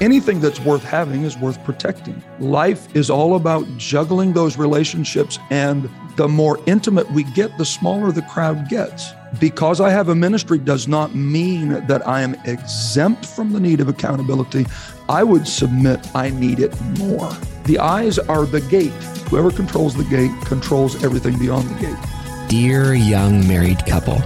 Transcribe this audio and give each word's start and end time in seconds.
Anything 0.00 0.40
that's 0.40 0.58
worth 0.58 0.82
having 0.82 1.22
is 1.22 1.38
worth 1.38 1.62
protecting. 1.62 2.20
Life 2.40 2.96
is 2.96 3.10
all 3.10 3.36
about 3.36 3.64
juggling 3.76 4.32
those 4.32 4.58
relationships, 4.58 5.38
and 5.50 5.88
the 6.16 6.26
more 6.26 6.58
intimate 6.66 7.08
we 7.12 7.22
get, 7.22 7.56
the 7.58 7.64
smaller 7.64 8.10
the 8.10 8.22
crowd 8.22 8.68
gets. 8.68 9.12
Because 9.38 9.80
I 9.80 9.90
have 9.90 10.08
a 10.08 10.14
ministry 10.16 10.58
does 10.58 10.88
not 10.88 11.14
mean 11.14 11.86
that 11.86 12.04
I 12.08 12.22
am 12.22 12.34
exempt 12.44 13.24
from 13.24 13.52
the 13.52 13.60
need 13.60 13.80
of 13.80 13.86
accountability. 13.86 14.66
I 15.08 15.22
would 15.22 15.46
submit 15.46 16.04
I 16.12 16.30
need 16.30 16.58
it 16.58 16.74
more. 16.98 17.30
The 17.66 17.78
eyes 17.78 18.18
are 18.18 18.46
the 18.46 18.62
gate. 18.62 18.90
Whoever 19.30 19.52
controls 19.52 19.94
the 19.94 20.02
gate 20.02 20.32
controls 20.44 21.04
everything 21.04 21.38
beyond 21.38 21.68
the 21.68 21.80
gate. 21.80 22.48
Dear 22.48 22.94
young 22.94 23.46
married 23.46 23.86
couple, 23.86 24.20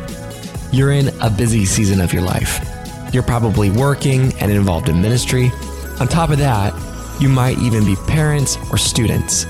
you're 0.72 0.92
in 0.92 1.08
a 1.20 1.28
busy 1.28 1.66
season 1.66 2.00
of 2.00 2.14
your 2.14 2.22
life. 2.22 2.77
You're 3.12 3.22
probably 3.22 3.70
working 3.70 4.34
and 4.38 4.52
involved 4.52 4.90
in 4.90 5.00
ministry. 5.00 5.50
On 5.98 6.06
top 6.06 6.28
of 6.28 6.38
that, 6.38 6.74
you 7.20 7.28
might 7.28 7.58
even 7.58 7.84
be 7.84 7.96
parents 8.06 8.58
or 8.70 8.76
students. 8.76 9.44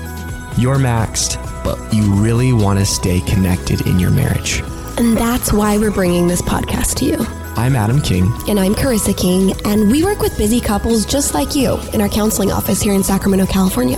You're 0.57 0.77
maxed, 0.77 1.35
but 1.63 1.77
you 1.93 2.13
really 2.13 2.53
want 2.53 2.79
to 2.79 2.85
stay 2.85 3.19
connected 3.21 3.85
in 3.85 3.99
your 3.99 4.11
marriage. 4.11 4.61
And 4.97 5.17
that's 5.17 5.51
why 5.51 5.77
we're 5.77 5.91
bringing 5.91 6.27
this 6.27 6.41
podcast 6.41 6.95
to 6.97 7.05
you. 7.05 7.17
I'm 7.57 7.75
Adam 7.75 8.01
King. 8.01 8.31
And 8.47 8.57
I'm 8.57 8.73
Carissa 8.73 9.15
King, 9.15 9.53
and 9.65 9.91
we 9.91 10.05
work 10.05 10.21
with 10.21 10.37
busy 10.37 10.61
couples 10.61 11.05
just 11.05 11.33
like 11.33 11.53
you 11.53 11.77
in 11.93 11.99
our 11.99 12.07
counseling 12.07 12.53
office 12.53 12.81
here 12.81 12.93
in 12.93 13.03
Sacramento, 13.03 13.45
California. 13.45 13.97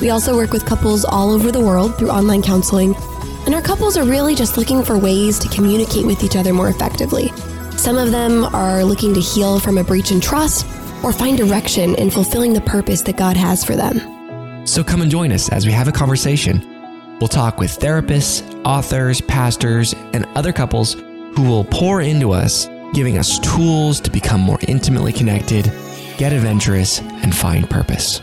We 0.00 0.10
also 0.10 0.34
work 0.34 0.50
with 0.50 0.66
couples 0.66 1.04
all 1.04 1.30
over 1.30 1.52
the 1.52 1.60
world 1.60 1.96
through 1.96 2.10
online 2.10 2.42
counseling, 2.42 2.96
and 3.46 3.54
our 3.54 3.62
couples 3.62 3.96
are 3.96 4.04
really 4.04 4.34
just 4.34 4.56
looking 4.56 4.82
for 4.82 4.98
ways 4.98 5.38
to 5.38 5.48
communicate 5.48 6.04
with 6.04 6.24
each 6.24 6.34
other 6.34 6.52
more 6.52 6.68
effectively. 6.68 7.32
Some 7.78 7.96
of 7.96 8.10
them 8.10 8.44
are 8.44 8.82
looking 8.82 9.14
to 9.14 9.20
heal 9.20 9.60
from 9.60 9.78
a 9.78 9.84
breach 9.84 10.10
in 10.10 10.20
trust 10.20 10.66
or 11.04 11.12
find 11.12 11.38
direction 11.38 11.94
in 11.94 12.10
fulfilling 12.10 12.52
the 12.52 12.60
purpose 12.60 13.02
that 13.02 13.16
God 13.16 13.36
has 13.36 13.64
for 13.64 13.76
them. 13.76 14.66
So 14.66 14.82
come 14.82 15.00
and 15.00 15.08
join 15.08 15.30
us 15.30 15.48
as 15.48 15.64
we 15.64 15.70
have 15.70 15.86
a 15.86 15.92
conversation. 15.92 16.60
We'll 17.20 17.28
talk 17.28 17.58
with 17.58 17.78
therapists, 17.78 18.42
authors, 18.64 19.20
pastors, 19.20 19.94
and 20.12 20.26
other 20.34 20.52
couples 20.52 20.94
who 20.94 21.42
will 21.42 21.64
pour 21.64 22.02
into 22.02 22.32
us, 22.32 22.68
giving 22.94 23.16
us 23.16 23.38
tools 23.38 24.00
to 24.00 24.10
become 24.10 24.40
more 24.40 24.58
intimately 24.66 25.12
connected, 25.12 25.70
get 26.16 26.32
adventurous, 26.32 27.00
and 27.00 27.34
find 27.34 27.70
purpose. 27.70 28.20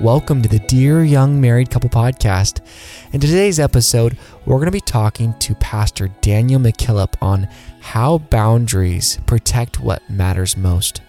Welcome 0.00 0.42
to 0.42 0.48
the 0.48 0.58
Dear 0.58 1.04
Young 1.04 1.40
Married 1.40 1.70
Couple 1.70 1.88
podcast. 1.88 2.60
In 3.12 3.20
today's 3.20 3.58
episode, 3.58 4.18
we're 4.44 4.56
going 4.56 4.66
to 4.66 4.70
be 4.70 4.78
talking 4.78 5.32
to 5.38 5.54
Pastor 5.54 6.08
Daniel 6.20 6.60
McKillop 6.60 7.14
on 7.22 7.48
how 7.80 8.18
boundaries 8.18 9.18
protect 9.24 9.80
what 9.80 10.08
matters 10.10 10.54
most. 10.54 11.00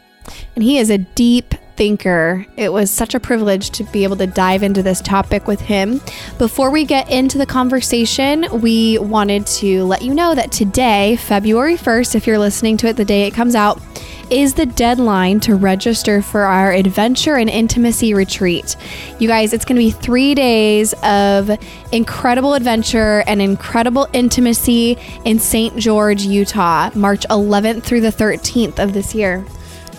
And 0.55 0.63
he 0.63 0.77
is 0.77 0.89
a 0.89 0.99
deep 0.99 1.53
thinker. 1.75 2.45
It 2.55 2.71
was 2.71 2.89
such 2.89 3.13
a 3.13 3.19
privilege 3.19 3.71
to 3.71 3.83
be 3.83 4.05
able 4.05 4.15
to 4.17 4.27
dive 4.27 4.63
into 4.63 4.81
this 4.81 5.01
topic 5.01 5.47
with 5.47 5.59
him. 5.59 5.99
Before 6.37 6.71
we 6.71 6.85
get 6.85 7.11
into 7.11 7.37
the 7.37 7.45
conversation, 7.45 8.45
we 8.61 8.99
wanted 8.99 9.45
to 9.47 9.83
let 9.83 10.01
you 10.01 10.13
know 10.13 10.33
that 10.33 10.53
today, 10.53 11.17
February 11.17 11.75
1st, 11.75 12.15
if 12.15 12.25
you're 12.25 12.39
listening 12.39 12.77
to 12.77 12.87
it 12.87 12.95
the 12.95 13.05
day 13.05 13.27
it 13.27 13.33
comes 13.33 13.53
out, 13.53 13.81
is 14.29 14.53
the 14.53 14.65
deadline 14.65 15.39
to 15.41 15.55
register 15.55 16.21
for 16.21 16.41
our 16.41 16.71
adventure 16.71 17.35
and 17.35 17.49
intimacy 17.49 18.13
retreat. 18.13 18.75
You 19.19 19.27
guys, 19.27 19.53
it's 19.53 19.65
going 19.65 19.77
to 19.77 19.85
be 19.85 19.91
three 19.91 20.35
days 20.35 20.93
of 21.03 21.51
incredible 21.91 22.53
adventure 22.53 23.23
and 23.27 23.41
incredible 23.41 24.07
intimacy 24.13 24.97
in 25.25 25.39
St. 25.39 25.77
George, 25.77 26.23
Utah, 26.23 26.91
March 26.95 27.25
11th 27.29 27.83
through 27.83 28.01
the 28.01 28.11
13th 28.11 28.79
of 28.79 28.93
this 28.93 29.15
year. 29.15 29.45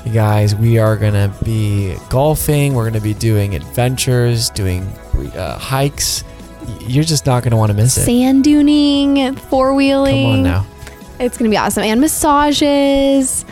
You 0.04 0.12
guys, 0.12 0.54
we 0.54 0.78
are 0.78 0.96
going 0.96 1.14
to 1.14 1.32
be 1.44 1.96
golfing, 2.08 2.74
we're 2.74 2.84
going 2.84 2.94
to 2.94 3.00
be 3.00 3.14
doing 3.14 3.54
adventures, 3.54 4.50
doing 4.50 4.82
uh, 5.34 5.58
hikes. 5.58 6.24
You're 6.80 7.04
just 7.04 7.26
not 7.26 7.42
going 7.42 7.50
to 7.50 7.56
want 7.56 7.70
to 7.70 7.76
miss 7.76 7.96
it. 7.96 8.02
Sand 8.04 8.44
duning, 8.44 9.38
four 9.38 9.74
wheeling. 9.74 10.24
Come 10.24 10.32
on 10.32 10.42
now. 10.42 10.66
It's 11.18 11.36
going 11.36 11.50
to 11.50 11.52
be 11.52 11.58
awesome. 11.58 11.82
And 11.82 12.00
massages. 12.00 13.44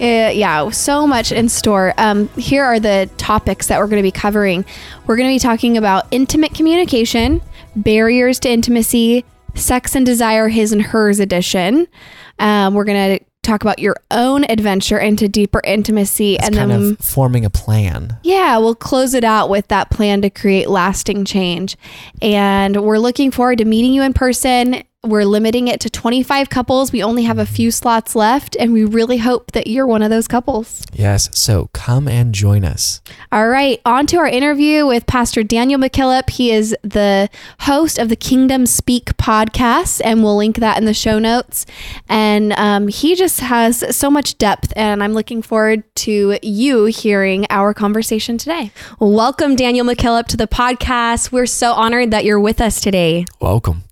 Uh, 0.00 0.30
yeah, 0.32 0.70
so 0.70 1.06
much 1.06 1.30
in 1.30 1.48
store. 1.48 1.92
Um, 1.98 2.28
here 2.30 2.64
are 2.64 2.80
the 2.80 3.10
topics 3.18 3.66
that 3.66 3.78
we're 3.78 3.86
going 3.86 4.02
to 4.02 4.06
be 4.06 4.10
covering. 4.10 4.64
We're 5.06 5.16
going 5.16 5.28
to 5.28 5.34
be 5.34 5.38
talking 5.38 5.76
about 5.76 6.06
intimate 6.10 6.54
communication, 6.54 7.42
barriers 7.76 8.38
to 8.40 8.50
intimacy, 8.50 9.24
sex 9.54 9.94
and 9.94 10.06
desire, 10.06 10.48
his 10.48 10.72
and 10.72 10.80
hers 10.80 11.20
edition. 11.20 11.86
Um, 12.38 12.74
we're 12.74 12.84
going 12.84 13.18
to 13.18 13.24
talk 13.42 13.62
about 13.62 13.78
your 13.78 13.96
own 14.10 14.44
adventure 14.44 14.98
into 14.98 15.28
deeper 15.28 15.60
intimacy 15.64 16.38
and 16.38 16.54
kind 16.54 16.70
then 16.70 16.92
of 16.92 16.98
forming 16.98 17.44
a 17.44 17.50
plan. 17.50 18.18
yeah, 18.22 18.56
we'll 18.58 18.74
close 18.74 19.14
it 19.14 19.24
out 19.24 19.48
with 19.48 19.68
that 19.68 19.90
plan 19.90 20.22
to 20.22 20.30
create 20.30 20.68
lasting 20.68 21.24
change. 21.24 21.76
And 22.22 22.82
we're 22.82 22.98
looking 22.98 23.30
forward 23.30 23.58
to 23.58 23.64
meeting 23.64 23.92
you 23.92 24.02
in 24.02 24.12
person. 24.12 24.82
We're 25.02 25.24
limiting 25.24 25.66
it 25.66 25.80
to 25.80 25.88
25 25.88 26.50
couples. 26.50 26.92
We 26.92 27.02
only 27.02 27.22
have 27.22 27.38
a 27.38 27.46
few 27.46 27.70
slots 27.70 28.14
left, 28.14 28.54
and 28.60 28.70
we 28.70 28.84
really 28.84 29.16
hope 29.16 29.52
that 29.52 29.66
you're 29.66 29.86
one 29.86 30.02
of 30.02 30.10
those 30.10 30.28
couples. 30.28 30.84
Yes, 30.92 31.30
so 31.32 31.70
come 31.72 32.06
and 32.06 32.34
join 32.34 32.66
us. 32.66 33.00
All 33.32 33.48
right, 33.48 33.80
on 33.86 34.06
to 34.08 34.18
our 34.18 34.26
interview 34.26 34.86
with 34.86 35.06
Pastor 35.06 35.42
Daniel 35.42 35.80
McKillop. 35.80 36.28
He 36.28 36.52
is 36.52 36.76
the 36.82 37.30
host 37.60 37.98
of 37.98 38.10
the 38.10 38.14
Kingdom 38.16 38.66
Speak 38.66 39.16
podcast, 39.16 40.02
and 40.04 40.22
we'll 40.22 40.36
link 40.36 40.56
that 40.58 40.76
in 40.76 40.84
the 40.84 40.92
show 40.92 41.18
notes. 41.18 41.64
And 42.06 42.52
um, 42.52 42.88
he 42.88 43.14
just 43.14 43.40
has 43.40 43.96
so 43.96 44.10
much 44.10 44.36
depth, 44.36 44.70
and 44.76 45.02
I'm 45.02 45.14
looking 45.14 45.40
forward 45.40 45.82
to 45.96 46.38
you 46.42 46.84
hearing 46.84 47.46
our 47.48 47.72
conversation 47.72 48.36
today. 48.36 48.70
Welcome, 48.98 49.56
Daniel 49.56 49.86
McKillop, 49.86 50.26
to 50.26 50.36
the 50.36 50.46
podcast. 50.46 51.32
We're 51.32 51.46
so 51.46 51.72
honored 51.72 52.10
that 52.10 52.26
you're 52.26 52.38
with 52.38 52.60
us 52.60 52.82
today. 52.82 53.24
Welcome. 53.40 53.84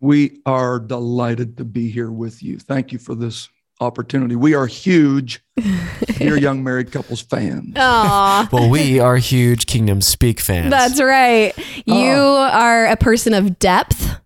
We 0.00 0.40
are 0.46 0.78
delighted 0.80 1.58
to 1.58 1.64
be 1.64 1.90
here 1.90 2.10
with 2.10 2.42
you. 2.42 2.58
Thank 2.58 2.92
you 2.92 2.98
for 2.98 3.14
this 3.14 3.48
opportunity. 3.80 4.36
We 4.36 4.54
are 4.54 4.66
huge 4.66 5.42
Dear 6.18 6.38
Young 6.38 6.62
Married 6.62 6.92
Couples 6.92 7.20
fans. 7.22 7.74
Aw. 7.76 8.48
Well, 8.52 8.68
we 8.70 8.98
are 8.98 9.16
huge 9.16 9.66
Kingdom 9.66 10.00
Speak 10.00 10.40
fans. 10.40 10.70
That's 10.70 11.00
right. 11.00 11.52
You 11.86 12.12
are 12.12 12.86
a 12.86 12.96
person 12.96 13.34
of 13.34 13.58
depth 13.58 14.16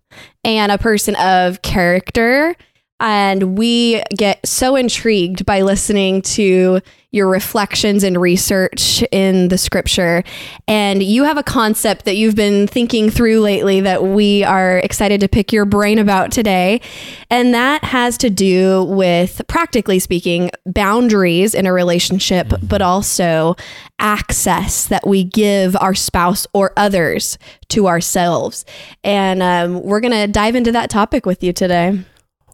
and 0.43 0.71
a 0.71 0.77
person 0.77 1.15
of 1.15 1.61
character. 1.61 2.55
And 2.99 3.57
we 3.57 4.01
get 4.15 4.45
so 4.47 4.75
intrigued 4.75 5.45
by 5.45 5.61
listening 5.61 6.21
to 6.21 6.79
your 7.11 7.27
reflections 7.29 8.03
and 8.03 8.19
research 8.19 9.01
in 9.11 9.47
the 9.47 9.57
scripture. 9.57 10.21
And 10.67 11.01
you 11.01 11.23
have 11.23 11.37
a 11.37 11.43
concept 11.43 12.03
that 12.05 12.17
you've 12.17 12.35
been 12.35 12.67
thinking 12.67 13.09
through 13.09 13.39
lately 13.39 13.79
that 13.81 14.03
we 14.03 14.43
are 14.43 14.79
excited 14.79 15.21
to 15.21 15.29
pick 15.29 15.53
your 15.53 15.63
brain 15.63 15.97
about 15.97 16.31
today. 16.31 16.81
And 17.29 17.53
that 17.53 17.85
has 17.85 18.17
to 18.17 18.29
do 18.29 18.83
with, 18.83 19.41
practically 19.47 19.99
speaking, 19.99 20.51
boundaries 20.65 21.53
in 21.53 21.65
a 21.65 21.71
relationship, 21.71 22.51
but 22.61 22.81
also 22.81 23.55
access 23.99 24.87
that 24.87 25.07
we 25.07 25.23
give 25.23 25.75
our 25.77 25.95
spouse 25.95 26.45
or 26.53 26.73
others 26.75 27.37
to 27.69 27.87
ourselves. 27.87 28.65
And 29.05 29.41
um, 29.41 29.81
we're 29.83 30.01
going 30.01 30.11
to 30.11 30.27
dive 30.27 30.55
into 30.55 30.73
that 30.73 30.89
topic 30.89 31.25
with 31.25 31.43
you 31.43 31.53
today. 31.53 32.03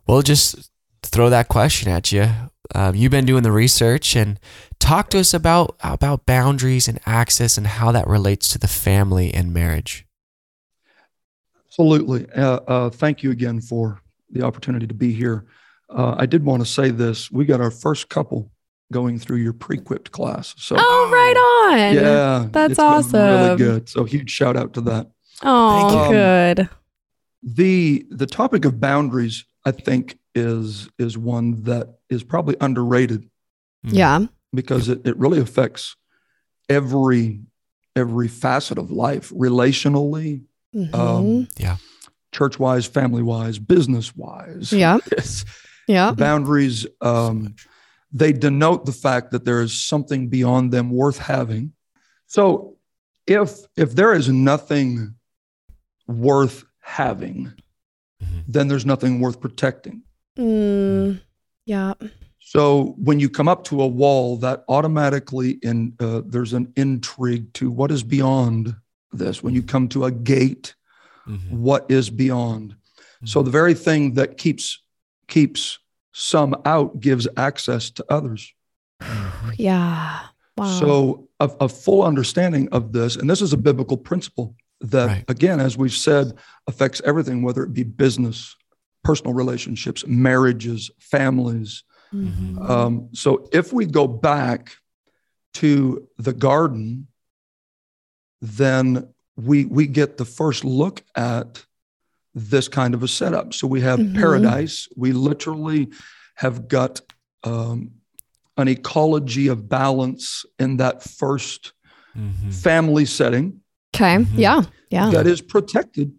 We'll 0.07 0.21
just 0.21 0.69
throw 1.03 1.29
that 1.29 1.47
question 1.47 1.91
at 1.91 2.11
you. 2.11 2.27
uh, 2.75 2.91
you've 2.95 3.11
been 3.11 3.25
doing 3.25 3.43
the 3.43 3.51
research 3.51 4.15
and 4.15 4.39
talk 4.79 5.09
to 5.09 5.19
us 5.19 5.33
about 5.33 5.75
about 5.83 6.25
boundaries 6.25 6.87
and 6.87 6.99
access 7.05 7.57
and 7.57 7.67
how 7.67 7.91
that 7.91 8.07
relates 8.07 8.47
to 8.49 8.57
the 8.59 8.67
family 8.67 9.33
and 9.33 9.53
marriage. 9.53 10.05
Absolutely. 11.67 12.29
Uh, 12.35 12.59
uh, 12.67 12.89
thank 12.89 13.23
you 13.23 13.31
again 13.31 13.61
for 13.61 14.01
the 14.29 14.43
opportunity 14.43 14.87
to 14.87 14.93
be 14.93 15.13
here. 15.13 15.45
Uh, 15.89 16.15
I 16.17 16.25
did 16.25 16.43
want 16.45 16.61
to 16.61 16.65
say 16.69 16.89
this. 16.89 17.31
We 17.31 17.45
got 17.45 17.61
our 17.61 17.71
first 17.71 18.09
couple 18.09 18.51
going 18.91 19.19
through 19.19 19.37
your 19.37 19.53
pre-equipped 19.53 20.11
class. 20.11 20.53
So 20.57 20.75
Oh, 20.77 21.09
right 21.11 21.77
on. 21.79 21.95
yeah, 21.95 22.47
That's 22.51 22.71
it's 22.71 22.77
been 22.77 22.85
awesome. 22.85 23.19
Really 23.21 23.57
good. 23.57 23.89
So 23.89 24.03
huge 24.03 24.29
shout 24.29 24.57
out 24.57 24.73
to 24.73 24.81
that. 24.81 25.09
Oh, 25.43 25.89
Thank 25.89 26.05
you. 26.07 26.11
good. 26.13 26.69
The 27.43 28.05
the 28.11 28.27
topic 28.27 28.65
of 28.65 28.79
boundaries, 28.79 29.45
I 29.65 29.71
think, 29.71 30.17
is 30.33 30.89
is 30.97 31.17
one 31.17 31.63
that 31.63 31.95
is 32.09 32.23
probably 32.23 32.55
underrated 32.61 33.29
Mm. 33.85 33.93
Yeah. 33.93 34.25
because 34.53 34.89
it, 34.89 35.01
it 35.05 35.17
really 35.17 35.39
affects 35.39 35.95
every 36.69 37.41
every 37.95 38.27
facet 38.27 38.77
of 38.77 38.91
life, 38.91 39.31
relationally, 39.31 40.43
Mhm. 40.75 40.93
um, 40.95 41.47
church 42.31 42.57
wise, 42.59 42.85
family 42.85 43.23
wise, 43.23 43.59
business 43.59 44.15
wise. 44.15 44.71
yeah. 44.71 44.97
Yeah. 45.87 46.11
boundaries 46.17 46.85
um, 47.01 47.55
they 48.13 48.31
denote 48.33 48.85
the 48.85 48.91
fact 48.93 49.31
that 49.31 49.43
there 49.45 49.61
is 49.61 49.73
something 49.81 50.27
beyond 50.29 50.71
them 50.71 50.89
worth 50.91 51.17
having 51.17 51.73
so 52.27 52.77
if 53.27 53.57
if 53.75 53.93
there 53.95 54.13
is 54.13 54.29
nothing 54.29 55.15
worth 56.07 56.63
having. 56.81 57.51
Then 58.47 58.67
there's 58.67 58.85
nothing 58.85 59.19
worth 59.19 59.39
protecting 59.39 60.01
Mm, 60.37 61.19
yeah. 61.65 61.93
so 62.39 62.95
when 62.97 63.19
you 63.19 63.29
come 63.29 63.47
up 63.49 63.63
to 63.65 63.81
a 63.81 63.87
wall 63.87 64.37
that 64.37 64.63
automatically 64.69 65.59
in 65.61 65.93
uh, 65.99 66.21
there's 66.25 66.53
an 66.53 66.71
intrigue 66.77 67.51
to 67.53 67.69
what 67.69 67.91
is 67.91 68.01
beyond 68.03 68.73
this 69.11 69.43
when 69.43 69.53
you 69.53 69.61
come 69.61 69.87
to 69.89 70.05
a 70.05 70.11
gate 70.11 70.75
Mhm. 71.27 71.51
what 71.51 71.85
is 71.91 72.09
beyond 72.09 72.75
so 73.25 73.43
the 73.43 73.51
very 73.51 73.73
thing 73.73 74.13
that 74.15 74.37
keeps 74.37 74.79
keeps 75.27 75.77
some 76.13 76.55
out 76.65 76.99
gives 76.99 77.27
access 77.37 77.89
to 77.91 78.05
others 78.09 78.53
Yeah. 79.57 80.19
Wow. 80.57 80.79
So, 80.79 81.29
a, 81.39 81.49
a 81.61 81.69
full 81.69 82.03
understanding 82.03 82.67
of 82.71 82.91
this, 82.93 83.15
and 83.15 83.29
this 83.29 83.41
is 83.41 83.53
a 83.53 83.57
biblical 83.57 83.97
principle 83.97 84.55
that, 84.81 85.07
Right. 85.07 85.25
again, 85.29 85.59
as 85.59 85.77
we've 85.77 85.93
said, 85.93 86.33
affects 86.67 87.01
everything, 87.05 87.41
whether 87.43 87.63
it 87.63 87.73
be 87.73 87.83
business, 87.83 88.55
personal 89.03 89.33
relationships, 89.33 90.05
marriages, 90.07 90.89
families. 90.99 91.83
Mhm. 92.13 92.69
Um, 92.69 93.09
so, 93.13 93.47
if 93.53 93.71
we 93.71 93.85
go 93.85 94.07
back 94.07 94.75
to 95.55 96.07
the 96.17 96.33
garden, 96.33 97.07
then 98.41 99.07
we 99.35 99.65
we 99.65 99.87
get 99.87 100.17
the 100.17 100.25
first 100.25 100.65
look 100.65 101.03
at 101.15 101.65
this 102.33 102.67
kind 102.67 102.93
of 102.93 103.03
a 103.03 103.07
setup. 103.07 103.53
So 103.53 103.67
we 103.67 103.81
have 103.81 103.99
Mhm. 103.99 104.13
paradise. 104.15 104.87
We 104.95 105.11
literally 105.11 105.89
have 106.35 106.67
got 106.67 107.01
um, 107.43 107.91
an 108.57 108.67
ecology 108.67 109.47
of 109.47 109.67
balance 109.67 110.45
in 110.59 110.77
that 110.77 111.01
first 111.03 111.73
Mhm. 112.15 112.53
family 112.53 113.05
setting 113.05 113.60
okay. 113.95 114.17
Mhm. 114.17 114.27
Yeah. 114.35 114.61
Yeah. 114.89 115.09
that 115.11 115.27
is 115.27 115.41
protected 115.41 116.13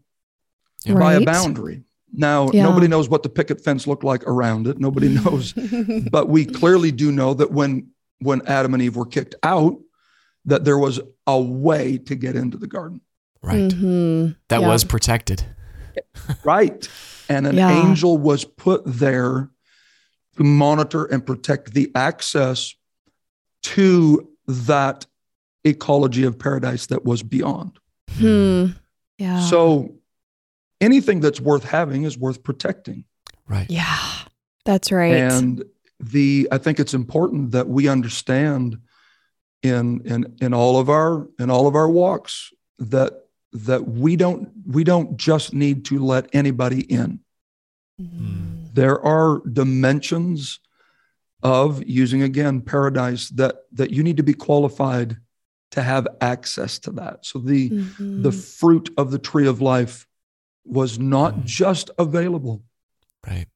Yeah. 0.85 0.95
by 0.95 1.15
a 1.15 1.21
boundary. 1.25 1.85
Now, 2.15 2.51
Yeah. 2.53 2.65
nobody 2.65 2.89
knows 2.89 3.09
what 3.09 3.23
the 3.23 3.29
picket 3.29 3.63
fence 3.63 3.87
looked 3.87 4.05
like 4.05 4.23
around 4.27 4.67
it. 4.67 4.79
Nobody 4.79 5.09
knows, 5.25 5.55
but 6.11 6.29
we 6.29 6.45
clearly 6.45 6.91
do 6.93 7.11
know 7.13 7.35
that 7.35 7.51
when 7.53 7.89
when 8.21 8.41
Adam 8.47 8.73
and 8.73 8.83
Eve 8.83 8.95
were 8.97 9.05
kicked 9.07 9.35
out, 9.43 9.77
that 10.45 10.65
there 10.65 10.79
was 10.79 11.01
a 11.27 11.41
way 11.41 11.99
to 11.99 12.15
get 12.15 12.37
into 12.37 12.57
the 12.57 12.69
garden. 12.69 13.01
Right. 13.43 13.69
Mhm. 13.73 14.37
That 14.49 14.61
Yeah. 14.61 14.69
was 14.69 14.85
protected. 14.85 15.45
Right. 16.45 16.89
And 17.29 17.47
an 17.47 17.57
Yeah. 17.57 17.71
angel 17.85 18.17
was 18.17 18.45
put 18.45 18.83
there 18.87 19.51
to 20.37 20.45
monitor 20.45 21.05
and 21.05 21.27
protect 21.27 21.75
the 21.75 21.91
access 21.95 22.75
to 23.63 24.29
that 24.47 25.07
ecology 25.65 26.25
of 26.25 26.39
paradise 26.39 26.87
that 26.87 27.05
was 27.05 27.23
beyond. 27.23 27.79
Hmm. 28.11 28.67
Yeah. 29.19 29.41
So 29.41 29.95
anything 30.81 31.21
that's 31.21 31.41
worth 31.41 31.65
having 31.65 32.03
is 32.05 32.19
worth 32.19 32.43
protecting. 32.43 33.05
Right. 33.49 33.71
yeah. 33.71 33.99
That's 34.65 34.93
right. 34.93 35.15
And 35.15 35.65
the 35.99 36.49
I 36.53 36.59
think 36.59 36.79
it's 36.81 36.95
important 36.95 37.51
that 37.53 37.69
we 37.69 37.89
understand 37.89 38.79
in 39.63 40.01
in 40.05 40.37
in 40.41 40.55
all 40.55 40.79
of 40.79 40.89
our 40.89 41.29
in 41.39 41.51
all 41.51 41.67
of 41.67 41.75
our 41.75 41.89
walks 41.89 42.53
that 42.79 43.13
that 43.53 43.87
we 43.89 44.17
don't 44.17 44.51
we 44.67 44.83
don't 44.85 45.17
just 45.17 45.53
need 45.53 45.85
to 45.87 45.99
let 46.05 46.29
anybody 46.33 46.81
in. 46.81 47.21
Mhm. 48.01 48.73
there 48.75 48.99
are 49.05 49.43
dimensions 49.53 50.59
of 51.43 51.83
using 51.87 52.23
again 52.23 52.61
paradise 52.61 53.29
that 53.31 53.57
that 53.73 53.91
you 53.91 54.03
need 54.03 54.17
to 54.17 54.23
be 54.23 54.33
qualified 54.33 55.19
to 55.73 55.83
have 55.83 56.07
access 56.21 56.79
to 56.79 56.91
that 56.93 57.25
so 57.27 57.39
the 57.39 57.71
Mhm. 57.71 58.23
the 58.23 58.33
fruit 58.33 58.91
of 58.97 59.11
the 59.11 59.19
tree 59.19 59.47
of 59.47 59.61
life 59.61 60.07
was 60.65 60.99
not 60.99 61.35
Mm. 61.35 61.45
just 61.45 61.91
available 61.99 62.63
Right. 63.27 63.49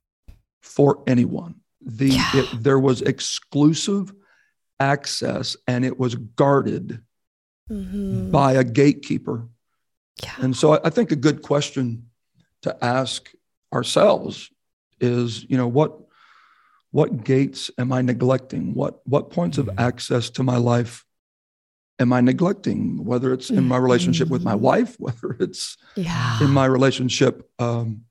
for 0.60 1.02
anyone 1.06 1.54
the 1.80 2.08
Yeah. 2.08 2.30
it, 2.36 2.62
there 2.64 2.78
was 2.80 3.00
exclusive 3.02 4.12
access 4.80 5.56
and 5.68 5.84
it 5.84 5.98
was 5.98 6.14
guarded 6.14 7.00
Mhm. 7.70 8.30
by 8.30 8.52
a 8.54 8.64
gatekeeper 8.64 9.48
yeah. 10.22 10.32
And 10.38 10.56
so 10.56 10.72
I- 10.72 10.80
I 10.86 10.90
think 10.90 11.12
a 11.12 11.16
good 11.16 11.42
question 11.42 12.08
to 12.62 12.70
ask 12.82 13.30
ourselves 13.70 14.50
is, 14.98 15.44
you 15.50 15.56
know, 15.58 15.68
what 15.68 16.00
what 16.92 17.24
gates 17.24 17.70
am 17.76 17.92
I 17.92 18.00
neglecting? 18.00 18.72
What 18.72 19.06
what 19.06 19.28
points 19.30 19.58
of 19.58 19.66
Mhm. 19.66 19.74
access 19.78 20.30
to 20.30 20.42
my 20.42 20.56
life 20.56 21.04
am 21.98 22.12
I 22.12 22.20
neglecting? 22.20 23.04
Whether 23.04 23.32
it's 23.32 23.50
in 23.50 23.64
my 23.64 23.76
relationship 23.78 24.28
with 24.28 24.42
my 24.44 24.54
Mhm. 24.54 24.60
wife, 24.60 24.96
whether 24.98 25.36
it's 25.40 25.76
Yeah. 25.96 26.42
in 26.42 26.50
my 26.50 26.66
relationship 26.66 27.48
um, 27.58 28.02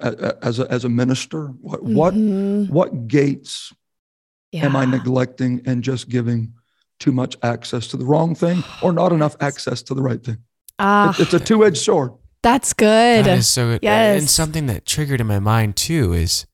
a- 0.00 0.12
a- 0.12 0.44
as 0.44 0.58
a, 0.58 0.70
as 0.70 0.84
a 0.84 0.88
minister, 0.88 1.46
what 1.60 1.82
what 1.82 2.14
Mhm. 2.14 2.68
what 2.70 3.08
gates 3.08 3.72
am 4.54 4.76
I 4.76 4.84
neglecting 4.84 5.62
and 5.64 5.82
just 5.82 6.08
giving 6.08 6.52
too 6.98 7.12
much 7.12 7.36
access 7.42 7.86
to 7.88 7.96
the 7.96 8.04
wrong 8.04 8.34
thing 8.34 8.62
or 8.82 8.92
not 8.92 9.12
enough 9.18 9.36
access 9.40 9.82
to 9.82 9.94
the 9.94 10.02
right 10.02 10.22
thing? 10.22 10.38
Ah, 10.78 11.10
It- 11.10 11.20
it's 11.20 11.34
a 11.34 11.40
two 11.40 11.64
edged 11.64 11.78
sword. 11.78 12.12
that's 12.42 12.72
good. 12.72 13.24
That 13.24 13.38
is 13.38 13.46
so 13.48 13.68
good. 13.70 13.80
Yes. 13.82 14.20
And 14.20 14.28
something 14.28 14.66
that 14.66 14.84
triggered 14.84 15.20
in 15.20 15.26
my 15.28 15.38
mind 15.38 15.76
too 15.76 16.12
is 16.12 16.44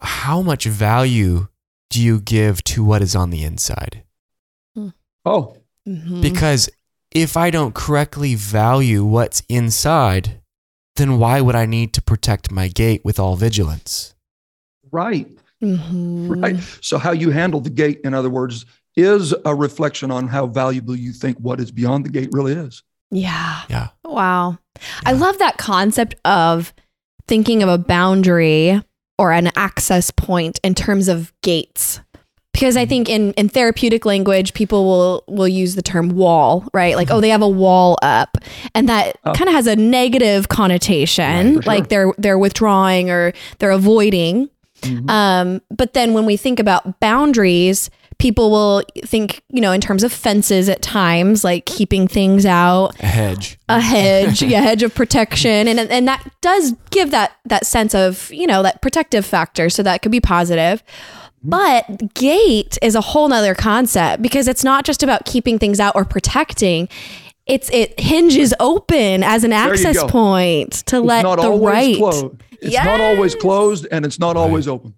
how 0.00 0.42
much 0.42 0.66
value 0.66 1.48
do 1.90 2.02
you 2.02 2.20
give 2.20 2.62
to 2.64 2.84
what 2.84 3.00
is 3.02 3.16
on 3.16 3.30
the 3.30 3.42
inside? 3.42 4.02
Oh, 5.26 5.56
Mhm. 5.86 6.20
Because 6.22 6.68
if 7.12 7.36
I 7.36 7.50
don't 7.50 7.74
correctly 7.74 8.34
value 8.34 9.04
what's 9.04 9.42
inside, 9.48 10.40
then 10.96 11.18
why 11.18 11.40
would 11.40 11.54
I 11.54 11.66
need 11.66 11.92
to 11.94 12.02
protect 12.02 12.50
my 12.50 12.68
gate 12.68 13.02
with 13.04 13.20
all 13.20 13.36
vigilance? 13.36 14.14
right, 14.92 15.28
Mhm. 15.62 16.42
right. 16.42 16.56
So, 16.80 16.96
how 16.98 17.10
you 17.12 17.30
handle 17.30 17.60
the 17.60 17.70
gate, 17.70 18.00
in 18.04 18.14
other 18.14 18.30
words, 18.30 18.64
is 18.96 19.34
a 19.44 19.54
reflection 19.54 20.10
on 20.10 20.28
how 20.28 20.46
valuable 20.46 20.96
you 20.96 21.12
think 21.12 21.36
what 21.38 21.60
is 21.60 21.70
beyond 21.70 22.06
the 22.06 22.10
gate 22.10 22.30
really 22.32 22.52
is. 22.52 22.82
Yeah. 23.10 23.62
Yeah. 23.68 23.88
Wow. 24.04 24.58
I 25.04 25.12
love 25.12 25.38
that 25.38 25.58
concept 25.58 26.14
of 26.24 26.72
thinking 27.28 27.62
of 27.62 27.68
a 27.68 27.78
boundary 27.78 28.80
or 29.18 29.32
an 29.32 29.50
access 29.56 30.10
point 30.10 30.60
in 30.64 30.74
terms 30.74 31.08
of 31.08 31.32
gates. 31.42 32.00
Because 32.56 32.76
I 32.76 32.86
think 32.86 33.10
in, 33.10 33.32
in 33.34 33.50
therapeutic 33.50 34.06
language, 34.06 34.54
people 34.54 34.86
will 34.86 35.24
will 35.26 35.46
use 35.48 35.74
the 35.74 35.82
term 35.82 36.08
wall, 36.10 36.66
right? 36.72 36.96
Like, 36.96 37.10
oh, 37.10 37.20
they 37.20 37.28
have 37.28 37.42
a 37.42 37.48
wall 37.48 37.98
up, 38.02 38.38
and 38.74 38.88
that 38.88 39.18
Oh. 39.26 39.32
kind 39.32 39.48
of 39.48 39.54
has 39.54 39.66
a 39.66 39.76
negative 39.76 40.48
connotation, 40.48 41.56
Right, 41.56 41.66
like 41.66 41.78
sure. 41.82 41.86
they're 41.88 42.12
they're 42.18 42.38
withdrawing 42.38 43.10
or 43.10 43.32
they're 43.58 43.70
avoiding. 43.72 44.48
Mhm. 44.82 45.10
Um, 45.10 45.60
but 45.70 45.92
then 45.94 46.14
when 46.14 46.24
we 46.26 46.36
think 46.36 46.58
about 46.60 47.00
boundaries, 47.00 47.90
people 48.18 48.50
will 48.50 48.82
think, 49.04 49.42
you 49.50 49.60
know, 49.60 49.72
in 49.72 49.80
terms 49.80 50.02
of 50.02 50.10
fences 50.12 50.68
at 50.70 50.80
times, 50.80 51.44
like 51.44 51.66
keeping 51.66 52.08
things 52.08 52.46
out, 52.46 52.94
A 53.00 53.06
hedge. 53.06 53.58
a 53.68 53.80
hedge, 53.80 54.42
yeah, 54.52 54.60
hedge 54.60 54.82
of 54.82 54.94
protection, 54.94 55.68
and 55.68 55.78
and 55.78 56.08
that 56.08 56.26
does 56.40 56.74
give 56.90 57.10
that 57.10 57.32
that 57.44 57.66
sense 57.66 57.94
of 57.94 58.30
you 58.32 58.46
know 58.46 58.62
that 58.62 58.80
protective 58.80 59.26
factor. 59.26 59.68
So 59.68 59.82
that 59.82 60.00
could 60.02 60.12
be 60.12 60.20
positive. 60.20 60.82
But 61.42 62.14
gate 62.14 62.76
is 62.82 62.94
a 62.94 63.00
whole 63.00 63.28
nother 63.28 63.54
concept 63.54 64.22
because 64.22 64.48
it's 64.48 64.64
not 64.64 64.84
just 64.84 65.02
about 65.02 65.24
keeping 65.26 65.58
things 65.58 65.78
out 65.78 65.94
or 65.94 66.04
protecting. 66.04 66.88
It's 67.46 67.70
it 67.70 67.98
hinges 68.00 68.52
open 68.58 69.22
as 69.22 69.44
an 69.44 69.52
access 69.52 70.02
point 70.04 70.72
to 70.86 70.96
It's 70.96 71.04
let 71.06 71.22
not 71.22 71.40
the 71.40 71.50
right. 71.52 71.96
closed. 71.96 72.26
It's 72.60 72.74
not 72.74 73.00
always 73.00 73.34
closed 73.36 73.86
and 73.92 74.04
it's 74.04 74.18
not 74.18 74.36
always 74.36 74.66
open. 74.66 74.94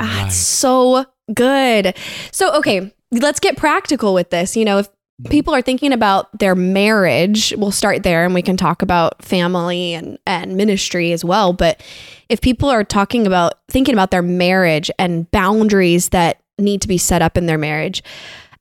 Ah, 0.00 0.04
Right. 0.22 0.26
it's 0.26 0.36
so 0.36 1.04
good. 1.32 1.94
So, 2.32 2.52
okay, 2.56 2.92
let's 3.12 3.38
get 3.38 3.56
practical 3.56 4.14
with 4.14 4.30
this. 4.30 4.56
You 4.56 4.64
know, 4.64 4.78
if 4.78 4.88
people 5.30 5.54
are 5.54 5.62
thinking 5.62 5.92
about 5.92 6.38
their 6.38 6.54
marriage, 6.54 7.54
we'll 7.56 7.70
start 7.72 8.02
there 8.02 8.24
and 8.24 8.34
we 8.34 8.42
can 8.42 8.56
talk 8.56 8.82
about 8.82 9.22
family 9.24 9.94
and, 9.94 10.18
and 10.26 10.56
ministry 10.56 11.12
as 11.12 11.24
well. 11.24 11.52
But 11.52 11.82
if 12.28 12.40
people 12.40 12.68
are 12.68 12.84
talking 12.84 13.26
about 13.26 13.54
thinking 13.68 13.94
about 13.94 14.10
their 14.10 14.22
marriage 14.22 14.90
and 14.98 15.30
boundaries 15.30 16.10
that 16.10 16.42
need 16.58 16.82
to 16.82 16.88
be 16.88 16.98
set 16.98 17.22
up 17.22 17.36
in 17.36 17.46
their 17.46 17.58
marriage, 17.58 18.02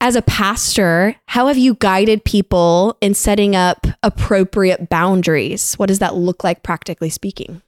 as 0.01 0.15
a 0.15 0.21
pastor, 0.21 1.15
how 1.27 1.47
have 1.47 1.57
you 1.57 1.75
guided 1.75 2.23
people 2.23 2.97
in 3.01 3.13
setting 3.13 3.55
up 3.55 3.87
appropriate 4.03 4.89
boundaries? 4.89 5.75
What 5.75 5.87
does 5.87 5.99
that 5.99 6.15
look 6.15 6.43
like, 6.43 6.63
practically 6.63 7.09
speaking? 7.09 7.61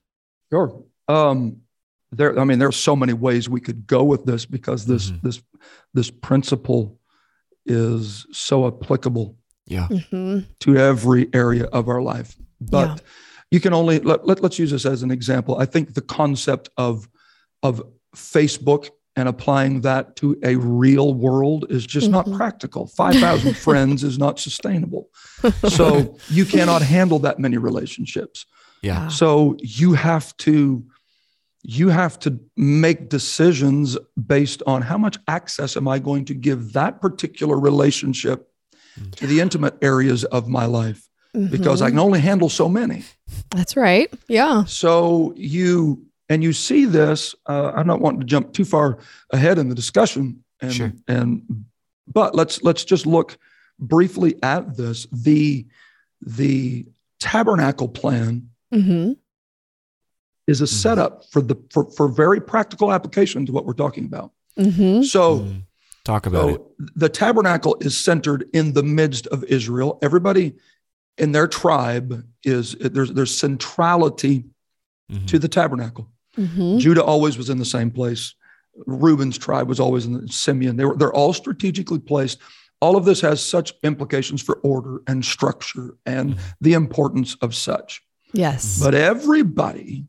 Sure. 0.51 0.83
Um, 1.07 1.61
there, 2.11 2.37
I 2.39 2.43
mean, 2.43 2.59
there 2.59 2.67
are 2.67 2.73
so 2.73 2.95
many 2.95 3.13
ways 3.13 3.49
we 3.49 3.61
could 3.61 3.87
go 3.87 4.03
with 4.03 4.25
this 4.25 4.45
because 4.45 4.85
this 4.85 5.11
Mhm. 5.11 5.21
this 5.21 5.41
this 5.93 6.09
principle 6.09 6.96
is 7.67 8.25
so 8.31 8.67
applicable 8.67 9.35
Yeah. 9.65 9.87
Mm-hmm. 9.89 10.39
to 10.61 10.77
every 10.77 11.27
area 11.33 11.65
of 11.65 11.87
our 11.89 12.01
life. 12.01 12.35
But 12.61 12.87
Yeah. 12.89 12.95
you 13.51 13.59
can 13.59 13.73
only 13.73 13.99
let, 13.99 14.25
let, 14.25 14.43
us 14.43 14.57
use 14.59 14.71
this 14.71 14.85
as 14.85 15.03
an 15.03 15.11
example. 15.11 15.57
I 15.57 15.65
think 15.65 15.93
the 15.93 16.01
concept 16.01 16.69
of 16.77 17.07
of 17.63 17.81
Facebook 18.15 18.89
and 19.15 19.27
applying 19.27 19.81
that 19.81 20.15
to 20.15 20.37
a 20.43 20.55
real 20.57 21.13
world 21.15 21.65
is 21.69 21.85
just 21.87 22.09
not 22.09 22.25
Mhm. 22.27 22.37
practical. 22.37 22.85
5,000 22.87 23.57
friends 23.67 24.03
is 24.03 24.17
not 24.19 24.39
sustainable. 24.39 25.09
So 25.69 26.15
you 26.29 26.45
cannot 26.45 26.81
handle 26.83 27.19
that 27.19 27.39
many 27.39 27.57
relationships. 27.57 28.45
Yeah. 28.83 29.07
So 29.07 29.57
you 29.61 29.93
have 29.93 30.37
to 30.37 30.83
you 31.63 31.89
have 31.89 32.17
to 32.19 32.39
make 32.55 33.09
decisions 33.09 33.97
based 34.25 34.63
on 34.67 34.81
how 34.81 34.97
much 34.97 35.17
access 35.27 35.75
am 35.75 35.87
I 35.87 35.99
going 35.99 36.25
to 36.25 36.33
give 36.33 36.73
that 36.73 37.01
particular 37.01 37.59
relationship 37.59 38.49
to 39.17 39.27
the 39.27 39.41
intimate 39.41 39.75
areas 39.81 40.23
of 40.25 40.47
my 40.47 40.65
life 40.65 41.07
because 41.51 41.81
I 41.83 41.89
can 41.89 41.99
only 41.99 42.19
handle 42.19 42.49
so 42.49 42.67
many. 42.67 42.95
Mm-hmm. 42.95 43.57
That's 43.57 43.75
right. 43.77 44.11
Yeah. 44.27 44.63
So 44.65 45.33
you 45.35 46.03
and 46.29 46.43
you 46.43 46.51
see 46.53 46.85
this. 46.85 47.35
Uh, 47.45 47.71
I'm 47.75 47.85
not 47.87 48.01
wanting 48.01 48.21
to 48.21 48.25
jump 48.25 48.53
too 48.53 48.65
far 48.65 48.97
ahead 49.31 49.57
in 49.59 49.69
the 49.69 49.75
discussion, 49.75 50.43
and 50.61 50.73
Sure. 50.73 50.93
and 51.07 51.65
but 52.07 52.33
let's 52.33 52.63
let's 52.63 52.83
just 52.83 53.05
look 53.05 53.37
briefly 53.79 54.35
at 54.41 54.77
this. 54.77 55.05
The 55.11 55.67
the 56.21 56.85
tabernacle 57.19 57.87
plan 57.89 58.49
Mm-hmm. 58.73 59.13
Is 60.47 60.61
a 60.61 60.67
setup 60.67 61.23
for 61.31 61.41
the 61.41 61.55
for, 61.71 61.89
for 61.91 62.07
very 62.07 62.39
practical 62.41 62.91
application 62.93 63.45
to 63.45 63.51
what 63.51 63.65
we're 63.65 63.73
talking 63.73 64.05
about. 64.05 64.31
Mm-hmm. 64.57 65.03
So, 65.03 65.39
Mm. 65.39 65.63
Talk 66.05 66.25
about 66.25 66.49
it. 66.51 66.61
the 66.95 67.09
tabernacle 67.09 67.75
is 67.81 67.97
centered 67.97 68.47
in 68.53 68.71
the 68.71 68.81
midst 68.81 69.27
of 69.27 69.43
Israel. 69.43 69.99
Everybody 70.01 70.55
in 71.17 71.33
their 71.33 71.47
tribe 71.49 72.25
is 72.45 72.75
there's 72.79 73.11
there's 73.11 73.37
centrality 73.37 74.45
Mhm. 75.11 75.27
to 75.27 75.37
the 75.39 75.49
tabernacle. 75.49 76.07
Mm-hmm. 76.37 76.77
Judah 76.77 77.03
always 77.03 77.37
was 77.37 77.49
in 77.49 77.57
the 77.59 77.65
same 77.65 77.91
place. 77.91 78.33
Reuben's 78.85 79.37
tribe 79.37 79.67
was 79.67 79.79
always 79.81 80.05
in 80.05 80.13
the 80.13 80.27
Simeon. 80.29 80.77
They 80.77 80.85
were 80.85 80.95
they're 80.95 81.13
all 81.13 81.33
strategically 81.33 81.99
placed. 81.99 82.39
All 82.79 82.95
of 82.95 83.03
this 83.05 83.19
has 83.21 83.41
such 83.43 83.73
implications 83.83 84.41
for 84.41 84.55
order 84.63 85.01
and 85.07 85.25
structure 85.25 85.97
and 86.05 86.35
Mhm. 86.35 86.39
the 86.61 86.73
importance 86.73 87.35
of 87.41 87.53
such. 87.53 88.01
Yes. 88.33 88.79
But 88.81 88.93
everybody 88.95 90.05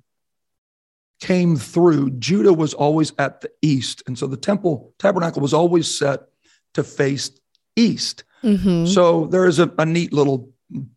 came 1.21 1.57
through. 1.57 2.11
Judah 2.11 2.53
was 2.53 2.75
always 2.75 3.13
at 3.19 3.41
the 3.41 3.51
east. 3.63 4.03
And 4.07 4.19
so 4.19 4.27
the 4.27 4.37
temple 4.37 4.95
tabernacle 4.99 5.43
was 5.43 5.55
always 5.55 5.93
set 5.99 6.21
to 6.75 6.85
face 6.85 7.31
east. 7.77 8.25
Mm-hmm. 8.43 8.87
So 8.87 9.27
there 9.27 9.47
is 9.47 9.59
a, 9.59 9.73
a 9.79 9.87
neat 9.87 10.13
little 10.13 10.51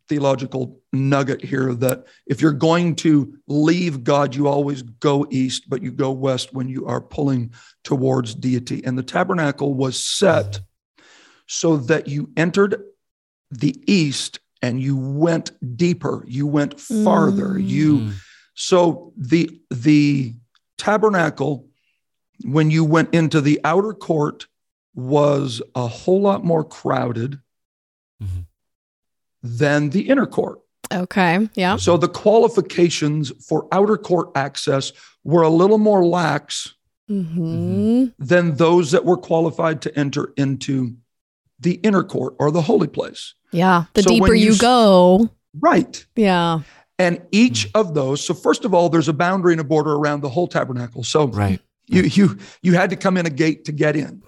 theological 0.09 0.79
nugget 0.91 1.43
here 1.43 1.73
that 1.73 2.05
if 2.27 2.41
you're 2.41 2.51
going 2.51 2.95
to 2.97 3.33
leave 3.47 4.03
God, 4.03 4.35
you 4.35 4.47
always 4.47 4.81
go 4.81 5.25
east, 5.29 5.69
but 5.69 5.81
you 5.81 5.91
go 5.91 6.11
west 6.11 6.53
when 6.53 6.67
you 6.67 6.85
are 6.87 7.01
pulling 7.01 7.53
towards 7.83 8.35
deity. 8.35 8.83
And 8.83 8.97
the 8.97 9.03
tabernacle 9.03 9.73
was 9.73 10.01
set 10.01 10.59
so 11.47 11.77
that 11.77 12.07
you 12.07 12.29
entered 12.35 12.83
the 13.49 13.81
east 13.87 14.39
and 14.61 14.81
you 14.81 14.95
went 14.95 15.51
deeper, 15.77 16.23
you 16.27 16.45
went 16.45 16.79
farther. 16.79 17.49
Mm. 17.49 17.67
You. 17.67 18.11
So 18.53 19.13
the 19.17 19.49
the 19.69 20.33
tabernacle, 20.77 21.67
when 22.43 22.71
you 22.71 22.83
went 22.83 23.13
into 23.13 23.41
the 23.41 23.59
outer 23.63 23.93
court, 23.93 24.47
was 24.93 25.61
a 25.75 25.87
whole 25.87 26.21
lot 26.21 26.43
more 26.43 26.63
crowded 26.63 27.39
Mhm. 28.21 28.45
than 29.43 29.89
the 29.91 30.09
inner 30.09 30.25
court. 30.25 30.59
Okay. 30.93 31.47
Yeah. 31.55 31.77
So 31.77 31.95
the 31.97 32.09
qualifications 32.09 33.31
for 33.47 33.67
outer 33.71 33.97
court 33.97 34.31
access 34.35 34.91
were 35.23 35.43
a 35.43 35.49
little 35.49 35.77
more 35.77 36.05
lax 36.05 36.73
Mm-hmm. 37.09 38.05
than 38.19 38.55
those 38.55 38.91
that 38.91 39.03
were 39.03 39.17
qualified 39.17 39.81
to 39.81 39.99
enter 39.99 40.31
into 40.37 40.95
the 41.59 41.73
inner 41.83 42.03
court 42.03 42.35
or 42.39 42.51
the 42.51 42.61
holy 42.61 42.87
place. 42.87 43.33
Yeah. 43.51 43.85
The 43.93 44.03
So 44.03 44.09
deeper 44.11 44.33
you 44.33 44.51
you 44.53 44.57
go. 44.57 45.29
Right. 45.59 46.05
Yeah. 46.15 46.61
And 47.01 47.21
each 47.31 47.67
of 47.73 47.93
those, 47.93 48.23
so 48.23 48.33
first 48.33 48.63
of 48.65 48.73
all, 48.73 48.89
there's 48.89 49.07
a 49.09 49.13
boundary 49.13 49.53
and 49.53 49.61
a 49.61 49.63
border 49.63 49.93
around 49.93 50.21
the 50.21 50.29
whole 50.29 50.47
tabernacle. 50.47 51.03
So 51.03 51.27
Right. 51.27 51.59
you 51.87 52.03
you 52.03 52.37
you 52.61 52.73
had 52.73 52.89
to 52.91 52.95
come 52.95 53.17
in 53.17 53.25
a 53.25 53.29
gate 53.29 53.65
to 53.65 53.71
get 53.71 53.95
in. 53.95 54.21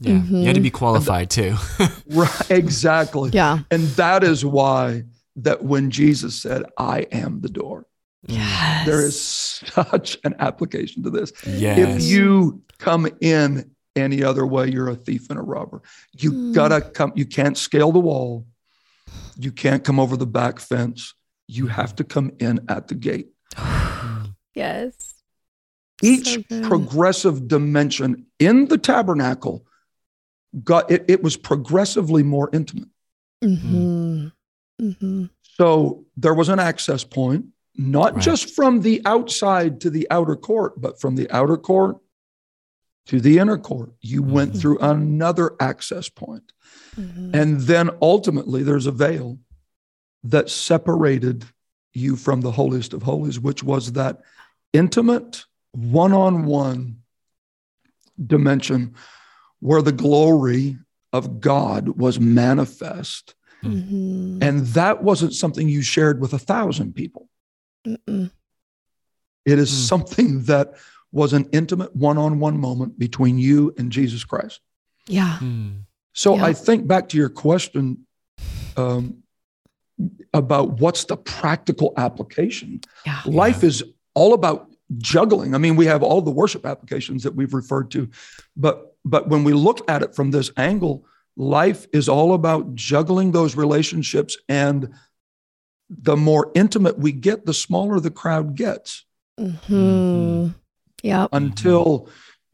Yeah. 0.00 0.22
You 0.24 0.46
had 0.46 0.54
to 0.56 0.60
be 0.60 0.70
qualified 0.70 1.30
too. 1.30 1.56
Right, 2.06 2.50
exactly. 2.50 3.30
Yeah. 3.32 3.60
And 3.70 3.82
that 3.96 4.24
is 4.24 4.44
why 4.44 5.04
that 5.36 5.62
when 5.64 5.90
Jesus 5.90 6.34
said, 6.40 6.62
I 6.76 7.06
am 7.12 7.40
the 7.40 7.48
door, 7.48 7.86
Yes. 8.26 8.86
there 8.86 9.00
is 9.06 9.18
such 9.20 10.18
an 10.24 10.34
application 10.38 11.02
to 11.04 11.10
this. 11.10 11.32
Yes. 11.46 11.78
If 11.78 12.02
you 12.10 12.62
come 12.78 13.08
in 13.20 13.70
any 13.96 14.22
other 14.22 14.44
way, 14.46 14.68
you're 14.70 14.88
a 14.88 14.94
thief 14.96 15.30
and 15.30 15.38
a 15.38 15.42
robber. 15.42 15.82
You 16.18 16.32
Mm. 16.32 16.54
gotta 16.54 16.80
come, 16.80 17.12
you 17.14 17.26
can't 17.26 17.56
scale 17.56 17.92
the 17.92 18.00
wall, 18.00 18.46
you 19.38 19.52
can't 19.52 19.82
come 19.84 19.98
over 20.00 20.16
the 20.16 20.26
back 20.26 20.58
fence. 20.60 21.14
You 21.50 21.66
have 21.66 21.96
to 21.96 22.04
come 22.04 22.30
in 22.38 22.60
at 22.68 22.88
the 22.88 22.94
gate. 22.94 23.28
Yes. 24.52 25.14
Each 26.02 26.38
So 26.50 26.68
progressive 26.68 27.46
dimension 27.46 28.26
in 28.40 28.66
the 28.66 28.76
tabernacle 28.78 29.64
got 30.64 30.90
it, 30.90 31.04
it 31.08 31.22
was 31.22 31.36
progressively 31.36 32.24
more 32.24 32.50
intimate. 32.52 32.88
Mm-hmm. 33.44 34.26
Mm-hmm. 34.82 35.24
So 35.56 36.04
there 36.16 36.34
was 36.34 36.48
an 36.48 36.58
access 36.58 37.04
point, 37.04 37.46
not 37.76 38.14
Right. 38.14 38.22
just 38.24 38.50
from 38.50 38.80
the 38.80 39.00
outside 39.06 39.80
to 39.82 39.88
the 39.90 40.06
outer 40.10 40.34
court, 40.36 40.80
but 40.80 41.00
from 41.00 41.14
the 41.14 41.30
outer 41.30 41.56
court 41.56 41.96
to 43.06 43.20
the 43.20 43.38
inner 43.38 43.56
court. 43.56 43.92
You 44.00 44.24
went 44.24 44.54
Mhm. 44.54 44.60
through 44.60 44.78
another 44.80 45.52
access 45.60 46.08
point. 46.08 46.52
Mm-hmm. 46.96 47.30
And 47.34 47.60
then 47.60 47.90
ultimately, 48.02 48.64
there's 48.64 48.86
a 48.86 48.92
veil 48.92 49.38
that 50.24 50.50
separated 50.50 51.44
you 51.92 52.16
from 52.16 52.40
the 52.40 52.52
holiest 52.52 52.92
of 52.92 53.02
holies, 53.02 53.40
which 53.40 53.62
was 53.62 53.92
that 53.92 54.20
intimate, 54.72 55.44
one 55.72 56.12
on 56.12 56.44
one 56.44 56.98
dimension 58.24 58.94
where 59.60 59.82
the 59.82 59.92
glory 59.92 60.76
of 61.12 61.40
God 61.40 61.88
was 61.88 62.20
manifest. 62.20 63.34
Mm-hmm. 63.64 64.42
And 64.42 64.66
that 64.68 65.02
wasn't 65.02 65.34
something 65.34 65.68
you 65.68 65.82
shared 65.82 66.20
with 66.20 66.32
a 66.32 66.38
thousand 66.38 66.94
people. 66.94 67.28
Mm-mm. 67.86 68.30
It 69.44 69.58
is 69.58 69.70
Hmm. 69.70 69.84
something 69.86 70.42
that 70.44 70.74
was 71.12 71.32
an 71.32 71.48
intimate 71.52 71.94
one 71.96 72.18
on 72.18 72.38
one 72.38 72.58
moment 72.58 72.98
between 72.98 73.38
you 73.38 73.74
and 73.76 73.90
Jesus 73.90 74.22
Christ. 74.24 74.60
Yeah. 75.06 75.38
Mm. 75.40 75.80
So 76.12 76.36
Yeah. 76.36 76.44
I 76.44 76.52
think 76.52 76.86
back 76.86 77.08
to 77.08 77.16
your 77.16 77.30
question 77.30 78.06
um, 78.76 79.22
about 80.32 80.80
what's 80.80 81.04
the 81.04 81.16
practical 81.16 81.92
application. 81.96 82.80
Yeah. 83.06 83.20
Life 83.26 83.64
is 83.64 83.82
all 84.14 84.32
about 84.34 84.68
juggling. 84.98 85.54
I 85.54 85.58
mean, 85.58 85.76
we 85.76 85.86
have 85.86 86.02
all 86.02 86.20
the 86.22 86.30
worship 86.30 86.64
applications 86.66 87.22
that 87.24 87.34
we've 87.34 87.54
referred 87.54 87.90
to, 87.92 88.08
but 88.56 88.94
but 89.04 89.28
when 89.28 89.44
we 89.44 89.52
look 89.54 89.88
at 89.90 90.02
it 90.02 90.14
from 90.14 90.30
this 90.30 90.50
angle, 90.56 91.06
life 91.36 91.86
is 91.92 92.08
all 92.08 92.34
about 92.34 92.74
juggling 92.74 93.32
those 93.32 93.56
relationships 93.56 94.36
and 94.48 94.88
the 95.88 96.16
more 96.16 96.52
intimate 96.54 96.98
we 96.98 97.10
get, 97.12 97.46
the 97.46 97.54
smaller 97.54 97.98
the 98.00 98.10
crowd 98.10 98.54
gets 98.54 99.04
Mm-hmm. 99.38 100.48
Yep. 101.02 101.28
until 101.32 102.08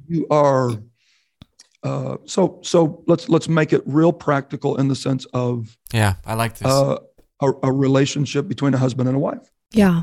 you 0.07 0.27
are 0.31 0.71
uh, 1.83 2.17
so 2.27 2.61
so 2.63 3.03
let's 3.07 3.29
let's 3.29 3.49
make 3.49 3.73
it 3.73 3.83
real 3.87 4.13
practical 4.13 4.77
in 4.77 4.87
the 4.89 4.95
sense 4.95 5.25
of 5.33 5.77
Yeah. 5.93 6.15
I 6.25 6.35
like 6.35 6.57
this. 6.59 6.69
uh, 6.73 6.99
a, 7.41 7.51
a 7.63 7.73
relationship 7.73 8.49
between 8.49 8.75
a 8.75 8.79
husband 8.79 9.09
and 9.09 9.17
a 9.17 9.21
wife 9.21 9.51
Yeah. 9.73 10.03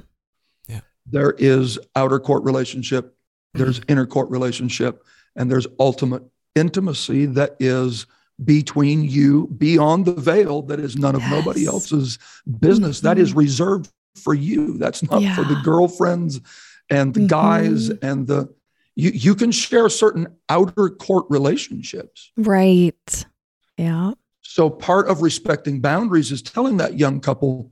Yeah. 0.68 0.82
there 1.06 1.32
is 1.38 1.80
outer 1.96 2.20
court 2.20 2.44
relationship 2.44 3.16
there's 3.56 3.82
inner 3.88 4.08
court 4.08 4.32
relationship, 4.32 5.04
and 5.36 5.52
there's 5.52 5.68
ultimate 5.80 6.24
intimacy 6.56 7.28
that 7.28 7.56
is 7.60 8.08
between 8.44 9.04
you 9.04 9.46
beyond 9.60 10.06
the 10.08 10.14
veil 10.16 10.64
that 10.64 10.80
is 10.80 10.96
none 10.96 11.14
of 11.14 11.22
Yes. 11.22 11.30
nobody 11.32 11.66
else's 11.68 12.18
business. 12.60 13.02
That 13.02 13.20
is 13.20 13.34
Mhm. 13.34 13.38
reserved 13.38 13.92
for 14.16 14.34
you. 14.34 14.80
That's 14.80 15.04
not 15.04 15.22
for 15.36 15.44
the 15.44 15.62
girlfriends 15.64 16.42
and 16.90 17.14
the 17.14 17.28
guys 17.28 17.90
Mhm. 17.90 18.00
and 18.02 18.26
the 18.26 18.50
you 18.96 19.12
you 19.12 19.36
can 19.36 19.52
share 19.52 19.88
certain 19.88 20.26
outer 20.50 20.90
court 20.90 21.28
relationships. 21.30 22.32
Right. 22.36 23.26
Yeah. 23.78 24.14
So 24.54 24.70
part 24.70 25.08
of 25.08 25.24
respecting 25.24 25.80
boundaries 25.80 26.32
is 26.32 26.44
telling 26.44 26.78
that 26.78 27.00
young 27.00 27.20
couple 27.22 27.72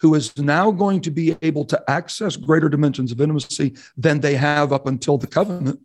who 0.00 0.12
is 0.16 0.36
now 0.36 0.72
going 0.72 1.00
to 1.02 1.10
be 1.12 1.36
able 1.40 1.64
to 1.66 1.80
access 1.88 2.34
greater 2.34 2.68
dimensions 2.68 3.12
of 3.12 3.20
intimacy 3.20 3.76
than 3.96 4.18
they 4.18 4.34
have 4.34 4.72
up 4.72 4.88
until 4.88 5.18
the 5.18 5.28
covenant, 5.28 5.78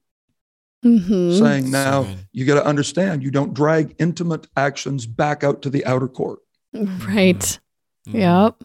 Mm-hmm. 0.83 1.37
saying 1.37 1.69
now 1.69 2.01
good. 2.05 2.17
you 2.31 2.43
got 2.43 2.55
to 2.55 2.65
understand 2.65 3.21
you 3.21 3.29
don't 3.29 3.53
drag 3.53 3.93
intimate 3.99 4.47
actions 4.57 5.05
back 5.05 5.43
out 5.43 5.61
to 5.61 5.69
the 5.69 5.85
outer 5.85 6.07
court. 6.07 6.39
Right. 6.73 7.59
Mhm. 8.07 8.13
Yep. 8.25 8.63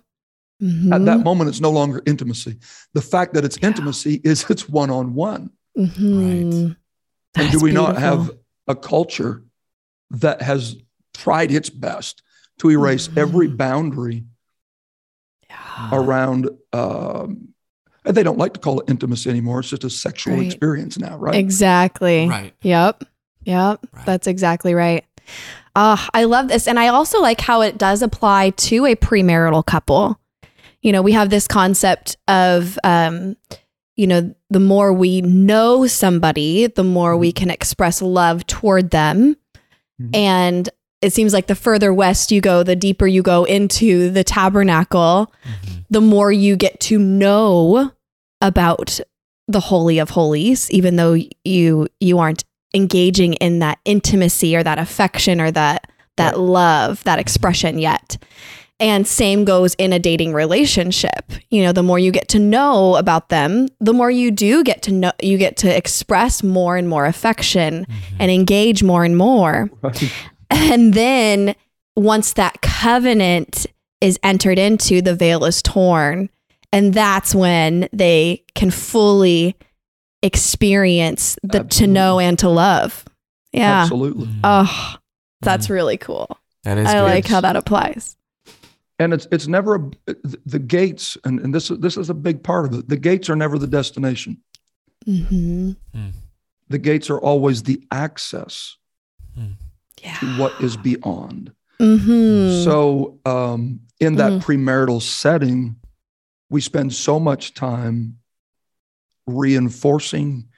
Mm-hmm. 0.63 0.93
At 0.95 1.05
that 1.05 1.21
moment, 1.21 1.51
it's 1.51 1.61
no 1.61 1.71
longer 1.71 2.01
intimacy. 2.07 2.57
The 2.95 3.03
fact 3.03 3.35
that 3.35 3.45
it's 3.45 3.59
intimacy 3.59 4.23
is 4.25 4.47
it's 4.49 4.67
one 4.67 4.89
on 4.89 5.13
one. 5.13 5.51
Mm-hmm. 5.77 6.73
And 7.39 7.53
do 7.53 7.61
we 7.61 7.71
not 7.73 7.99
have 7.99 8.31
a 8.67 8.75
culture 8.75 9.45
that 10.09 10.41
has 10.41 10.77
tried 11.17 11.51
its 11.51 11.71
best 11.71 12.23
to 12.59 12.71
erase 12.71 13.09
Mhm. 13.09 13.19
every 13.19 13.49
boundary 13.49 14.25
around? 15.93 16.49
Um, 16.73 17.49
they 18.05 18.23
don't 18.23 18.39
like 18.39 18.55
to 18.55 18.61
call 18.61 18.81
it 18.81 18.89
intimacy 18.91 19.29
anymore. 19.31 19.61
It's 19.61 19.71
just 19.71 19.85
a 19.85 19.91
sexual 19.91 20.37
Right. 20.37 20.47
experience 20.47 20.99
now, 20.99 21.17
right? 21.17 21.35
Exactly. 21.35 22.29
Right. 22.29 22.55
Yep. 22.63 23.05
Yep. 23.45 23.87
Right. 23.93 24.07
That's 24.07 24.27
exactly 24.27 24.75
right. 24.75 25.05
Ah, 25.75 26.09
I 26.15 26.25
love 26.25 26.49
this. 26.49 26.69
And 26.69 26.79
I 26.79 26.89
also 26.89 27.21
like 27.21 27.41
how 27.41 27.63
it 27.63 27.79
does 27.79 28.01
apply 28.03 28.51
to 28.51 28.87
a 28.87 28.95
premarital 28.95 29.67
couple. 29.67 30.19
You 30.83 30.93
know, 30.93 31.03
we 31.03 31.13
have 31.13 31.31
this 31.31 31.49
concept 31.49 32.17
of, 32.29 32.79
um, 32.85 33.37
you 33.97 34.07
know, 34.07 34.33
the 34.51 34.61
more 34.61 34.93
we 34.93 35.21
know 35.23 35.87
somebody, 35.87 36.67
the 36.69 36.85
more 36.85 37.17
we 37.17 37.33
can 37.33 37.51
express 37.51 38.01
love 38.01 38.47
toward 38.47 38.91
them. 38.91 39.37
Mhm. 40.01 40.15
And 40.17 40.69
it 41.07 41.13
seems 41.13 41.33
like 41.33 41.47
the 41.47 41.55
further 41.55 41.95
west 41.95 42.33
you 42.33 42.41
go, 42.41 42.63
the 42.63 42.77
deeper 42.77 43.07
you 43.07 43.23
go 43.23 43.45
into 43.45 44.11
the 44.11 44.25
tabernacle, 44.25 45.33
Mhm. 45.45 45.85
the 45.89 46.01
more 46.01 46.33
you 46.33 46.57
get 46.57 46.81
to 46.81 46.99
know 46.99 47.93
about 48.41 49.01
the 49.49 49.61
holy 49.61 49.99
of 50.01 50.11
holies 50.11 50.69
even 50.73 50.97
though 50.97 51.17
you 51.45 51.87
you 52.01 52.19
aren't 52.19 52.43
engaging 52.75 53.35
in 53.35 53.61
that 53.61 53.79
intimacy 53.85 54.57
or 54.57 54.63
that 54.65 54.79
affection 54.79 55.41
or 55.41 55.51
that 55.53 55.87
that 56.17 56.35
Right. 56.35 56.41
love 56.41 57.05
that 57.05 57.21
expression 57.21 57.79
yet 57.79 58.17
and 58.81 59.07
same 59.07 59.45
goes 59.45 59.75
in 59.75 59.93
a 59.93 59.99
dating 60.01 60.33
relationship 60.35 61.33
you 61.49 61.63
know 61.63 61.71
the 61.73 61.83
more 61.85 61.99
you 62.01 62.11
get 62.11 62.27
to 62.31 62.39
know 62.41 62.97
about 62.97 63.29
them 63.29 63.69
the 63.81 63.93
more 63.95 64.11
you 64.11 64.31
do 64.33 64.65
get 64.65 64.83
to 64.83 64.93
know 64.93 65.13
you 65.23 65.39
get 65.39 65.57
to 65.59 65.75
express 65.75 66.43
more 66.43 66.77
and 66.77 66.89
more 66.89 67.07
affection 67.07 67.87
and 68.19 68.31
engage 68.33 68.83
more 68.83 69.05
and 69.05 69.17
more 69.17 69.71
Right. 69.81 70.11
And 70.51 70.95
then 70.95 71.55
once 71.97 72.35
that 72.35 72.61
covenant 72.63 73.67
is 74.01 74.19
entered 74.23 74.59
into, 74.59 75.01
the 75.01 75.15
veil 75.15 75.45
is 75.45 75.63
torn. 75.63 76.29
And 76.73 76.93
that's 76.93 77.35
when 77.35 77.89
they 77.93 78.45
can 78.55 78.71
fully 78.71 79.57
experience 80.23 81.39
the 81.43 81.65
to 81.65 81.87
know 81.87 82.19
and 82.19 82.39
to 82.41 82.49
love. 82.49 83.05
Yeah. 83.53 83.83
Absolutely. 83.83 84.29
Oh, 84.45 84.97
that's 85.41 85.71
really 85.71 85.97
cool. 85.97 86.39
That 86.65 86.79
is 86.79 86.89
I 86.89 86.95
good. 86.95 87.03
like 87.05 87.27
how 87.27 87.41
that 87.41 87.57
applies. 87.57 88.17
And 88.99 89.13
it's 89.13 89.29
it's 89.31 89.47
never 89.47 89.75
a, 89.77 90.15
the 90.47 90.59
gates, 90.59 91.19
and, 91.25 91.39
and 91.41 91.55
this 91.55 91.71
is 91.71 91.79
this 91.79 91.97
is 91.97 92.11
a 92.11 92.15
big 92.15 92.43
part 92.43 92.67
of 92.67 92.79
it. 92.79 92.89
The 92.89 92.97
gates 92.97 93.29
are 93.29 93.37
never 93.37 93.59
the 93.59 93.67
destination. 93.67 94.43
Mm-hmm. 95.07 95.73
The 96.69 96.79
gates 96.79 97.11
are 97.11 97.19
always 97.19 97.63
the 97.63 97.83
access 97.91 98.77
Yeah. 100.07 100.19
to 100.21 100.27
what 100.39 100.53
is 100.61 100.77
beyond. 100.77 101.53
Mm-hmm. 101.81 102.65
So, 102.65 103.19
um, 103.27 103.81
in 104.01 104.17
that 104.17 104.33
Mm. 104.33 104.43
premarital 104.45 105.03
setting, 105.03 105.77
we 106.51 106.61
spend 106.61 106.95
so 106.95 107.19
much 107.21 107.55
time 107.55 108.19
reinforcing 109.27 110.49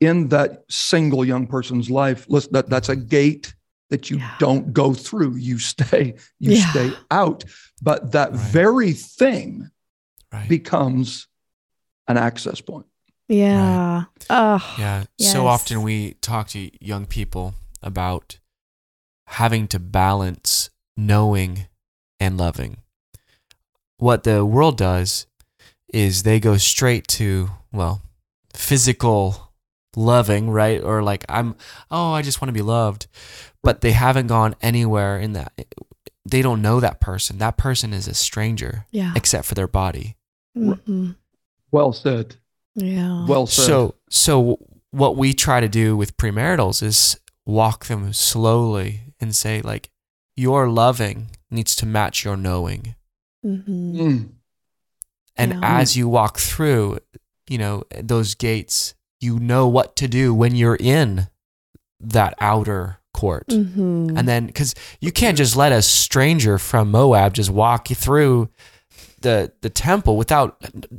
in 0.00 0.28
that 0.28 0.64
single 0.70 1.24
young 1.24 1.46
person's 1.46 1.90
life. 1.90 2.26
Listen, 2.28 2.52
that 2.52 2.68
that's 2.70 2.88
a 2.88 2.96
gate 2.96 3.54
that 3.90 4.10
you 4.10 4.18
Yeah. 4.18 4.34
don't 4.38 4.72
go 4.72 4.94
through. 4.94 5.36
You 5.36 5.58
stay, 5.58 6.14
you 6.38 6.52
Yeah. 6.52 6.70
stay 6.70 6.92
out. 7.10 7.44
But 7.82 8.12
that 8.12 8.32
Right. 8.32 8.40
very 8.40 8.92
thing 8.92 9.70
Right. 10.32 10.48
becomes 10.48 11.26
an 12.06 12.16
access 12.16 12.60
point. 12.60 12.86
yeah. 13.30 14.04
Oh, 14.30 14.74
Yeah. 14.78 15.04
Yes. 15.18 15.32
So 15.32 15.46
often 15.46 15.82
we 15.82 16.14
talk 16.22 16.48
to 16.48 16.70
young 16.84 17.04
people 17.04 17.54
about 17.82 18.38
having 19.28 19.68
to 19.68 19.78
balance 19.78 20.70
knowing 20.96 21.66
and 22.18 22.38
loving. 22.38 22.78
What 23.98 24.24
the 24.24 24.44
world 24.44 24.78
does 24.78 25.26
is 25.92 26.22
they 26.22 26.40
go 26.40 26.56
straight 26.56 27.06
to, 27.08 27.50
well, 27.72 28.02
physical 28.54 29.52
loving, 29.94 30.50
right? 30.50 30.82
Or 30.82 31.02
like, 31.02 31.24
I'm, 31.28 31.56
oh, 31.90 32.12
I 32.12 32.22
just 32.22 32.40
want 32.40 32.48
to 32.48 32.54
be 32.54 32.62
loved. 32.62 33.06
But 33.62 33.82
they 33.82 33.92
haven't 33.92 34.28
gone 34.28 34.56
anywhere 34.62 35.18
in 35.18 35.34
that. 35.34 35.52
They 36.24 36.42
don't 36.42 36.62
know 36.62 36.80
that 36.80 37.00
person. 37.00 37.38
That 37.38 37.56
person 37.56 37.92
is 37.92 38.08
a 38.08 38.14
stranger 38.14 38.86
yeah. 38.90 39.12
except 39.14 39.46
for 39.46 39.54
their 39.54 39.68
body. 39.68 40.16
Mhm. 40.56 41.16
Well 41.70 41.92
said. 41.92 42.36
Yeah. 42.74 43.26
Well 43.26 43.46
said. 43.46 43.66
So, 43.66 43.94
so 44.08 44.58
what 44.90 45.16
we 45.16 45.34
try 45.34 45.60
to 45.60 45.68
do 45.68 45.96
with 45.96 46.16
premaritals 46.16 46.82
is 46.82 47.18
walk 47.44 47.86
them 47.86 48.12
slowly 48.12 49.02
and 49.20 49.34
say, 49.34 49.60
like, 49.60 49.90
your 50.36 50.68
loving 50.68 51.28
needs 51.50 51.74
to 51.76 51.86
match 51.86 52.24
your 52.24 52.36
knowing. 52.36 52.94
Mhm. 53.44 53.94
Mm. 53.94 54.28
And 55.36 55.52
Yeah. 55.52 55.60
as 55.62 55.96
you 55.96 56.08
walk 56.08 56.38
through, 56.38 56.98
you 57.48 57.58
know, 57.58 57.84
those 58.00 58.34
gates, 58.34 58.94
you 59.20 59.38
know 59.38 59.66
what 59.66 59.96
to 59.96 60.08
do 60.08 60.32
when 60.34 60.54
you're 60.54 60.76
in 60.76 61.28
that 62.00 62.34
outer 62.40 62.98
court. 63.14 63.48
Mhm. 63.48 64.16
And 64.16 64.28
then, 64.28 64.46
because 64.46 64.74
you 65.00 65.10
can't 65.10 65.36
just 65.36 65.56
let 65.56 65.72
a 65.72 65.82
stranger 65.82 66.58
from 66.58 66.90
Moab 66.90 67.34
just 67.34 67.50
walk 67.50 67.90
you 67.90 67.96
through 67.96 68.48
the 69.20 69.52
the 69.62 69.70
temple 69.70 70.16
without, 70.16 70.56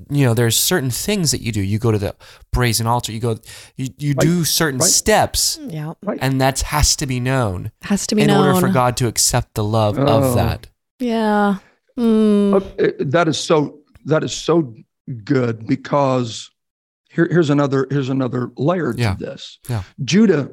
you 0.10 0.26
know, 0.26 0.34
there's 0.34 0.58
certain 0.58 0.90
things 0.92 1.32
that 1.32 1.42
you 1.42 1.52
do. 1.52 1.62
You 1.62 1.80
go 1.80 1.92
to 1.92 1.98
the 1.98 2.16
brazen 2.52 2.88
altar. 2.88 3.12
You 3.12 3.20
go, 3.20 3.38
you, 3.76 3.90
you 3.98 4.14
Right, 4.14 4.20
do 4.26 4.44
certain 4.44 4.80
right. 4.80 4.90
steps, 4.90 5.58
yeah. 5.68 5.94
and 6.20 6.40
that 6.42 6.60
has 6.62 6.96
to 6.98 7.06
be 7.08 7.20
known 7.20 7.72
Has 7.84 8.08
to 8.08 8.16
be 8.16 8.26
known 8.26 8.30
in 8.30 8.36
known. 8.46 8.56
order 8.56 8.68
for 8.68 8.74
God 8.74 8.98
to 8.98 9.08
accept 9.08 9.54
the 9.56 9.64
love 9.64 9.98
Oh. 10.00 10.06
of 10.06 10.36
that. 10.36 10.68
Yeah. 11.00 11.58
Mm. 11.98 12.56
Uh, 12.56 12.92
that 13.00 13.28
is 13.28 13.38
so 13.38 13.80
that 14.06 14.24
is 14.24 14.34
so 14.34 14.74
good 15.24 15.66
because 15.68 16.50
here, 17.10 17.28
here's 17.30 17.50
another 17.50 17.88
here's 17.90 18.10
another 18.10 18.52
layer 18.58 18.94
to 18.94 19.00
Yeah. 19.02 19.16
this. 19.20 19.60
Yeah. 19.70 19.84
Judah 20.04 20.50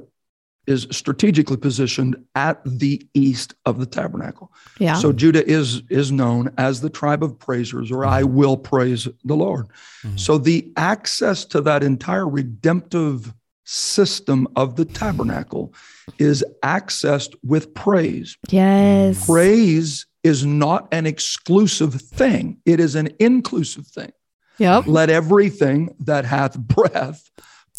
is 0.67 0.87
strategically 0.91 1.57
positioned 1.57 2.17
at 2.35 2.61
the 2.65 3.07
east 3.15 3.55
of 3.65 3.79
the 3.79 3.87
tabernacle. 3.87 4.53
Yeah. 4.79 4.95
So 4.95 5.13
Judah 5.13 5.47
is 5.47 5.83
is 5.91 6.11
known 6.11 6.53
as 6.59 6.81
the 6.81 6.91
tribe 6.91 7.23
of 7.23 7.39
praisers, 7.39 7.91
or 7.91 8.05
I 8.05 8.23
will 8.25 8.57
praise 8.57 9.09
the 9.25 9.37
Lord. 9.37 9.67
Mhm. 10.05 10.19
So 10.19 10.39
the 10.39 10.73
access 10.77 11.45
to 11.47 11.61
that 11.63 11.83
entire 11.83 12.29
redemptive 12.29 13.33
system 13.65 14.47
of 14.57 14.77
the 14.77 14.85
tabernacle 14.85 15.75
is 16.19 16.45
accessed 16.63 17.35
with 17.43 17.75
praise. 17.75 18.37
yes. 18.49 19.27
Praise 19.27 20.07
is 20.23 20.45
not 20.45 20.89
an 20.93 21.07
exclusive 21.07 21.95
thing, 21.95 22.59
it 22.65 22.81
is 22.81 22.95
an 22.95 23.09
inclusive 23.19 23.87
thing. 23.87 24.11
Yep. 24.59 24.87
Let 24.87 25.11
everything 25.11 25.95
that 26.01 26.25
hath 26.25 26.59
breath 26.59 27.31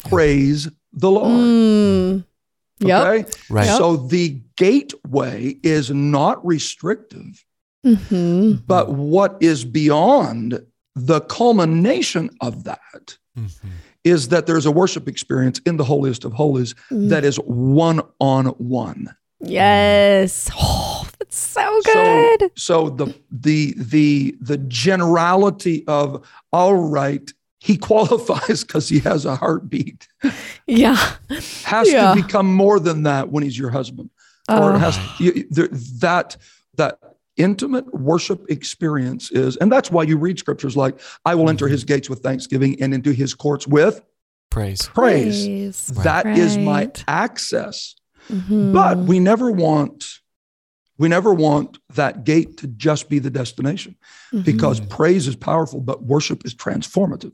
praise 0.08 0.68
the 0.92 1.10
Lord. 1.10 1.30
Mm. 1.30 2.24
Yep. 2.80 3.06
Okay. 3.06 3.30
Right. 3.50 3.66
So 3.66 3.96
the 3.96 4.40
gateway 4.56 5.56
is 5.62 5.90
not 5.90 6.44
restrictive, 6.46 7.44
hmm 7.84 8.52
but 8.66 8.90
what 8.92 9.36
is 9.40 9.64
beyond 9.64 10.60
the 10.94 11.20
culmination 11.22 12.30
of 12.40 12.64
that 12.64 13.16
Mhm. 13.38 13.50
is 14.04 14.28
that 14.28 14.46
there's 14.46 14.66
a 14.66 14.70
worship 14.70 15.08
experience 15.08 15.60
in 15.66 15.76
the 15.76 15.84
holiest 15.84 16.24
of 16.24 16.32
holies 16.32 16.74
Mm. 16.90 17.08
that 17.10 17.24
is 17.24 17.36
one 17.46 18.00
on 18.20 18.46
one. 18.58 19.14
Yes. 19.40 20.50
Oh, 20.60 21.06
that's 21.18 21.38
so 21.38 21.80
So- 21.84 21.92
good. 21.92 22.50
So 22.56 22.90
the 22.90 23.14
the 23.30 23.74
the 23.76 24.36
the 24.40 24.58
generality 24.58 25.84
of 25.86 26.26
all 26.52 26.74
right, 26.74 27.32
he 27.60 27.76
qualifies 27.76 28.64
because 28.64 28.88
he 28.88 29.00
has 29.00 29.24
a 29.24 29.36
heartbeat. 29.36 30.06
Yeah. 30.66 30.96
Has 31.64 31.90
Yeah. 31.90 32.14
to 32.14 32.22
become 32.22 32.52
more 32.54 32.78
than 32.80 33.02
that 33.04 33.30
when 33.30 33.42
he's 33.42 33.58
your 33.58 33.70
husband. 33.70 34.10
or 34.50 34.74
it 34.74 34.78
has 34.78 34.98
you, 35.20 35.46
there, 35.50 35.68
that 36.00 36.36
that 36.76 36.98
intimate 37.36 37.92
worship 37.92 38.46
experience 38.50 39.30
is 39.30 39.56
and 39.58 39.70
that's 39.70 39.90
why 39.90 40.02
you 40.02 40.16
read 40.16 40.38
scriptures 40.38 40.74
like 40.74 40.98
i 41.26 41.34
will 41.34 41.50
enter 41.50 41.68
his 41.68 41.84
gates 41.84 42.08
with 42.08 42.20
thanksgiving 42.20 42.80
and 42.82 42.94
into 42.94 43.12
his 43.12 43.34
courts 43.34 43.66
with 43.68 44.00
Praise. 44.50 44.88
praise, 44.94 45.46
Praise. 45.46 45.86
That 46.02 46.26
is 46.26 46.56
my 46.56 46.84
Right. 46.84 47.04
access 47.06 47.94
Mhm. 48.30 48.72
but 48.72 48.96
we 49.00 49.20
never 49.20 49.50
want 49.52 50.06
we 50.96 51.08
never 51.08 51.32
want 51.34 51.78
that 51.94 52.24
gate 52.24 52.56
to 52.56 52.66
just 52.66 53.10
be 53.10 53.18
the 53.18 53.30
destination 53.30 53.96
Mhm. 54.32 54.44
because 54.44 54.80
praise 54.80 55.28
is 55.28 55.36
powerful 55.36 55.80
but 55.80 56.02
worship 56.04 56.46
is 56.46 56.54
transformative 56.54 57.32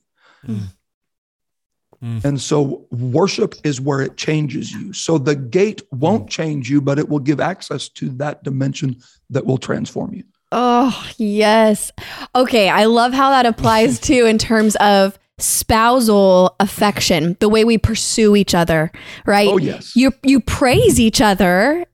Mm. 2.03 2.23
and 2.25 2.41
so 2.41 2.87
worship 2.91 3.55
is 3.65 3.81
where 3.81 4.03
it 4.03 4.17
changes 4.17 4.73
you 4.73 4.93
so 4.93 5.17
the 5.17 5.35
gate 5.35 5.81
won't 5.91 6.29
change 6.29 6.69
you 6.69 6.83
but 6.83 6.99
it 6.99 7.09
will 7.09 7.21
give 7.21 7.41
access 7.41 7.89
to 7.91 8.11
that 8.11 8.43
dimension 8.43 8.97
that 9.31 9.47
will 9.47 9.59
transform 9.59 10.13
you 10.13 10.25
Oh, 10.57 11.05
yes. 11.17 11.91
Okay, 12.37 12.69
I 12.69 12.85
love 12.85 13.13
how 13.13 13.31
that 13.31 13.45
applies 13.45 13.99
too 14.09 14.25
in 14.25 14.39
terms 14.39 14.77
of 14.77 15.19
spousal 15.39 16.55
affection, 16.61 17.37
the 17.41 17.49
way 17.49 17.65
we 17.65 17.77
pursue 17.77 18.37
each 18.37 18.55
other, 18.55 18.93
right? 19.27 19.49
Oh, 19.49 19.59
yes. 19.59 19.97
You 19.97 20.13
you 20.23 20.41
praise 20.41 21.01
each 21.01 21.21
other, 21.21 21.85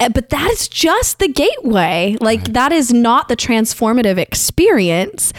Eh, 0.00 0.08
but 0.08 0.28
that 0.30 0.50
is 0.50 0.66
just 0.66 1.20
the 1.20 1.28
gateway. 1.28 2.16
Like 2.20 2.52
that 2.52 2.72
is 2.72 2.92
not 2.92 3.28
the 3.28 3.36
transformative 3.36 4.18
experience. 4.18 5.32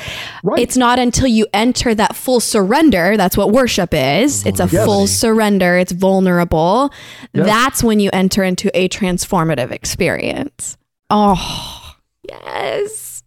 Right. 0.43 0.59
It's 0.59 0.77
not 0.77 0.97
until 0.97 1.27
you 1.27 1.45
enter 1.53 1.93
that 1.93 2.15
full 2.15 2.39
surrender, 2.39 3.17
that's 3.17 3.35
what 3.35 3.51
worship 3.51 3.93
is. 3.93 4.45
It's 4.45 4.61
a 4.61 4.67
full 4.67 5.07
surrender, 5.07 5.77
it's 5.77 5.91
vulnerable. 5.91 6.91
Yes. 7.33 7.45
That's 7.45 7.83
when 7.83 7.99
you 7.99 8.09
enter 8.13 8.43
into 8.43 8.71
a 8.73 8.87
transformative 8.87 9.71
experience. 9.71 10.77
Oh, 11.09 11.95
yes. 12.27 13.23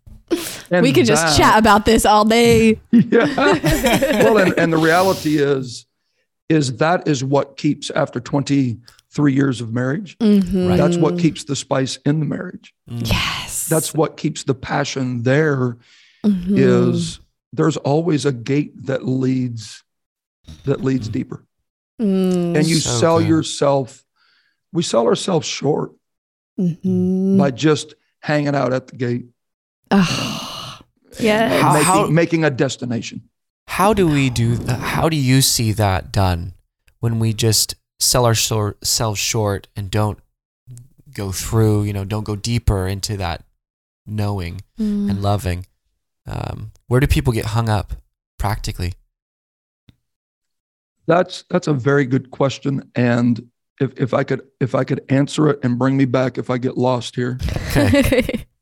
And 0.71 0.83
we 0.83 0.93
could 0.93 1.07
just 1.07 1.37
chat 1.37 1.59
about 1.59 1.85
this 1.85 2.05
all 2.07 2.25
day. 2.25 2.81
yeah. 2.91 3.35
well, 4.23 4.39
and, 4.39 4.59
and 4.59 4.73
the 4.73 4.79
reality 4.79 5.39
is, 5.39 5.87
is 6.49 6.77
that 6.79 7.07
is 7.07 7.23
what 7.23 7.57
keeps 7.57 7.91
after 7.91 8.21
23 9.15 9.33
years 9.35 9.61
of 9.61 9.73
marriage. 9.73 10.17
Mhm. 10.19 10.77
That's 10.77 10.97
what 10.97 11.19
keeps 11.19 11.45
the 11.45 11.57
spice 11.57 11.97
in 12.05 12.21
the 12.21 12.27
marriage. 12.27 12.75
Yes. 12.87 13.67
That's 13.69 13.95
what 13.95 14.17
keeps 14.17 14.45
the 14.45 14.55
passion 14.55 15.23
there 15.23 15.77
Mhm. 16.25 16.59
is 16.59 17.21
there's 17.53 17.77
always 17.79 18.27
a 18.27 18.33
gate 18.33 18.73
that 18.87 19.07
leads 19.07 19.83
that 20.65 20.83
leads 20.83 21.09
deeper. 21.09 21.45
Mm. 22.01 22.57
And 22.57 22.67
you 22.67 22.77
So 22.77 22.91
sell 23.01 23.19
good. 23.19 23.29
yourself, 23.29 24.05
we 24.73 24.83
sell 24.83 25.07
ourselves 25.07 25.47
short 25.47 25.93
Mhm. 26.59 27.37
by 27.39 27.51
just 27.51 27.95
hanging 28.21 28.55
out 28.55 28.73
at 28.73 28.87
the 28.89 28.97
gate. 28.97 29.27
Oh, 29.91 30.79
yeah. 31.21 31.61
How- 31.61 31.73
making, 31.73 31.85
how- 31.87 32.07
making 32.07 32.45
a 32.45 32.51
destination. 32.51 33.23
How 33.67 33.93
do 33.93 34.09
we 34.09 34.31
do 34.31 34.57
that? 34.57 34.81
How 34.81 35.09
do 35.11 35.17
you 35.17 35.43
see 35.43 35.73
that 35.73 36.13
done 36.13 36.55
when 37.01 37.19
we 37.19 37.33
just 37.35 37.75
sell 38.01 38.25
ourselves 38.27 39.19
short 39.19 39.69
and 39.77 39.91
don't 39.91 40.19
go 41.15 41.33
through, 41.33 41.83
you 41.85 41.93
know, 41.93 42.05
don't 42.05 42.25
go 42.25 42.37
deeper 42.37 42.87
into 42.87 43.17
that 43.17 43.45
knowing 44.07 44.61
Mm. 44.79 45.11
and 45.11 45.23
loving? 45.23 45.67
Um, 46.27 46.71
where 46.87 47.01
do 47.01 47.07
people 47.07 47.33
get 47.33 47.47
hung 47.47 47.69
up 47.69 47.95
practically? 48.39 48.95
That's 51.07 51.45
that's 51.49 51.67
a 51.67 51.73
very 51.73 52.05
good 52.05 52.31
question. 52.31 52.91
And 52.95 53.49
if, 53.81 53.93
if 53.99 54.13
I 54.15 54.25
could 54.25 54.43
if 54.61 54.75
I 54.75 54.85
could 54.85 55.05
answer 55.09 55.49
it 55.49 55.59
and 55.63 55.79
bring 55.79 55.97
me 55.97 56.05
back 56.05 56.37
if 56.39 56.51
I 56.51 56.59
get 56.59 56.77
lost 56.77 57.17
here. 57.17 57.39
Okay. 57.71 58.45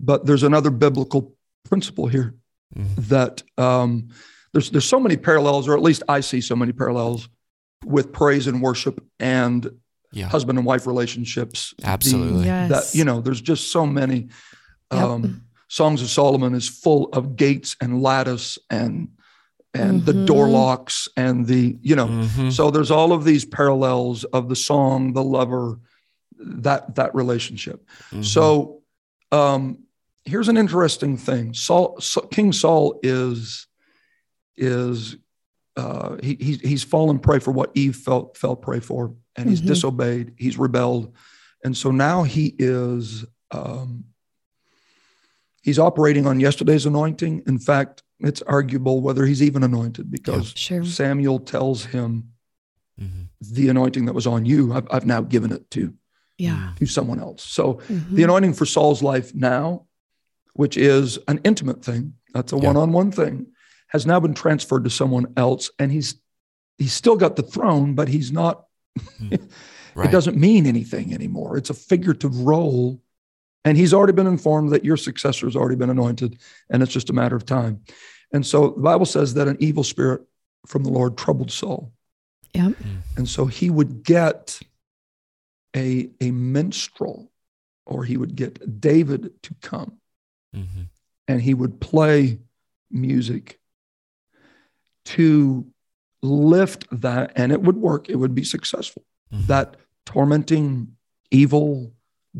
But 0.00 0.26
there's 0.26 0.42
another 0.42 0.70
biblical 0.70 1.34
principle 1.64 2.06
here 2.08 2.34
Mhm. 2.76 3.08
that 3.08 3.42
um, 3.56 4.08
there's 4.52 4.70
there's 4.70 4.84
so 4.84 5.00
many 5.00 5.16
parallels, 5.16 5.66
or 5.66 5.74
at 5.74 5.82
least 5.82 6.02
I 6.08 6.20
see 6.20 6.40
so 6.42 6.54
many 6.54 6.72
parallels 6.72 7.28
with 7.84 8.12
praise 8.12 8.46
and 8.46 8.60
worship 8.62 9.02
and 9.20 9.68
Yeah, 10.12 10.28
husband 10.28 10.58
and 10.58 10.66
wife 10.66 10.86
relationships. 10.86 11.74
The- 11.78 11.86
absolutely. 11.86 12.44
Yes. 12.46 12.70
that 12.92 12.98
you 12.98 13.04
know, 13.04 13.20
there's 13.20 13.40
just 13.40 13.70
so 13.70 13.86
many. 13.86 14.28
Yep. 14.92 15.02
Um, 15.02 15.40
Songs 15.68 16.02
of 16.02 16.08
Solomon 16.08 16.54
is 16.54 16.68
full 16.68 17.06
of 17.12 17.34
gates 17.36 17.76
and 17.80 18.00
lattice 18.02 18.58
and 18.70 19.08
and 19.76 20.06
the 20.06 20.12
door 20.24 20.48
locks 20.48 21.08
and 21.16 21.46
the 21.48 21.76
you 21.82 21.96
know 21.96 22.06
Mhm. 22.06 22.52
so 22.52 22.70
there's 22.70 22.92
all 22.92 23.12
of 23.12 23.24
these 23.24 23.44
parallels 23.44 24.22
of 24.22 24.48
the 24.48 24.54
song, 24.54 25.14
the 25.14 25.22
lover, 25.24 25.80
that 26.38 26.94
that 26.94 27.12
relationship. 27.14 27.84
Mhm. 28.12 28.24
So 28.24 28.82
um, 29.32 29.78
here's 30.24 30.48
an 30.48 30.56
interesting 30.56 31.16
thing. 31.16 31.54
Saul, 31.54 31.96
Sa- 32.00 32.20
King 32.30 32.52
Saul 32.52 33.00
is 33.02 33.66
is 34.56 35.16
uh, 35.76 36.16
he, 36.22 36.36
he 36.40 36.54
he's 36.56 36.82
fallen 36.84 37.18
prey 37.18 37.38
for 37.38 37.50
what 37.50 37.70
Eve 37.74 37.96
felt 37.96 38.36
fell 38.36 38.54
prey 38.56 38.80
for, 38.80 39.14
and 39.36 39.48
he's 39.48 39.60
Mhm. 39.62 39.66
disobeyed. 39.66 40.32
He's 40.36 40.56
rebelled, 40.58 41.12
and 41.64 41.76
so 41.76 41.90
now 41.90 42.22
he 42.22 42.54
is 42.58 43.24
um, 43.50 44.04
he's 45.62 45.78
operating 45.78 46.26
on 46.26 46.40
yesterday's 46.40 46.86
anointing. 46.86 47.42
In 47.46 47.58
fact, 47.58 48.02
it's 48.20 48.42
arguable 48.42 49.00
whether 49.00 49.26
he's 49.26 49.42
even 49.42 49.62
anointed 49.62 50.10
because 50.10 50.52
Sure. 50.56 50.84
Samuel 50.84 51.38
tells 51.40 51.84
him 51.86 52.30
Mhm. 53.00 53.28
the 53.40 53.68
anointing 53.68 54.04
that 54.06 54.12
was 54.14 54.26
on 54.26 54.44
you, 54.44 54.72
I've, 54.72 54.86
I've 54.90 55.06
now 55.06 55.20
given 55.22 55.50
it 55.52 55.68
to 55.72 55.92
Yeah. 56.38 56.72
to 56.76 56.86
someone 56.86 57.18
else. 57.20 57.42
So 57.42 57.74
Mhm. 57.88 58.14
the 58.14 58.22
anointing 58.22 58.54
for 58.54 58.66
Saul's 58.66 59.02
life 59.02 59.34
now, 59.34 59.86
which 60.54 60.76
is 60.76 61.18
an 61.28 61.40
intimate 61.44 61.84
thing, 61.84 62.14
that's 62.32 62.52
a 62.52 62.56
Yeah. 62.56 62.66
one-on-one 62.68 63.10
thing, 63.12 63.46
has 63.94 64.04
now 64.04 64.20
been 64.20 64.34
transferred 64.34 64.84
to 64.84 64.90
someone 64.90 65.32
else, 65.38 65.70
and 65.78 65.90
he's 65.90 66.16
he's 66.76 66.92
still 66.92 67.16
got 67.16 67.36
the 67.36 67.42
throne, 67.42 67.94
but 67.94 68.08
he's 68.08 68.30
not. 68.30 68.66
Right. 69.96 70.08
It 70.08 70.10
doesn't 70.10 70.36
mean 70.36 70.66
anything 70.66 71.14
anymore. 71.14 71.56
It's 71.56 71.70
a 71.70 71.74
figurative 71.74 72.36
role, 72.40 73.00
and 73.64 73.78
he's 73.78 73.94
already 73.94 74.12
been 74.12 74.26
informed 74.26 74.70
that 74.72 74.84
your 74.84 74.96
successor 74.96 75.46
has 75.46 75.54
already 75.54 75.76
been 75.76 75.88
anointed, 75.88 76.36
and 76.68 76.82
it's 76.82 76.90
just 76.92 77.10
a 77.10 77.12
matter 77.12 77.36
of 77.36 77.46
time. 77.46 77.80
And 78.32 78.44
so 78.44 78.70
the 78.70 78.80
Bible 78.82 79.06
says 79.06 79.34
that 79.34 79.46
an 79.46 79.56
evil 79.60 79.84
spirit 79.84 80.22
from 80.66 80.82
the 80.82 80.90
Lord 80.90 81.16
troubled 81.16 81.52
Saul. 81.52 81.92
Yep. 82.54 82.72
And 83.16 83.28
so 83.28 83.46
he 83.46 83.70
would 83.70 84.02
get 84.02 84.58
a, 85.76 86.10
a 86.20 86.32
minstrel, 86.32 87.30
or 87.86 88.02
he 88.02 88.16
would 88.16 88.34
get 88.34 88.80
David 88.80 89.30
to 89.44 89.54
come 89.62 89.98
Mhm. 90.56 90.88
and 91.28 91.40
he 91.40 91.54
would 91.54 91.80
play 91.80 92.40
music 92.90 93.60
to 95.04 95.66
lift 96.22 96.86
that, 96.90 97.32
and 97.36 97.52
it 97.52 97.62
would 97.62 97.76
work, 97.76 98.08
it 98.08 98.16
would 98.16 98.34
be 98.34 98.44
successful. 98.44 99.04
Mhm. 99.32 99.46
That 99.46 99.76
tormenting, 100.06 100.96
evil, 101.30 101.92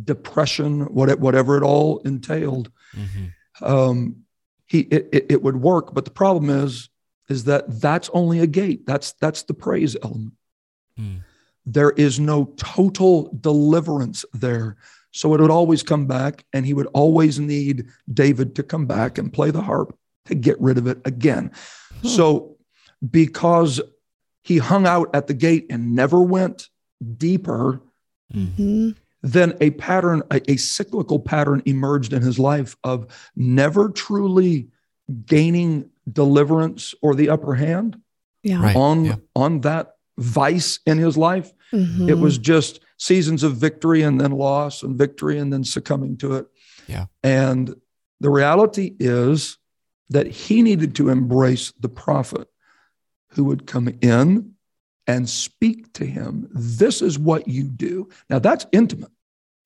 depression, 0.03 0.83
what- 0.95 1.21
whatever 1.21 1.57
it 1.57 1.63
all 1.63 1.99
entailed, 1.99 2.71
Mhm. 2.97 3.33
um, 3.67 4.17
he 4.67 4.81
it, 4.81 5.09
it, 5.13 5.27
it 5.29 5.43
would 5.43 5.57
work. 5.57 5.95
But 5.95 6.05
the 6.05 6.11
problem 6.11 6.49
is, 6.51 6.89
is 7.29 7.45
that 7.45 7.81
that's 7.81 8.11
only 8.13 8.41
a 8.41 8.47
gate. 8.47 8.87
That's 8.87 9.13
that's 9.21 9.43
the 9.45 9.55
praise 9.55 9.97
element. 10.03 10.35
Mm. 10.99 11.21
There 11.67 11.91
is 11.91 12.19
no 12.21 12.53
total 12.57 13.31
deliverance 13.41 14.25
there. 14.35 14.77
So 15.11 15.33
it 15.35 15.41
would 15.41 15.51
always 15.51 15.83
come 15.83 16.07
back, 16.07 16.45
and 16.53 16.67
he 16.67 16.75
would 16.75 16.89
always 16.89 17.39
need 17.39 17.87
David 18.13 18.55
to 18.57 18.63
come 18.63 18.87
back 18.87 19.17
and 19.17 19.33
play 19.33 19.51
the 19.51 19.63
harp 19.63 19.97
to 20.27 20.35
get 20.35 20.61
rid 20.61 20.77
of 20.77 20.87
it 20.87 21.01
again. 21.05 21.51
So 22.03 22.54
because 23.11 23.81
he 24.43 24.59
hung 24.59 24.87
out 24.87 25.11
at 25.15 25.27
the 25.27 25.35
gate 25.35 25.67
and 25.71 25.95
never 25.95 26.21
went 26.23 26.69
deeper, 27.17 27.81
Mhm. 28.35 28.97
then 29.23 29.55
a 29.61 29.71
pattern, 29.71 30.23
a, 30.31 30.41
a 30.51 30.57
cyclical 30.57 31.19
pattern 31.19 31.63
emerged 31.65 32.13
in 32.13 32.23
his 32.23 32.39
life 32.39 32.77
of 32.85 33.07
never 33.37 33.89
truly 33.89 34.69
gaining 35.27 35.91
deliverance 36.11 36.95
or 37.03 37.15
the 37.15 37.29
upper 37.31 37.55
hand 37.55 37.99
Yeah. 38.43 38.63
Right. 38.63 38.77
on, 38.77 39.05
yeah. 39.05 39.17
on 39.35 39.61
that 39.63 39.95
vice 40.19 40.79
in 40.87 40.99
his 40.99 41.17
life. 41.17 41.53
Mhm. 41.73 42.09
It 42.09 42.15
was 42.19 42.39
just 42.39 42.81
seasons 42.99 43.43
of 43.43 43.57
victory 43.57 44.03
and 44.03 44.21
then 44.21 44.31
loss 44.33 44.83
and 44.83 44.97
victory 44.97 45.39
and 45.39 45.53
then 45.53 45.65
succumbing 45.65 46.17
to 46.19 46.35
it. 46.35 46.47
Yeah. 46.87 47.07
And 47.23 47.75
the 48.21 48.31
reality 48.31 48.95
is 49.01 49.59
that 50.11 50.27
he 50.27 50.63
needed 50.63 50.95
to 50.97 51.09
embrace 51.09 51.73
the 51.81 51.89
prophet 51.89 52.49
who 53.35 53.45
would 53.45 53.67
come 53.67 53.89
in 54.01 54.55
and 55.07 55.29
speak 55.29 55.93
to 55.95 56.07
him. 56.07 56.49
This 56.53 57.03
is 57.03 57.19
what 57.19 57.47
you 57.49 57.65
do. 57.65 58.09
Now 58.31 58.39
that's 58.39 58.67
intimate. 58.73 59.11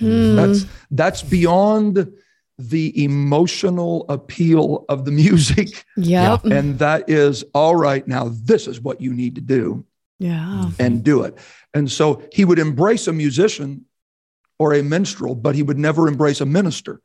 Mm. 0.01 0.37
That's 0.37 0.67
that's 0.91 1.23
beyond 1.23 2.13
the 2.59 3.05
emotional 3.05 4.05
appeal 4.09 4.85
of 4.89 5.05
the 5.05 5.11
music. 5.25 5.85
Yep. 5.97 6.45
And 6.47 6.79
that 6.81 7.09
is 7.09 7.45
all 7.55 7.77
right. 7.77 8.07
Now, 8.07 8.31
this 8.33 8.67
is 8.67 8.81
what 8.81 9.01
you 9.01 9.15
need 9.15 9.37
to 9.37 9.41
do 9.41 9.85
Yeah. 10.19 10.71
and 10.81 11.05
do 11.05 11.23
it. 11.23 11.39
And 11.73 11.91
so 11.91 12.23
he 12.33 12.45
would 12.45 12.59
embrace 12.59 13.07
a 13.07 13.13
musician 13.13 13.85
or 14.59 14.75
a 14.75 14.83
minstrel, 14.83 15.37
but 15.37 15.55
he 15.55 15.63
would 15.63 15.79
never 15.79 16.09
embrace 16.09 16.41
a 16.41 16.47
minister. 16.47 17.01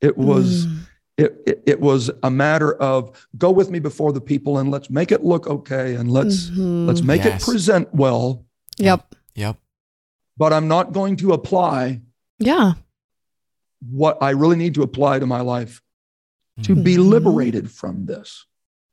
It 0.00 0.16
was. 0.16 0.66
Mm. 0.66 0.78
It, 1.16 1.36
it, 1.46 1.62
it 1.66 1.80
was 1.80 2.10
a 2.24 2.30
matter 2.30 2.74
of 2.74 3.26
go 3.38 3.50
with 3.52 3.70
me 3.70 3.78
before 3.78 4.12
the 4.12 4.20
people 4.20 4.58
and 4.58 4.70
let's 4.70 4.90
make 4.90 5.12
it 5.12 5.22
look 5.22 5.46
okay 5.46 5.94
and 5.94 6.10
let's 6.10 6.50
Mhm. 6.50 6.86
let's 6.88 7.02
make 7.02 7.22
Yes. 7.24 7.40
it 7.42 7.44
present 7.50 7.94
well 7.94 8.44
Yep. 8.78 9.14
Yep. 9.36 9.56
but 10.36 10.52
i'm 10.52 10.66
not 10.66 10.92
going 10.92 11.14
to 11.18 11.32
apply 11.32 12.00
Yeah. 12.40 12.72
what 13.90 14.18
i 14.22 14.30
really 14.30 14.56
need 14.56 14.74
to 14.74 14.82
apply 14.82 15.20
to 15.20 15.26
my 15.26 15.40
life 15.40 15.82
to 16.62 16.74
be 16.74 16.96
Mhm. 16.96 17.08
liberated 17.08 17.70
from 17.70 18.06
this 18.06 18.46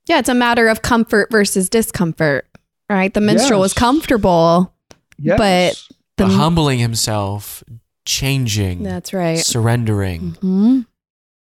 Yeah. 0.07 0.19
It's 0.19 0.29
a 0.29 0.33
matter 0.35 0.67
of 0.67 0.81
comfort 0.81 1.29
versus 1.31 1.69
discomfort, 1.69 2.45
right? 2.89 3.13
The 3.13 3.21
minstrel 3.21 3.59
was 3.61 3.73
comfortable. 3.73 4.73
yes 5.17 5.37
But- 5.37 5.97
The, 6.17 6.25
But 6.25 6.33
humbling 6.35 6.77
himself, 6.79 7.63
changing, 8.05 8.83
that's 8.83 9.11
right. 9.13 9.39
surrendering. 9.39 10.35
hmm 10.41 10.81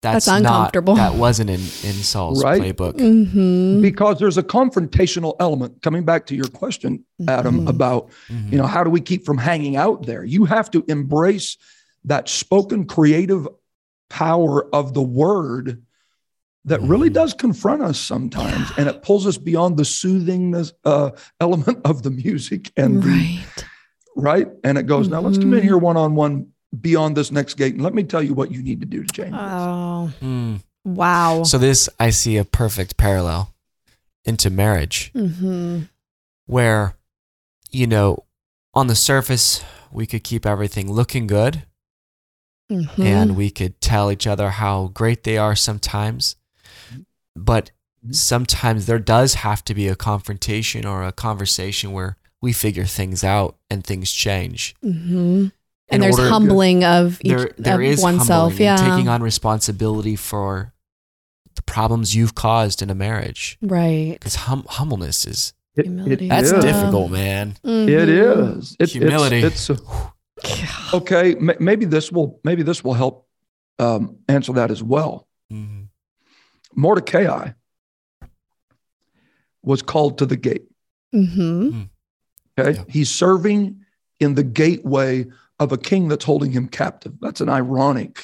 That's, 0.05 0.25
That's 0.25 0.37
uncomfortable. 0.39 0.95
Not, 0.95 1.13
that 1.13 1.19
wasn't 1.19 1.49
in, 1.49 1.59
in 1.59 1.93
Saul's 2.03 2.43
Right. 2.43 2.61
playbook. 2.61 2.99
hmm 2.99 3.81
because 3.81 4.19
there's 4.19 4.37
a 4.37 4.43
confrontational 4.43 5.35
element 5.39 5.81
coming 5.81 6.03
back 6.05 6.27
to 6.27 6.35
your 6.35 6.47
question 6.47 7.03
adam 7.27 7.61
Mhm. 7.61 7.69
about 7.69 8.09
Mhm. 8.29 8.51
you 8.51 8.57
know 8.59 8.67
how 8.67 8.83
do 8.83 8.89
we 8.91 9.01
keep 9.01 9.25
from 9.25 9.37
hanging 9.39 9.75
out 9.75 10.05
there 10.05 10.23
you 10.23 10.45
have 10.45 10.69
to 10.71 10.83
embrace 10.87 11.57
that 12.05 12.29
spoken 12.29 12.85
creative 12.85 13.47
power 14.09 14.67
of 14.75 14.93
the 14.93 15.01
word 15.01 15.81
that 16.65 16.81
really 16.81 17.09
Mhm. 17.09 17.13
does 17.13 17.33
confront 17.33 17.81
us 17.81 17.99
sometimes 17.99 18.67
and 18.77 18.87
it 18.87 19.01
pulls 19.01 19.25
us 19.25 19.37
beyond 19.37 19.77
the 19.77 19.83
soothingness 19.85 20.71
uh, 20.83 21.09
element 21.39 21.79
of 21.85 22.03
the 22.03 22.11
music 22.11 22.71
and 22.77 23.01
the, 23.03 23.07
Right. 23.09 23.65
right 24.15 24.47
and 24.63 24.77
it 24.77 24.83
goes 24.87 25.07
now 25.09 25.21
let's 25.21 25.37
come 25.39 25.53
in 25.53 25.59
Mhm. 25.61 25.63
here 25.63 25.77
one-on-one 25.77 26.47
beyond 26.81 27.15
this 27.17 27.31
next 27.31 27.55
gate. 27.55 27.73
And 27.75 27.83
let 27.83 27.93
me 27.93 28.03
tell 28.03 28.21
you 28.23 28.33
what 28.33 28.51
you 28.51 28.61
need 28.63 28.79
to 28.81 28.85
do 28.85 29.03
to 29.03 29.13
change 29.13 29.31
this. 29.31 29.39
Oh, 29.41 30.11
Mm. 30.21 30.61
wow. 30.83 31.43
So 31.43 31.57
this 31.57 31.89
I 31.99 32.09
see 32.11 32.37
a 32.37 32.45
perfect 32.45 32.97
parallel 32.97 33.53
into 34.23 34.49
marriage 34.49 35.11
hmm 35.13 35.81
where 36.47 36.95
you 37.71 37.87
know 37.87 38.23
on 38.73 38.87
the 38.87 38.95
surface 38.95 39.63
we 39.91 40.05
could 40.07 40.23
keep 40.23 40.45
everything 40.45 40.91
looking 40.91 41.27
good 41.27 41.63
hmm 42.69 42.83
and 42.99 43.35
we 43.35 43.49
could 43.51 43.79
tell 43.81 44.11
each 44.11 44.25
other 44.27 44.49
how 44.49 44.87
great 44.87 45.23
they 45.23 45.37
are 45.37 45.55
sometimes. 45.55 46.35
But 47.35 47.71
sometimes 48.11 48.85
there 48.85 48.99
does 48.99 49.35
have 49.35 49.63
to 49.65 49.73
be 49.75 49.87
a 49.87 49.95
confrontation 49.95 50.85
or 50.85 51.03
a 51.03 51.11
conversation 51.11 51.91
where 51.91 52.17
we 52.41 52.53
figure 52.53 52.85
things 52.85 53.23
out 53.23 53.57
and 53.69 53.83
things 53.83 54.11
change. 54.11 54.75
Hmm 54.81 55.45
In 55.45 55.51
And 55.89 56.01
there's 56.01 56.17
order- 56.17 56.29
humbling 56.29 56.83
of 56.83 57.19
each 57.21 57.29
there 57.29 57.51
there 57.57 57.75
of 57.75 57.81
is 57.81 58.01
oneself. 58.01 58.59
Yeah. 58.59 58.77
and 58.79 58.91
taking 58.91 59.07
on 59.09 59.21
responsibility 59.21 60.15
for 60.15 60.73
the 61.55 61.61
problems 61.61 62.15
you've 62.15 62.35
caused 62.35 62.81
in 62.81 62.89
a 62.89 62.95
marriage 62.95 63.57
right. 63.61 64.13
because 64.19 64.35
hum- 64.35 64.65
humbleness 64.67 65.25
is 65.25 65.53
It- 65.77 65.85
Humility. 65.85 66.25
it 66.25 66.29
that's 66.29 66.51
is. 66.51 66.63
difficult 66.63 67.11
man 67.11 67.55
It 67.63 67.67
Mhm. 67.67 68.57
is. 68.57 68.75
It- 68.79 68.89
Humility. 68.91 69.37
It's, 69.43 69.69
it's 69.69 69.79
a- 69.81 70.95
okay. 70.95 71.35
ma- 71.39 71.53
Maybe 71.59 71.85
this 71.85 72.11
will 72.11 72.39
maybe 72.43 72.63
this 72.63 72.83
will 72.83 72.93
help 72.95 73.27
um, 73.77 74.17
answer 74.27 74.53
that 74.53 74.71
as 74.71 74.81
well. 74.81 75.27
Mhm. 75.51 75.87
Mordecai 76.75 77.51
was 79.63 79.81
called 79.81 80.17
to 80.19 80.25
the 80.25 80.35
gate. 80.37 80.63
Mhm. 81.13 81.89
Okay, 82.57 82.71
Yeah. 82.79 82.83
he's 82.87 83.09
serving 83.09 83.81
in 84.19 84.35
the 84.35 84.43
gateway 84.43 85.25
of 85.59 85.71
a 85.71 85.77
king 85.77 86.07
that's 86.07 86.25
holding 86.25 86.51
him 86.51 86.67
captive. 86.67 87.13
That's 87.21 87.41
an 87.41 87.49
ironic 87.49 88.23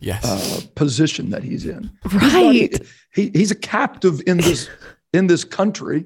yes 0.00 0.24
uh, 0.24 0.60
position 0.74 1.30
that 1.30 1.42
he's 1.42 1.66
in. 1.66 1.90
Right. 2.12 2.80
He, 3.14 3.30
he's 3.34 3.50
a 3.50 3.56
captive 3.56 4.20
in 4.26 4.38
this 4.38 4.68
in 5.12 5.26
this 5.26 5.44
country, 5.44 6.04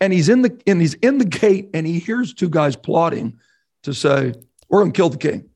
and 0.00 0.12
he's 0.12 0.28
in 0.28 0.42
the 0.42 0.60
and 0.66 0.80
he's 0.80 0.94
in 0.94 1.18
the 1.18 1.24
gate, 1.24 1.70
and 1.74 1.86
he 1.86 1.98
hears 1.98 2.32
two 2.32 2.48
guys 2.48 2.76
plotting 2.76 3.38
to 3.82 3.92
say, 3.92 4.34
"We're 4.68 4.80
going 4.80 4.92
to 4.92 4.96
kill 4.96 5.10
the 5.10 5.18
king." 5.18 5.48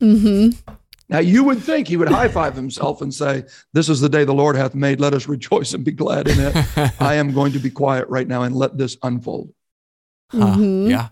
Mm-hmm. 0.00 0.72
Now 1.08 1.18
you 1.18 1.44
would 1.44 1.62
think 1.62 1.88
he 1.88 1.96
would 1.96 2.08
high 2.08 2.28
five 2.28 2.54
himself 2.54 3.02
and 3.02 3.12
say, 3.12 3.44
"This 3.72 3.88
is 3.88 4.00
the 4.00 4.08
day 4.08 4.24
the 4.24 4.34
Lord 4.34 4.56
hath 4.56 4.74
made. 4.74 5.00
Let 5.00 5.14
us 5.14 5.28
rejoice 5.28 5.74
and 5.74 5.84
be 5.84 5.92
glad 5.92 6.28
in 6.28 6.38
it." 6.38 7.00
I 7.00 7.14
am 7.14 7.32
going 7.32 7.52
to 7.52 7.58
be 7.58 7.70
quiet 7.70 8.08
right 8.08 8.26
now 8.26 8.42
and 8.42 8.56
let 8.56 8.78
this 8.78 8.96
unfold. 9.02 9.52
Huh. 10.32 10.56
Mhm. 10.56 10.90
yeah 10.90 11.08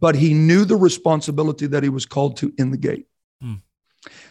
But 0.00 0.14
he 0.14 0.34
knew 0.34 0.64
the 0.64 0.76
responsibility 0.76 1.66
that 1.66 1.82
he 1.82 1.88
was 1.88 2.06
called 2.06 2.36
to 2.38 2.52
in 2.58 2.70
the 2.70 2.76
gate. 2.76 3.06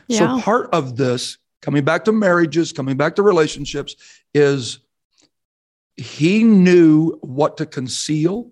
Yeah. 0.08 0.38
So 0.38 0.41
part 0.41 0.69
of 0.73 0.95
this, 0.95 1.38
coming 1.62 1.84
back 1.84 2.06
to 2.06 2.12
marriages, 2.13 2.71
coming 2.71 2.95
back 2.95 3.15
to 3.15 3.21
relationships, 3.23 3.95
is 4.34 4.80
he 5.97 6.43
knew 6.43 7.17
what 7.21 7.58
to 7.58 7.65
conceal 7.65 8.51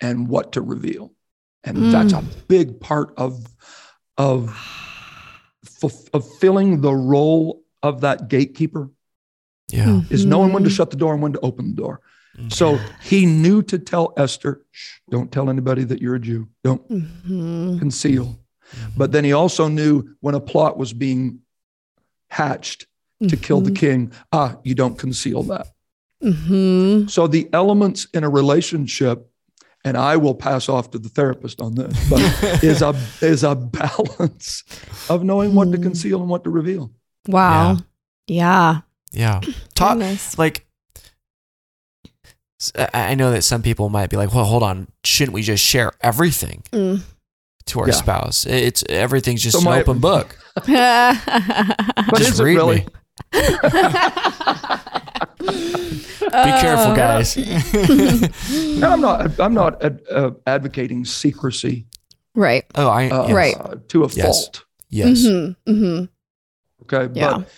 and 0.00 0.28
what 0.28 0.52
to 0.52 0.62
reveal. 0.62 1.12
And 1.64 1.76
Mm. 1.76 1.92
that's 1.92 2.12
a 2.12 2.22
big 2.48 2.80
part 2.80 3.12
of, 3.18 3.44
of 4.16 4.48
fulf- 5.66 6.08
fulfilling 6.10 6.80
the 6.80 6.94
role 6.94 7.62
of 7.82 8.00
that 8.02 8.28
gatekeeper 8.28 8.90
yeah 9.70 10.02
is 10.10 10.24
knowing 10.24 10.52
when 10.52 10.62
to 10.64 10.70
shut 10.70 10.90
the 10.90 10.96
door 10.96 11.12
and 11.14 11.22
when 11.22 11.32
to 11.32 11.40
open 11.40 11.68
the 11.74 11.82
door. 11.82 12.00
Mm. 12.38 12.52
So 12.52 12.78
he 13.02 13.26
knew 13.26 13.62
to 13.62 13.78
tell 13.78 14.12
Esther, 14.16 14.62
Shh, 14.72 14.98
don't 15.10 15.30
tell 15.30 15.48
anybody 15.48 15.84
that 15.84 16.00
you're 16.02 16.16
a 16.16 16.20
Jew. 16.20 16.48
Don't 16.64 16.86
Mhm. 16.90 17.78
conceal. 17.78 18.38
But 18.96 19.12
then 19.12 19.24
he 19.24 19.32
also 19.32 19.68
knew 19.68 20.16
when 20.20 20.34
a 20.34 20.40
plot 20.40 20.76
was 20.76 20.92
being 20.92 21.40
hatched 22.28 22.86
to 23.28 23.36
kill 23.36 23.60
the 23.60 23.70
king, 23.70 24.10
ah, 24.32 24.56
you 24.64 24.74
don't 24.74 24.98
conceal 24.98 25.42
that. 25.44 25.68
Mhm. 26.22 27.08
So 27.08 27.26
the 27.26 27.48
elements 27.52 28.06
in 28.12 28.24
a 28.24 28.28
relationship, 28.28 29.30
and 29.84 29.96
I 29.96 30.16
will 30.16 30.34
pass 30.34 30.68
off 30.68 30.90
to 30.90 30.98
the 30.98 31.08
therapist 31.08 31.60
on 31.60 31.74
this, 31.74 31.94
but 32.10 32.20
is 32.64 32.82
a 32.82 32.94
is 33.20 33.44
a 33.44 33.54
balance 33.54 34.64
of 35.08 35.22
knowing 35.22 35.54
what 35.54 35.70
to 35.72 35.78
Mm. 35.78 35.82
conceal 35.82 36.20
and 36.20 36.28
what 36.28 36.44
to 36.44 36.50
reveal. 36.50 36.90
Wow. 37.28 37.78
Yeah. 38.26 38.80
yeah 39.12 39.40
talk 39.74 39.98
Goodness. 39.98 40.36
like 40.38 40.58
s- 40.58 40.63
I 42.76 42.88
I 43.12 43.14
know 43.14 43.30
that 43.32 43.42
some 43.42 43.62
people 43.62 43.88
might 43.88 44.10
be 44.10 44.16
like, 44.16 44.32
well, 44.34 44.44
hold 44.44 44.62
on, 44.62 44.88
shouldn't 45.04 45.34
we 45.34 45.42
just 45.42 45.62
share 45.64 45.92
everything 46.00 46.62
Mm. 46.72 47.00
to 47.66 47.80
our 47.80 47.88
Yeah. 47.88 47.94
spouse? 47.94 48.46
It's 48.46 48.84
everything's 48.88 49.42
just 49.42 49.54
So 49.54 49.58
an 49.60 49.64
my- 49.66 49.80
open 49.80 49.98
book. 49.98 50.36
But 50.64 52.18
just 52.18 52.30
is 52.32 52.40
it 52.40 52.44
read 52.44 52.56
really? 52.56 52.76
me. 52.76 52.86
Be 55.40 56.50
careful, 56.60 56.92
Uh, 56.92 56.94
guys. 56.96 57.36
And 57.36 58.84
I'm 58.84 59.00
not 59.00 59.38
I'm 59.40 59.54
not 59.54 59.82
ad, 59.82 60.00
uh, 60.10 60.30
advocating 60.46 61.04
secrecy 61.04 61.86
Right. 62.34 62.64
oh, 62.74 62.88
I 62.88 63.08
uh, 63.10 63.26
yes. 63.28 63.32
Right. 63.34 63.88
to 63.90 64.04
a 64.04 64.08
Yes. 64.08 64.24
fault. 64.24 64.64
Yes. 64.90 65.18
Mm-hmm. 65.22 65.70
Mm-hmm. 65.70 66.04
Okay, 66.82 67.12
Yeah. 67.18 67.38
but 67.38 67.48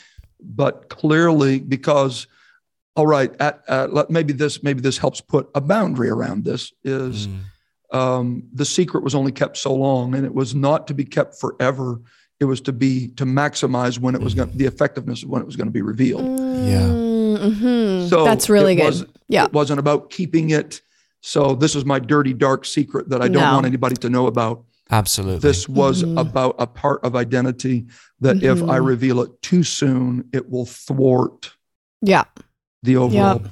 but 0.41 0.89
clearly 0.89 1.61
because 1.61 2.27
all 2.97 3.07
right, 3.07 3.33
at, 3.41 3.63
at, 3.69 3.93
let- 3.93 4.11
maybe 4.11 4.33
this 4.33 4.63
maybe 4.63 4.81
this 4.81 4.99
helps 4.99 5.21
put 5.21 5.49
a 5.55 5.61
boundary 5.61 6.09
around 6.09 6.45
this 6.45 6.73
is 6.85 7.29
Mm. 7.29 7.97
um, 7.97 8.43
the 8.53 8.65
secret 8.65 9.05
was 9.05 9.15
only 9.15 9.33
kept 9.33 9.57
so 9.57 9.75
long, 9.75 10.15
and 10.15 10.25
it 10.25 10.35
was 10.35 10.55
not 10.55 10.87
to 10.89 10.95
be 10.95 11.05
kept 11.05 11.39
forever. 11.39 12.01
It 12.41 12.45
was 12.47 12.61
to 12.63 12.73
be 12.73 13.09
to 13.17 13.25
maximize 13.25 13.99
when 13.99 14.15
it 14.15 14.21
was 14.21 14.35
going 14.35 14.51
the 14.57 14.67
effectiveness 14.67 15.23
of 15.23 15.29
when 15.31 15.41
it 15.41 15.47
was 15.47 15.57
going 15.57 15.69
to 15.69 15.73
be 15.73 15.83
revealed. 15.83 16.25
Mm-hmm. 16.25 18.09
So 18.09 18.25
That's 18.25 18.49
really 18.49 18.75
it 18.75 18.77
good. 18.77 18.87
was- 18.87 19.05
yeah. 19.29 19.45
It 19.45 19.53
wasn't 19.53 19.79
about 19.81 20.11
keeping 20.11 20.51
it. 20.51 20.81
So 21.21 21.55
this 21.55 21.75
is 21.75 21.85
my 21.85 21.99
dirty, 21.99 22.33
dark 22.33 22.65
secret 22.65 23.09
that 23.09 23.21
I 23.23 23.29
don't 23.29 23.43
No. 23.43 23.55
want 23.55 23.67
anybody 23.67 23.97
to 23.97 24.09
know 24.11 24.27
about. 24.27 24.65
Absolutely. 24.91 25.41
This 25.41 25.69
was 25.69 26.05
Mhm. 26.05 26.21
about 26.21 26.55
a 26.61 26.67
part 26.67 27.05
of 27.05 27.17
identity 27.17 27.87
that 28.21 28.43
if 28.43 28.63
I 28.63 28.79
Mhm. 28.79 28.87
reveal 28.87 29.21
it 29.23 29.31
too 29.43 29.65
soon, 29.65 30.29
it 30.33 30.49
will 30.51 30.67
thwart 30.67 31.53
Yeah. 32.03 32.25
The 32.87 32.97
overall. 32.97 33.43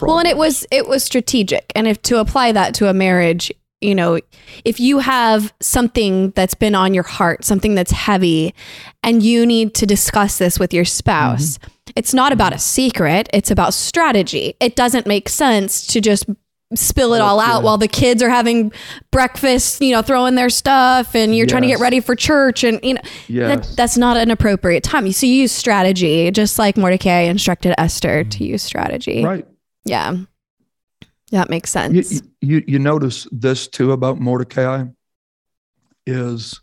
Well, 0.00 0.18
and 0.18 0.28
it 0.28 0.36
was 0.36 0.66
it 0.70 0.86
was 0.86 1.02
strategic, 1.02 1.72
and 1.74 1.88
if 1.88 2.00
to 2.02 2.20
apply 2.20 2.52
that 2.52 2.74
to 2.74 2.88
a 2.88 2.94
marriage, 2.94 3.52
you 3.80 3.94
know, 3.94 4.20
if 4.64 4.78
you 4.78 5.00
have 5.00 5.52
something 5.60 6.30
that's 6.30 6.54
been 6.54 6.74
on 6.74 6.94
your 6.94 7.02
heart, 7.02 7.44
something 7.44 7.74
that's 7.74 7.90
heavy, 7.90 8.54
and 9.02 9.22
you 9.22 9.44
need 9.44 9.74
to 9.74 9.86
discuss 9.86 10.38
this 10.38 10.58
with 10.58 10.72
your 10.72 10.84
spouse, 10.84 11.58
mm-hmm. 11.58 11.92
it's 11.96 12.14
not 12.14 12.32
about 12.32 12.52
a 12.52 12.58
secret; 12.58 13.28
it's 13.32 13.50
about 13.50 13.74
strategy. 13.74 14.54
It 14.60 14.76
doesn't 14.76 15.06
make 15.06 15.28
sense 15.28 15.86
to 15.88 16.00
just 16.00 16.26
spill 16.74 17.14
it 17.14 17.20
all 17.20 17.38
out 17.40 17.56
right. 17.56 17.62
while 17.64 17.78
the 17.78 17.88
kids 17.88 18.22
are 18.22 18.28
having 18.30 18.72
breakfast, 19.10 19.80
you 19.80 19.92
know, 19.92 20.02
throwing 20.02 20.34
their 20.34 20.48
stuff 20.50 21.14
and 21.14 21.36
you're 21.36 21.46
trying 21.46 21.62
to 21.62 21.68
get 21.68 21.80
ready 21.80 22.00
for 22.00 22.14
church 22.14 22.64
and 22.64 22.80
you 22.82 22.94
know 22.94 23.00
Yes. 23.28 23.68
that, 23.70 23.76
that's 23.76 23.96
not 23.96 24.16
an 24.16 24.30
appropriate 24.30 24.82
time. 24.82 25.10
So 25.12 25.26
you 25.26 25.34
use 25.34 25.52
strategy, 25.52 26.30
just 26.30 26.58
like 26.58 26.76
Mordecai 26.76 27.20
instructed 27.22 27.74
Esther 27.78 28.24
to 28.24 28.44
use 28.44 28.62
strategy. 28.62 29.24
right. 29.24 29.46
Yeah. 29.84 30.16
That 31.30 31.48
makes 31.50 31.70
sense. 31.70 32.12
You, 32.12 32.20
you 32.40 32.64
you 32.66 32.78
notice 32.78 33.26
this 33.32 33.66
too 33.66 33.92
about 33.92 34.20
Mordecai 34.20 34.84
is 36.06 36.60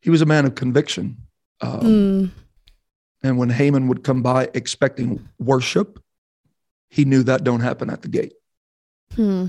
he 0.00 0.10
was 0.10 0.22
a 0.22 0.26
man 0.26 0.44
of 0.46 0.54
conviction. 0.54 1.16
Um, 1.60 1.80
Mm. 1.80 2.30
And 3.22 3.38
when 3.38 3.48
Haman 3.48 3.88
would 3.88 4.04
come 4.04 4.22
by 4.22 4.50
expecting 4.52 5.26
worship, 5.38 5.98
he 6.90 7.06
knew 7.06 7.22
that 7.22 7.42
don't 7.42 7.60
happen 7.60 7.88
at 7.88 8.02
the 8.02 8.08
gate. 8.08 8.34
Hmm. 9.14 9.46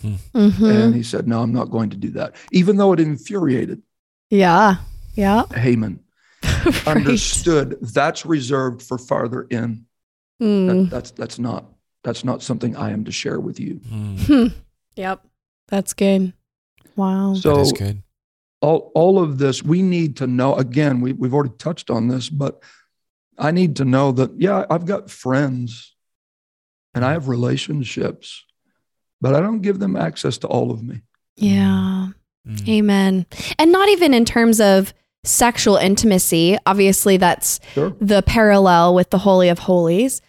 Hmm. 0.00 0.14
Mhm. 0.34 0.84
And 0.84 0.94
he 0.94 1.02
said, 1.02 1.26
No, 1.26 1.40
I'm 1.42 1.52
not 1.52 1.70
going 1.70 1.90
to 1.90 1.96
do 1.96 2.10
that. 2.10 2.36
Even 2.52 2.76
though 2.76 2.92
it 2.92 3.00
infuriated 3.00 3.82
Yeah. 4.30 4.76
Yeah. 5.14 5.44
Haman, 5.54 6.00
Right. 6.64 6.86
understood 6.86 7.76
that's 7.80 8.24
reserved 8.24 8.82
for 8.82 8.98
farther 8.98 9.42
in. 9.50 9.84
That- 10.40 10.44
Mm. 10.46 10.90
that's 10.90 11.10
that's 11.10 11.38
not 11.40 11.64
that's 12.04 12.24
not 12.24 12.42
something 12.44 12.76
I 12.76 12.90
am 12.92 13.04
to 13.06 13.10
share 13.12 13.40
with 13.40 13.58
you. 13.58 13.80
Mm, 13.90 14.18
Hmm. 14.20 14.46
Yep. 14.94 15.26
That's 15.66 15.92
good. 15.94 16.32
Wow. 16.94 17.34
So 17.34 17.56
that 17.56 17.60
is 17.62 17.72
good. 17.72 18.02
all 18.60 18.92
all 18.94 19.18
of 19.20 19.38
this 19.38 19.62
we 19.64 19.82
need 19.82 20.16
to 20.18 20.26
know 20.28 20.54
again 20.54 21.00
we, 21.00 21.12
we've 21.12 21.34
already 21.34 21.54
touched 21.58 21.90
on 21.90 22.08
this 22.08 22.28
but 22.28 22.60
i 23.38 23.50
need 23.52 23.76
to 23.76 23.84
know 23.84 24.10
that 24.10 24.30
yeah 24.40 24.64
i've 24.68 24.84
got 24.84 25.08
friends 25.10 25.94
and 26.94 27.04
i 27.04 27.12
have 27.12 27.28
relationships 27.28 28.44
but 29.20 29.34
i 29.34 29.40
don't 29.40 29.62
give 29.62 29.78
them 29.78 29.96
access 29.96 30.38
to 30.38 30.46
all 30.46 30.70
of 30.70 30.82
me 30.82 31.00
yeah. 31.40 32.08
Mm. 32.46 32.68
Amen. 32.68 33.26
And 33.58 33.70
not 33.72 33.88
even 33.88 34.12
in 34.12 34.24
terms 34.24 34.60
of 34.60 34.92
sexual 35.24 35.76
intimacy. 35.76 36.58
Obviously, 36.66 37.16
that's 37.16 37.60
sure 37.72 37.94
the 38.00 38.22
parallel 38.22 38.94
with 38.94 39.10
the 39.10 39.18
Holy 39.18 39.48
of 39.48 39.60
Holies. 39.60 40.20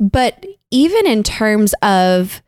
But 0.00 0.44
even 0.70 1.06
in 1.06 1.22
terms 1.22 1.74
of 1.82 2.42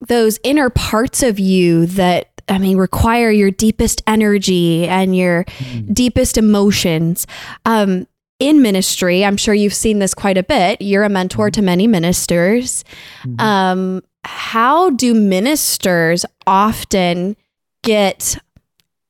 those 0.00 0.38
inner 0.42 0.68
parts 0.70 1.22
of 1.22 1.38
you 1.38 1.86
that, 1.86 2.42
I 2.48 2.58
mean, 2.58 2.76
require 2.76 3.30
your 3.30 3.50
deepest 3.50 4.02
energy 4.06 4.86
and 4.88 5.16
your 5.16 5.44
deepest 5.92 6.36
emotions. 6.36 7.26
Um, 7.64 8.06
in 8.40 8.60
ministry, 8.62 9.24
I'm 9.24 9.36
sure 9.36 9.54
you've 9.54 9.74
seen 9.74 10.00
this 10.00 10.14
quite 10.14 10.36
a 10.36 10.42
bit. 10.42 10.82
You're 10.82 11.04
a 11.04 11.08
mentor 11.08 11.50
to 11.52 11.62
many 11.62 11.86
ministers. 11.86 12.84
Mhm. 13.24 13.40
Um, 13.40 14.02
how 14.24 14.90
do 14.90 15.14
ministers 15.14 16.24
often 16.46 17.36
get 17.82 18.38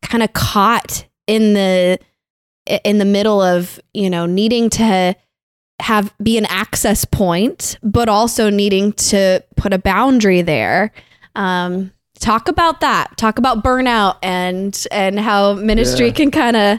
kind 0.03 0.23
of 0.23 0.33
caught 0.33 1.07
in 1.27 1.55
the 1.55 1.99
in 2.85 2.99
the 2.99 3.05
middle 3.05 3.41
of 3.41 3.79
you 3.93 4.09
know 4.09 4.27
needing 4.27 4.71
to 4.71 5.15
have 5.81 6.15
be 6.23 6.39
an 6.39 6.47
access 6.47 7.05
point 7.05 7.77
but 7.83 8.09
also 8.09 8.49
needing 8.51 8.93
to 8.95 9.43
put 9.57 9.73
a 9.73 9.79
boundary 9.79 10.43
there? 10.43 10.93
Um, 11.35 11.93
talk 12.19 12.49
about 12.49 12.81
that. 12.81 13.17
Talk 13.17 13.39
about 13.39 13.65
burnout 13.65 14.17
and 14.23 14.87
and 14.91 15.19
how 15.19 15.55
ministry 15.55 16.07
Yeah. 16.07 16.13
can 16.13 16.31
kind 16.31 16.57
of 16.57 16.79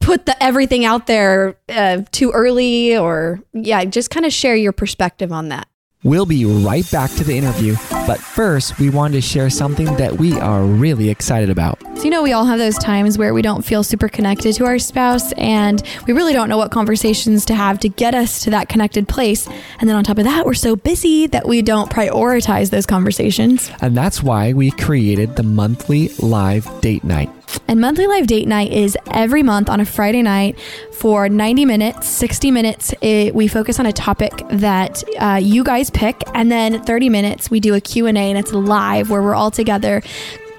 put 0.00 0.26
the 0.26 0.40
everything 0.42 0.84
out 0.84 1.06
there 1.06 1.56
uh, 1.68 2.02
too 2.10 2.30
early 2.32 2.96
or 2.96 3.40
yeah 3.52 3.84
just 3.84 4.10
kind 4.10 4.26
of 4.26 4.32
share 4.32 4.56
your 4.56 4.72
perspective 4.72 5.30
on 5.32 5.50
that 5.50 5.68
We'll 6.04 6.26
be 6.26 6.44
right 6.44 6.88
back 6.92 7.10
to 7.14 7.24
the 7.24 7.36
interview, 7.36 7.74
but 8.06 8.20
first, 8.20 8.78
we 8.78 8.88
wanted 8.88 9.14
to 9.14 9.20
share 9.20 9.50
something 9.50 9.86
that 9.96 10.12
we 10.12 10.38
are 10.38 10.62
really 10.62 11.10
excited 11.10 11.50
about. 11.50 11.82
So, 11.96 12.04
you 12.04 12.10
know, 12.10 12.22
we 12.22 12.32
all 12.32 12.44
have 12.44 12.60
those 12.60 12.78
times 12.78 13.18
where 13.18 13.34
we 13.34 13.42
don't 13.42 13.64
feel 13.64 13.82
super 13.82 14.08
connected 14.08 14.54
to 14.54 14.64
our 14.64 14.78
spouse 14.78 15.32
and 15.32 15.82
we 16.06 16.12
really 16.12 16.32
don't 16.32 16.48
know 16.48 16.56
what 16.56 16.70
conversations 16.70 17.44
to 17.46 17.54
have 17.56 17.80
to 17.80 17.88
get 17.88 18.14
us 18.14 18.44
to 18.44 18.50
that 18.50 18.68
connected 18.68 19.08
place. 19.08 19.48
And 19.80 19.88
then 19.88 19.96
on 19.96 20.04
top 20.04 20.18
of 20.18 20.24
that, 20.24 20.46
we're 20.46 20.54
so 20.54 20.76
busy 20.76 21.26
that 21.26 21.48
we 21.48 21.62
don't 21.62 21.90
prioritize 21.90 22.70
those 22.70 22.86
conversations. 22.86 23.68
And 23.80 23.96
that's 23.96 24.22
why 24.22 24.52
we 24.52 24.70
created 24.70 25.34
the 25.34 25.42
monthly 25.42 26.10
live 26.20 26.80
date 26.80 27.02
night. 27.02 27.28
And 27.66 27.80
monthly 27.80 28.06
live 28.06 28.26
date 28.26 28.48
night 28.48 28.72
is 28.72 28.96
every 29.12 29.42
month 29.42 29.68
on 29.68 29.80
a 29.80 29.84
Friday 29.84 30.22
night 30.22 30.58
for 30.92 31.28
90 31.28 31.64
minutes, 31.64 32.08
60 32.08 32.50
minutes. 32.50 32.94
It, 33.00 33.34
we 33.34 33.48
focus 33.48 33.78
on 33.78 33.86
a 33.86 33.92
topic 33.92 34.32
that 34.50 35.02
uh, 35.20 35.38
you 35.42 35.64
guys 35.64 35.90
pick, 35.90 36.22
and 36.34 36.50
then 36.50 36.82
30 36.82 37.08
minutes 37.08 37.50
we 37.50 37.60
do 37.60 37.74
a 37.74 37.80
Q&A 37.80 38.10
and 38.10 38.38
it's 38.38 38.52
live 38.52 39.10
where 39.10 39.22
we're 39.22 39.34
all 39.34 39.50
together 39.50 40.02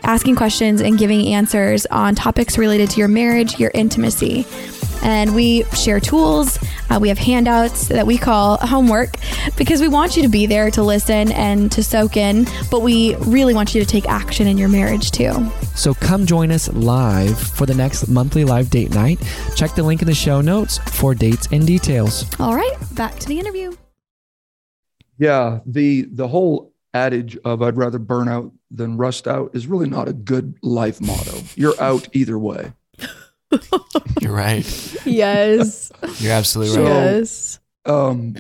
asking 0.04 0.36
questions 0.36 0.82
and 0.82 0.98
giving 0.98 1.28
answers 1.28 1.86
on 1.88 2.16
topics 2.16 2.58
related 2.58 2.90
to 2.92 3.00
your 3.00 3.08
marriage, 3.08 3.60
your 3.60 3.72
intimacy. 3.74 4.46
And 5.02 5.34
we 5.36 5.64
share 5.76 6.00
tools. 6.00 6.58
Uh, 6.90 7.00
we 7.00 7.08
have 7.10 7.18
handouts 7.18 7.88
that 7.90 8.06
we 8.08 8.18
call 8.18 8.58
homework 8.58 9.16
because 9.58 9.80
we 9.82 9.88
want 9.88 10.18
you 10.18 10.24
to 10.24 10.30
be 10.30 10.46
there 10.46 10.72
to 10.72 10.82
listen 10.84 11.32
and 11.32 11.72
to 11.72 11.84
soak 11.84 12.18
in, 12.18 12.46
but 12.72 12.82
we 12.82 13.16
really 13.18 13.54
want 13.54 13.76
you 13.76 13.82
to 13.84 13.88
take 13.88 14.08
action 14.08 14.48
in 14.48 14.58
your 14.58 14.70
marriage 14.70 15.12
too. 15.12 15.32
So 15.76 15.94
come 15.94 16.26
join 16.26 16.52
us 16.52 16.68
live 16.74 17.40
for 17.40 17.66
the 17.66 17.76
next 17.76 18.08
monthly 18.08 18.44
live 18.44 18.70
date 18.70 18.90
night. 18.92 19.20
Check 19.56 19.76
the 19.76 19.84
link 19.84 20.02
in 20.02 20.08
the 20.08 20.16
show 20.16 20.42
notes 20.42 20.78
for 20.80 21.14
dates 21.14 21.48
and 21.52 21.66
details. 21.66 22.26
All 22.40 22.56
right, 22.56 22.76
back 22.94 23.20
to 23.20 23.28
the 23.28 23.40
interview. 23.40 23.74
yeah 25.18 25.60
the 25.66 26.04
the 26.14 26.28
whole 26.28 26.74
adage 26.94 27.38
of 27.46 27.62
i'd 27.62 27.78
rather 27.78 28.00
burn 28.00 28.28
out 28.28 28.52
than 28.72 28.98
rust 28.98 29.28
out 29.28 29.52
is 29.54 29.68
really 29.68 29.90
not 29.90 30.08
a 30.08 30.14
good 30.14 30.56
life 30.64 31.00
motto 31.02 31.38
you're 31.56 31.80
out 31.82 32.08
either 32.14 32.40
way 32.40 32.72
You're 34.22 34.34
right. 34.34 34.66
yes 35.06 35.92
You're 36.20 36.34
absolutely 36.34 36.76
So- 36.76 36.84
right. 36.84 36.90
yes 36.90 37.60
um, 37.86 38.36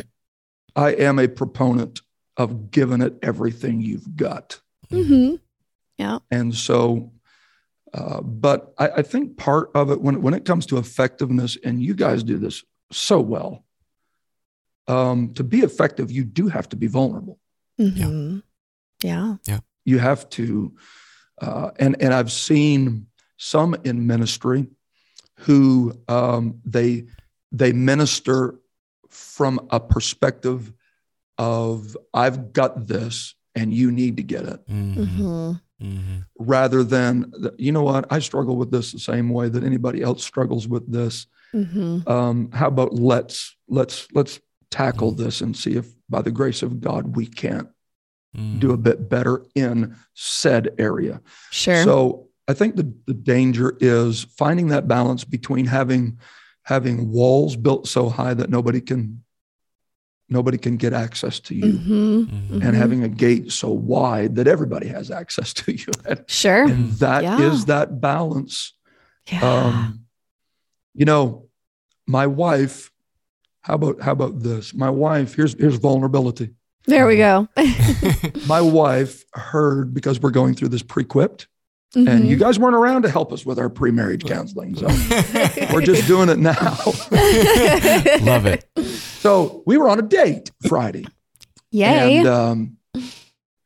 i 0.75 0.91
am 0.91 1.17
a 1.19 1.27
proponent 1.27 2.01
of 2.37 2.69
giving 2.71 3.01
it 3.01 3.17
everything 3.21 3.81
you've 3.81 4.15
got 4.15 4.59
mm-hmm. 4.91 5.35
Yeah. 5.97 6.19
And 6.31 6.55
so, 6.55 7.11
uh, 7.93 8.21
but 8.21 8.73
I, 8.77 8.87
I 8.89 9.01
think 9.01 9.35
part 9.35 9.69
of 9.75 9.91
it 9.91 9.99
when 9.99 10.21
when 10.21 10.33
it 10.33 10.45
comes 10.45 10.65
to 10.67 10.77
effectiveness, 10.77 11.57
and 11.61 11.83
you 11.83 11.93
guys 11.93 12.23
do 12.23 12.37
this 12.37 12.63
so 12.89 13.19
well. 13.19 13.65
Um, 14.87 15.33
to 15.33 15.43
be 15.43 15.59
effective, 15.59 16.09
you 16.09 16.23
do 16.23 16.47
have 16.47 16.69
to 16.69 16.77
be 16.77 16.87
vulnerable. 16.87 17.37
Mm-hmm. 17.79 18.39
yeah 19.03 19.35
You 19.83 19.99
have 19.99 20.29
to, 20.29 20.73
uh, 21.41 21.71
and 21.79 22.01
and 22.01 22.13
I've 22.13 22.31
seen 22.31 23.07
some 23.35 23.75
in 23.83 24.07
ministry 24.07 24.67
who 25.39 25.93
um, 26.07 26.59
they 26.65 27.05
they 27.51 27.71
minister 27.73 28.55
from 29.09 29.59
a 29.71 29.79
perspective 29.79 30.71
of 31.37 31.97
I've 32.13 32.53
got 32.53 32.87
this 32.87 33.35
and 33.55 33.73
you 33.73 33.91
need 33.91 34.17
to 34.17 34.23
get 34.23 34.43
it. 34.45 34.67
Mhm. 34.67 34.95
mm-hmm. 34.95 35.51
Mhm. 35.81 36.25
rather 36.37 36.83
than 36.83 37.31
you 37.57 37.71
know 37.71 37.83
what 37.83 38.05
i 38.11 38.19
struggle 38.19 38.57
with 38.57 38.69
this 38.69 38.91
the 38.91 38.99
same 38.99 39.29
way 39.29 39.47
that 39.47 39.63
anybody 39.63 40.01
else 40.01 40.23
struggles 40.25 40.67
with 40.67 40.91
this 40.91 41.25
Mm-hmm. 41.55 42.07
um, 42.07 42.51
how 42.51 42.67
about 42.67 42.93
let's 42.93 43.55
let's 43.69 44.07
let's 44.13 44.39
tackle 44.71 45.11
this 45.13 45.39
and 45.41 45.55
see 45.55 45.77
if 45.77 45.87
by 46.09 46.21
the 46.21 46.31
grace 46.31 46.61
of 46.63 46.81
god 46.81 47.15
we 47.15 47.25
can't 47.25 47.69
Mhm. 48.37 48.59
do 48.59 48.71
a 48.73 48.77
bit 48.77 49.09
better 49.09 49.43
in 49.55 49.95
said 50.13 50.69
area 50.77 51.21
sure 51.49 51.83
so 51.85 52.27
i 52.49 52.53
think 52.53 52.75
the, 52.75 52.91
the 53.05 53.13
danger 53.13 53.77
is 53.79 54.25
finding 54.37 54.67
that 54.67 54.87
balance 54.87 55.23
between 55.23 55.65
having 55.65 56.17
having 56.63 57.09
walls 57.11 57.55
built 57.55 57.87
so 57.87 58.09
high 58.09 58.33
that 58.33 58.49
nobody 58.49 58.81
can 58.81 59.23
nobody 60.31 60.57
can 60.57 60.75
get 60.77 60.93
access 60.93 61.39
to 61.39 61.55
you 61.55 61.73
mm-hmm. 61.73 62.57
Mhm. 62.57 62.65
and 62.65 62.75
having 62.75 63.03
a 63.03 63.07
gate 63.09 63.51
so 63.51 63.69
wide 63.69 64.35
that 64.35 64.47
everybody 64.47 64.87
has 64.87 65.09
access 65.09 65.53
to 65.53 65.71
you 65.71 65.91
and, 66.05 66.23
sure 66.27 66.63
and 66.63 66.91
that 67.05 67.23
is 67.39 67.59
Yeah. 67.61 67.65
that 67.73 68.01
balance 68.01 68.73
yeah 69.31 69.41
um, 69.41 70.05
you 70.95 71.05
know, 71.05 71.47
my 72.07 72.27
wife. 72.27 72.91
How 73.61 73.75
about 73.75 74.01
how 74.01 74.11
about 74.11 74.39
this? 74.41 74.73
My 74.73 74.89
wife. 74.89 75.35
Here's 75.35 75.53
here's 75.53 75.75
vulnerability. 75.75 76.49
there 76.87 77.05
we 77.05 77.17
go 77.17 77.47
My 78.47 78.59
wife 78.61 79.23
heard 79.33 79.93
because 79.93 80.19
we're 80.19 80.31
going 80.31 80.55
through 80.55 80.69
this 80.69 80.81
pre-quipped, 81.93 82.09
and 82.09 82.21
Mm-hmm. 82.23 82.29
you 82.29 82.37
guys 82.37 82.59
weren't 82.59 82.75
around 82.75 83.03
to 83.03 83.09
help 83.09 83.31
us 83.33 83.45
with 83.45 83.59
our 83.59 83.69
pre-marriage 83.69 84.25
counseling, 84.25 84.75
so 84.75 84.87
we're 85.73 85.81
just 85.81 86.07
doing 86.07 86.29
it 86.29 86.39
now. 86.39 86.53
Love 88.21 88.45
it. 88.45 88.65
so 88.85 89.63
we 89.65 89.77
were 89.77 89.89
on 89.89 89.99
a 89.99 90.03
date 90.03 90.51
Friday, 90.67 91.05
yay 91.71 92.17
and 92.19 92.27
um, 92.27 92.77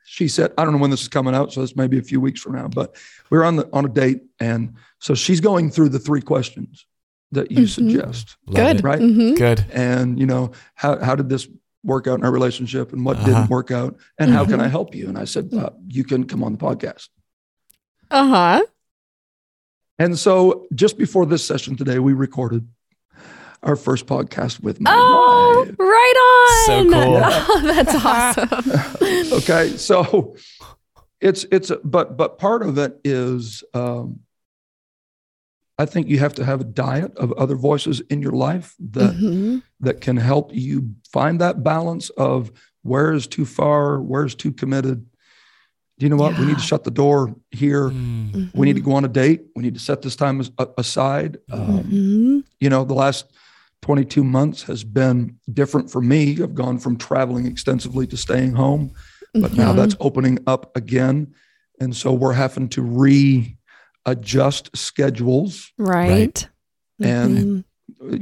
she 0.06 0.28
said, 0.28 0.54
"I 0.58 0.64
don't 0.64 0.74
know 0.74 0.80
when 0.80 0.92
this 0.92 1.02
is 1.02 1.08
coming 1.08 1.36
out, 1.36 1.52
so 1.54 1.62
this 1.62 1.76
may 1.76 1.88
be 1.88 1.98
a 1.98 2.04
few 2.04 2.20
weeks 2.22 2.42
from 2.42 2.54
now." 2.54 2.68
But 2.68 2.96
we 3.30 3.38
were 3.38 3.44
on 3.46 3.56
the 3.58 3.70
on 3.74 3.86
a 3.86 3.90
date, 3.90 4.22
and 4.40 4.76
so 5.00 5.14
she's 5.16 5.40
going 5.42 5.70
through 5.70 5.90
the 5.90 6.00
three 6.00 6.22
questions 6.22 6.86
that 7.32 7.52
you 7.52 7.64
Mhm. 7.64 7.70
suggest, 7.70 8.38
Love 8.48 8.56
good 8.56 8.76
it. 8.78 8.84
right? 8.84 9.00
Mhm. 9.02 9.36
Good. 9.38 9.66
and 9.72 10.20
you 10.20 10.26
know 10.28 10.52
how 10.76 11.00
how 11.04 11.16
did 11.16 11.30
this 11.30 11.48
work 11.84 12.08
out 12.08 12.18
in 12.20 12.24
our 12.24 12.32
relationship 12.32 12.94
and 12.94 13.04
what 13.04 13.18
Uh-huh. 13.18 13.26
didn't 13.26 13.50
work 13.50 13.70
out 13.72 13.98
and 14.18 14.32
how 14.32 14.46
can 14.46 14.60
Mhm. 14.60 14.64
I 14.64 14.68
help 14.70 14.96
you? 14.96 15.10
And 15.10 15.18
I 15.18 15.26
said, 15.26 15.54
uh, 15.54 15.70
you 15.90 16.06
can 16.06 16.24
come 16.24 16.42
on 16.42 16.54
the 16.54 16.58
podcast. 16.58 17.10
Uh 18.12 18.28
huh. 18.28 18.66
And 20.00 20.18
so 20.18 20.68
just 20.74 20.98
before 20.98 21.26
this 21.26 21.46
session 21.46 21.76
today, 21.76 22.00
we 22.00 22.14
recorded 22.14 22.68
our 23.62 23.76
first 23.76 24.06
podcast 24.08 24.60
with 24.62 24.80
my 24.82 24.92
Oh, 24.94 25.66
wife. 25.66 25.76
right 25.80 26.64
So 26.66 26.80
on. 26.80 26.92
cool. 26.92 27.22
Oh, 27.24 27.62
that's 27.64 27.96
awesome. 27.96 29.32
okay 29.40 29.78
so 29.78 30.36
it's 31.22 31.46
it's 31.52 31.72
but 31.84 32.18
but 32.18 32.38
part 32.38 32.62
of 32.64 32.78
it 32.78 33.00
is 33.06 33.64
um 33.74 34.20
i 35.80 35.86
think 35.86 36.08
you 36.08 36.20
have 36.20 36.34
to 36.36 36.44
have 36.46 36.60
a 36.62 36.66
diet 36.66 37.16
of 37.18 37.32
other 37.34 37.56
voices 37.56 38.02
in 38.10 38.22
your 38.22 38.34
life 38.34 38.76
that 38.80 39.16
Mhm. 39.16 39.64
that 39.80 40.02
can 40.02 40.18
help 40.18 40.54
you 40.54 40.90
find 41.12 41.40
that 41.40 41.64
balance 41.64 42.10
of 42.12 42.52
where 42.82 43.14
is 43.14 43.28
too 43.28 43.46
far 43.46 44.02
where's 44.02 44.36
too 44.36 44.52
committed 44.52 45.06
do 45.06 45.10
you 46.04 46.10
know 46.10 46.18
what 46.18 46.38
we 46.38 46.46
need 46.46 46.58
to 46.58 46.62
shut 46.72 46.84
the 46.84 46.92
door 46.92 47.34
here 47.52 47.90
Mm. 47.90 48.54
we 48.54 48.66
need 48.68 48.76
to 48.76 48.82
go 48.82 48.94
on 48.94 49.06
a 49.06 49.08
date 49.08 49.42
we 49.56 49.64
need 49.64 49.74
to 49.74 49.80
set 49.80 50.02
this 50.02 50.16
time 50.16 50.42
aside 50.78 51.38
um, 51.52 51.84
Mhm. 51.84 52.44
you 52.60 52.70
know 52.70 52.84
the 52.84 52.94
last 53.06 53.26
22 53.82 54.24
months 54.24 54.64
has 54.64 54.84
been 54.84 55.36
different 55.52 55.90
for 55.90 56.02
me 56.02 56.22
i've 56.44 56.56
gone 56.56 56.78
from 56.78 56.98
traveling 56.98 57.46
extensively 57.46 58.06
to 58.08 58.18
staying 58.18 58.54
home 58.54 58.92
but 59.34 59.54
now 59.56 59.72
Mhm. 59.72 59.78
that's 59.78 59.96
opening 60.00 60.40
up 60.46 60.76
again 60.76 61.28
and 61.82 61.96
so 61.96 62.12
we're 62.14 62.34
having 62.46 62.68
to 62.70 62.82
readjust 64.06 64.70
schedules 64.76 65.72
right. 65.78 66.48
And- 67.02 67.38
Mhm. 67.38 67.64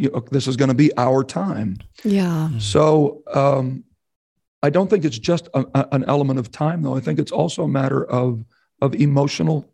you 0.01 0.09
know, 0.11 0.23
this 0.31 0.47
is 0.47 0.55
going 0.55 0.69
to 0.69 0.75
be 0.85 0.91
our 0.97 1.23
time 1.23 1.77
yeah. 2.03 2.49
so 2.59 3.21
um, 3.33 3.83
i 4.63 4.69
don't 4.69 4.89
think 4.89 5.05
it's 5.05 5.17
just 5.19 5.47
a, 5.53 5.65
a- 5.75 5.87
an 5.91 6.03
element 6.07 6.39
of 6.39 6.51
time 6.51 6.81
though 6.81 6.95
i 6.95 6.99
think 6.99 7.19
it's 7.19 7.31
also 7.31 7.63
a 7.63 7.67
matter 7.67 8.03
of 8.05 8.43
of 8.81 8.95
emotional 8.95 9.65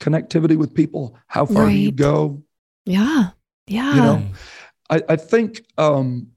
connectivity 0.00 0.56
with 0.56 0.74
people 0.74 1.16
how 1.26 1.46
far 1.46 1.66
do 1.66 1.72
you 1.72 1.92
go 1.92 2.42
Yeah. 2.84 3.30
Yeah. 3.66 3.94
you 3.94 4.00
know 4.02 4.22
I, 4.90 5.02
I 5.10 5.16
think 5.16 5.64
um, 5.78 6.28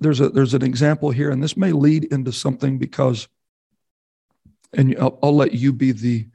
there's 0.00 0.20
a 0.20 0.28
there's 0.30 0.54
an 0.54 0.62
example 0.64 1.10
here, 1.12 1.30
and 1.30 1.40
this 1.42 1.56
may 1.56 1.70
lead 1.70 2.04
into 2.04 2.32
something 2.32 2.78
because, 2.78 3.28
and 4.72 4.96
I'll, 4.98 5.16
I'll 5.22 5.36
let 5.36 5.52
you 5.52 5.72
be 5.72 5.92
the 5.92 6.26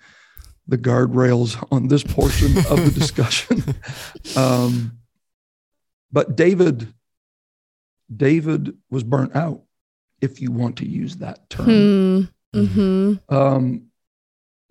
the 0.68 0.78
guardrails 0.78 1.62
on 1.70 1.89
this 1.89 2.04
portion 2.04 2.58
of 2.70 2.78
the 2.86 2.92
discussion. 2.98 3.64
Um, 4.38 4.98
but 6.10 6.38
David, 6.38 6.94
David 8.16 8.78
was 8.89 9.04
burnt 9.04 9.36
out, 9.36 9.64
if 10.22 10.40
you 10.42 10.52
want 10.52 10.78
to 10.78 10.88
use 10.88 11.18
that 11.18 11.50
term. 11.50 12.30
Hmm. 12.54 12.60
Mm-hmm. 12.60 13.34
Um, 13.34 13.88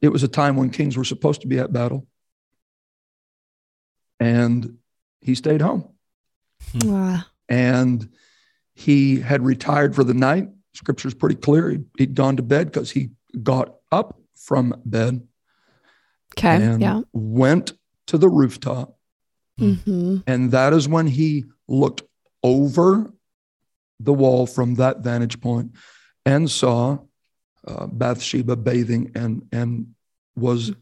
it 0.01 0.09
was 0.09 0.23
a 0.23 0.29
time 0.29 0.57
when 0.57 0.71
kings 0.71 0.97
were 0.97 1.05
supposed 1.05 1.43
to 1.43 1.47
be 1.47 1.59
at 1.59 1.73
battle, 1.73 2.07
and 4.19 4.79
he 5.21 5.35
stayed 5.35 5.61
home. 5.61 5.89
Wow. 6.85 7.23
and 7.49 8.09
he 8.75 9.19
had 9.19 9.43
retired 9.45 9.95
for 9.95 10.05
the 10.05 10.15
night. 10.15 10.49
Scripture's 10.75 11.15
pretty 11.15 11.35
clear. 11.35 11.71
He'd, 11.71 11.85
he'd 11.99 12.15
gone 12.15 12.37
to 12.37 12.43
bed 12.43 12.67
because 12.67 12.91
he 12.91 13.11
got 13.43 13.75
up 13.91 14.21
from 14.37 14.75
bed 14.85 15.27
Okay. 16.35 16.63
and 16.63 16.81
yeah. 16.81 17.01
went 17.13 17.73
to 18.07 18.19
the 18.19 18.29
rooftop. 18.29 18.97
Mm-hmm. 19.59 20.19
And 20.27 20.53
that 20.53 20.73
is 20.73 20.87
when 20.89 21.07
he 21.07 21.47
looked 21.67 22.03
over 22.43 23.13
the 24.03 24.13
wall 24.13 24.47
from 24.47 24.75
that 24.77 25.01
vantage 25.01 25.41
point 25.41 25.73
and 26.27 26.51
saw 26.51 26.99
uh, 27.67 27.87
Bathsheba 27.87 28.57
bathing 28.57 29.13
and, 29.15 29.47
and 29.53 29.95
was 30.37 30.73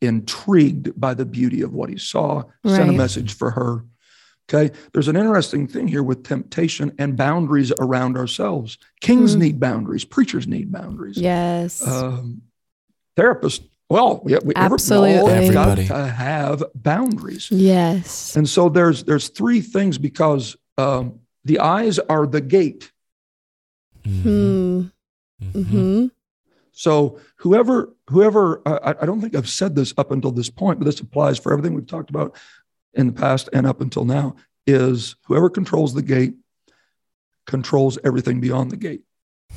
intrigued 0.00 0.98
by 1.00 1.14
the 1.14 1.24
beauty 1.24 1.62
of 1.62 1.72
what 1.72 1.88
he 1.88 1.96
saw, 1.98 2.42
sent 2.66 2.90
a 2.90 2.92
message 2.92 3.34
for 3.34 3.50
her. 3.52 3.84
Okay. 4.52 4.74
There's 4.92 5.08
an 5.08 5.16
interesting 5.16 5.66
thing 5.68 5.86
here 5.88 6.02
with 6.02 6.24
temptation 6.24 6.92
and 6.98 7.16
boundaries 7.16 7.72
around 7.78 8.16
ourselves. 8.16 8.78
Kings 9.00 9.34
Hmm. 9.34 9.40
need 9.40 9.60
boundaries, 9.60 10.04
preachers 10.04 10.46
need 10.48 10.70
boundaries. 10.72 11.16
Yes. 11.16 11.86
Um, 11.86 12.42
therapists, 13.16 13.64
well, 13.88 14.22
yeah, 14.26 14.38
we, 14.44 14.54
Absolutely. 14.56 15.12
Everybody 15.32 15.46
Everybody. 15.46 15.86
got 15.88 15.96
to 16.06 16.06
have 16.12 16.64
boundaries. 16.74 17.50
yes. 17.50 18.36
And 18.36 18.48
so 18.48 18.68
there's 18.68 19.04
there's 19.04 19.28
three 19.28 19.60
things 19.60 19.98
because 19.98 20.56
um, 20.78 21.20
the 21.44 21.58
eyes 21.60 21.98
are 21.98 22.26
the 22.26 22.40
gate. 22.40 22.92
Mhm. 24.04 24.22
Hmm. 24.22 24.80
Mhm. 25.42 25.64
Mm-hmm. 25.64 26.06
So 26.72 27.18
whoever 27.36 27.92
whoever 28.08 28.62
I, 28.66 28.94
I 29.02 29.06
don't 29.06 29.20
think 29.20 29.34
I've 29.36 29.48
said 29.48 29.74
this 29.76 29.92
up 29.98 30.10
until 30.10 30.30
this 30.32 30.50
point, 30.50 30.78
but 30.78 30.84
this 30.86 31.00
applies 31.00 31.38
for 31.38 31.52
everything 31.52 31.74
we've 31.74 31.86
talked 31.86 32.10
about 32.10 32.36
in 32.94 33.06
the 33.08 33.12
past 33.12 33.48
and 33.52 33.66
up 33.66 33.80
until 33.80 34.04
now. 34.04 34.36
Is 34.66 35.16
whoever 35.26 35.50
controls 35.50 35.92
the 35.94 36.02
gate 36.02 36.34
controls 37.46 37.98
everything 38.04 38.40
beyond 38.40 38.70
the 38.70 38.76
gate. 38.76 39.02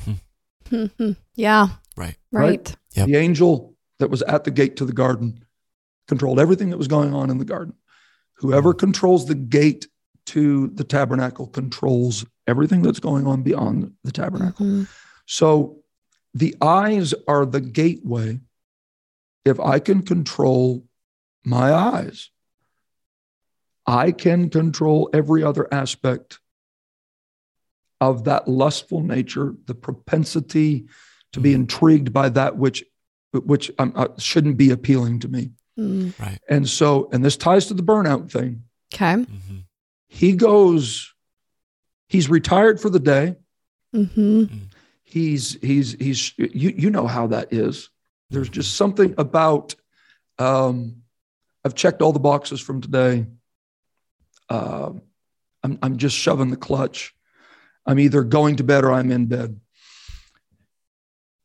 Mm-hmm. 0.04 1.12
Yeah. 1.36 1.68
Right. 1.96 2.16
Right. 2.32 2.76
Yep. 2.94 3.06
The 3.06 3.16
angel 3.16 3.74
that 3.98 4.10
was 4.10 4.22
at 4.22 4.44
the 4.44 4.50
gate 4.50 4.76
to 4.76 4.84
the 4.84 4.92
garden 4.92 5.44
controlled 6.08 6.40
everything 6.40 6.70
that 6.70 6.78
was 6.78 6.88
going 6.88 7.14
on 7.14 7.30
in 7.30 7.38
the 7.38 7.44
garden. 7.44 7.74
Whoever 8.38 8.74
controls 8.74 9.26
the 9.26 9.34
gate 9.34 9.86
to 10.26 10.68
the 10.68 10.84
tabernacle 10.84 11.46
controls 11.46 12.24
everything 12.46 12.82
that's 12.82 13.00
going 13.00 13.26
on 13.26 13.42
beyond 13.42 13.92
the 14.04 14.12
tabernacle. 14.12 14.66
Mhm. 14.66 14.88
So 15.26 15.78
the 16.34 16.54
eyes 16.60 17.14
are 17.26 17.46
the 17.46 17.60
gateway. 17.60 18.40
If 19.44 19.58
I 19.60 19.78
can 19.78 20.02
control 20.02 20.84
my 21.44 21.72
eyes, 21.72 22.30
I 23.86 24.10
can 24.10 24.50
control 24.50 25.08
every 25.12 25.42
other 25.44 25.72
aspect 25.72 26.40
of 28.00 28.24
that 28.24 28.48
lustful 28.48 29.02
nature, 29.02 29.54
the 29.66 29.74
propensity 29.74 30.86
to 31.32 31.40
be 31.40 31.54
intrigued 31.54 32.12
by 32.12 32.28
that 32.30 32.56
which 32.56 32.84
which 33.32 33.70
um, 33.78 33.92
uh, 33.94 34.08
shouldn't 34.18 34.56
be 34.56 34.70
appealing 34.70 35.20
to 35.20 35.28
me. 35.28 35.50
Mm. 35.78 36.14
And 36.48 36.66
so, 36.66 37.08
and 37.12 37.22
this 37.22 37.36
ties 37.36 37.66
to 37.66 37.74
the 37.74 37.82
burnout 37.82 38.30
thing. 38.30 38.62
Okay. 38.94 39.14
Mhm. 39.24 39.64
He 40.08 40.32
goes, 40.32 41.12
he's 42.08 42.28
retired 42.28 42.80
for 42.80 42.90
the 42.90 43.00
day. 43.00 43.36
Mm-hmm. 43.94 44.44
he's 45.04 45.54
he's 45.62 45.92
he's 45.92 46.36
you 46.36 46.70
you 46.76 46.90
know 46.90 47.06
how 47.06 47.28
that 47.28 47.52
is. 47.52 47.88
There's 48.30 48.48
just 48.48 48.74
something 48.74 49.14
about 49.16 49.74
um 50.38 50.96
i've 51.64 51.74
checked 51.74 52.02
all 52.02 52.12
the 52.12 52.18
boxes 52.18 52.60
from 52.60 52.80
today. 52.82 53.26
Um 54.50 55.02
i'm 55.62 55.78
i'm 55.82 55.96
just 55.96 56.16
shoving 56.16 56.50
the 56.50 56.56
clutch. 56.56 57.14
I'm 57.86 57.98
either 57.98 58.22
going 58.22 58.56
to 58.56 58.64
bed 58.64 58.84
or 58.84 58.92
i'm 58.92 59.10
in 59.10 59.26
bed. 59.26 59.60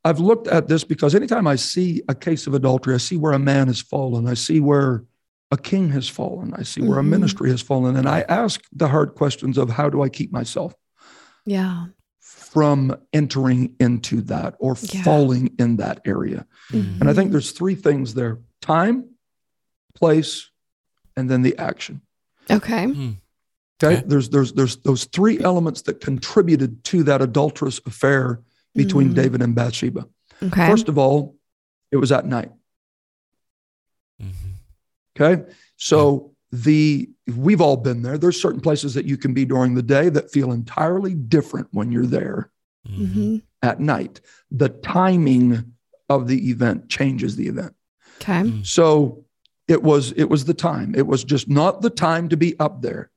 I've 0.03 0.19
looked 0.19 0.47
at 0.47 0.67
this 0.67 0.83
because 0.83 1.15
anytime 1.15 1.47
i 1.47 1.55
see 1.55 2.01
a 2.09 2.15
case 2.15 2.47
of 2.47 2.53
adultery 2.53 2.95
i 2.95 2.97
see 2.97 3.17
where 3.17 3.33
a 3.33 3.39
man 3.39 3.67
has 3.67 3.79
fallen. 3.79 4.27
I 4.27 4.33
see 4.33 4.59
where 4.59 5.05
a 5.51 5.57
king 5.57 5.89
has 5.89 6.07
fallen 6.07 6.53
i 6.55 6.63
see 6.63 6.81
where 6.81 6.99
a 6.99 7.03
Mhm. 7.03 7.09
ministry 7.09 7.49
has 7.49 7.61
fallen 7.61 7.95
and 7.95 8.07
i 8.07 8.21
ask 8.21 8.61
the 8.71 8.87
hard 8.87 9.15
questions 9.15 9.57
of 9.57 9.69
how 9.69 9.89
do 9.89 10.01
i 10.01 10.09
keep 10.09 10.31
myself 10.31 10.73
Yeah. 11.45 11.87
from 12.19 12.95
entering 13.13 13.75
into 13.79 14.21
that 14.21 14.55
or 14.59 14.75
Yeah. 14.81 15.03
falling 15.03 15.55
in 15.57 15.77
that 15.77 16.01
area. 16.05 16.45
Mhm. 16.71 16.99
And 17.01 17.09
I 17.09 17.13
think 17.13 17.31
there's 17.31 17.51
three 17.51 17.75
things 17.75 18.13
there 18.13 18.39
time, 18.61 19.05
place, 19.95 20.49
and 21.15 21.29
then 21.29 21.41
the 21.41 21.57
action. 21.57 22.01
Okay. 22.49 22.85
Mm. 22.85 23.15
Okay. 23.83 23.95
Okay. 23.97 24.03
There's 24.07 24.29
there's 24.29 24.53
there's 24.53 24.75
those 24.77 25.05
three 25.05 25.39
elements 25.39 25.81
that 25.83 26.01
contributed 26.01 26.83
to 26.85 27.03
that 27.03 27.21
adulterous 27.21 27.79
affair 27.85 28.41
between 28.75 29.09
Mm. 29.11 29.15
David 29.15 29.41
and 29.41 29.55
Bathsheba. 29.55 30.05
Okay. 30.43 30.67
First 30.69 30.87
of 30.89 30.97
all, 30.97 31.35
it 31.91 31.97
was 31.97 32.11
at 32.11 32.25
night. 32.25 32.51
Okay. 35.21 35.43
So 35.77 36.31
the 36.51 37.09
we've 37.35 37.61
all 37.61 37.77
been 37.77 38.01
there. 38.01 38.17
There's 38.17 38.41
certain 38.41 38.59
places 38.61 38.93
that 38.95 39.05
you 39.05 39.17
can 39.17 39.33
be 39.33 39.45
during 39.45 39.73
the 39.75 39.83
day 39.83 40.09
that 40.09 40.31
feel 40.31 40.51
entirely 40.51 41.13
different 41.13 41.67
when 41.71 41.91
you're 41.91 42.05
there 42.05 42.51
Mhm. 42.87 42.99
mm-hmm. 43.07 43.35
at 43.61 43.79
night. 43.79 44.21
The 44.49 44.69
timing 44.69 45.73
of 46.09 46.27
the 46.27 46.49
event 46.49 46.89
changes 46.89 47.35
the 47.35 47.47
event. 47.47 47.73
Okay. 48.19 48.41
Mm. 48.41 48.65
So 48.65 49.23
it 49.67 49.81
was 49.81 50.11
it 50.13 50.25
was 50.29 50.45
the 50.45 50.53
time. 50.53 50.93
It 50.95 51.07
was 51.07 51.23
just 51.23 51.47
not 51.47 51.81
the 51.81 51.89
time 51.89 52.27
to 52.29 52.37
be 52.37 52.59
up 52.59 52.81
there. 52.81 53.09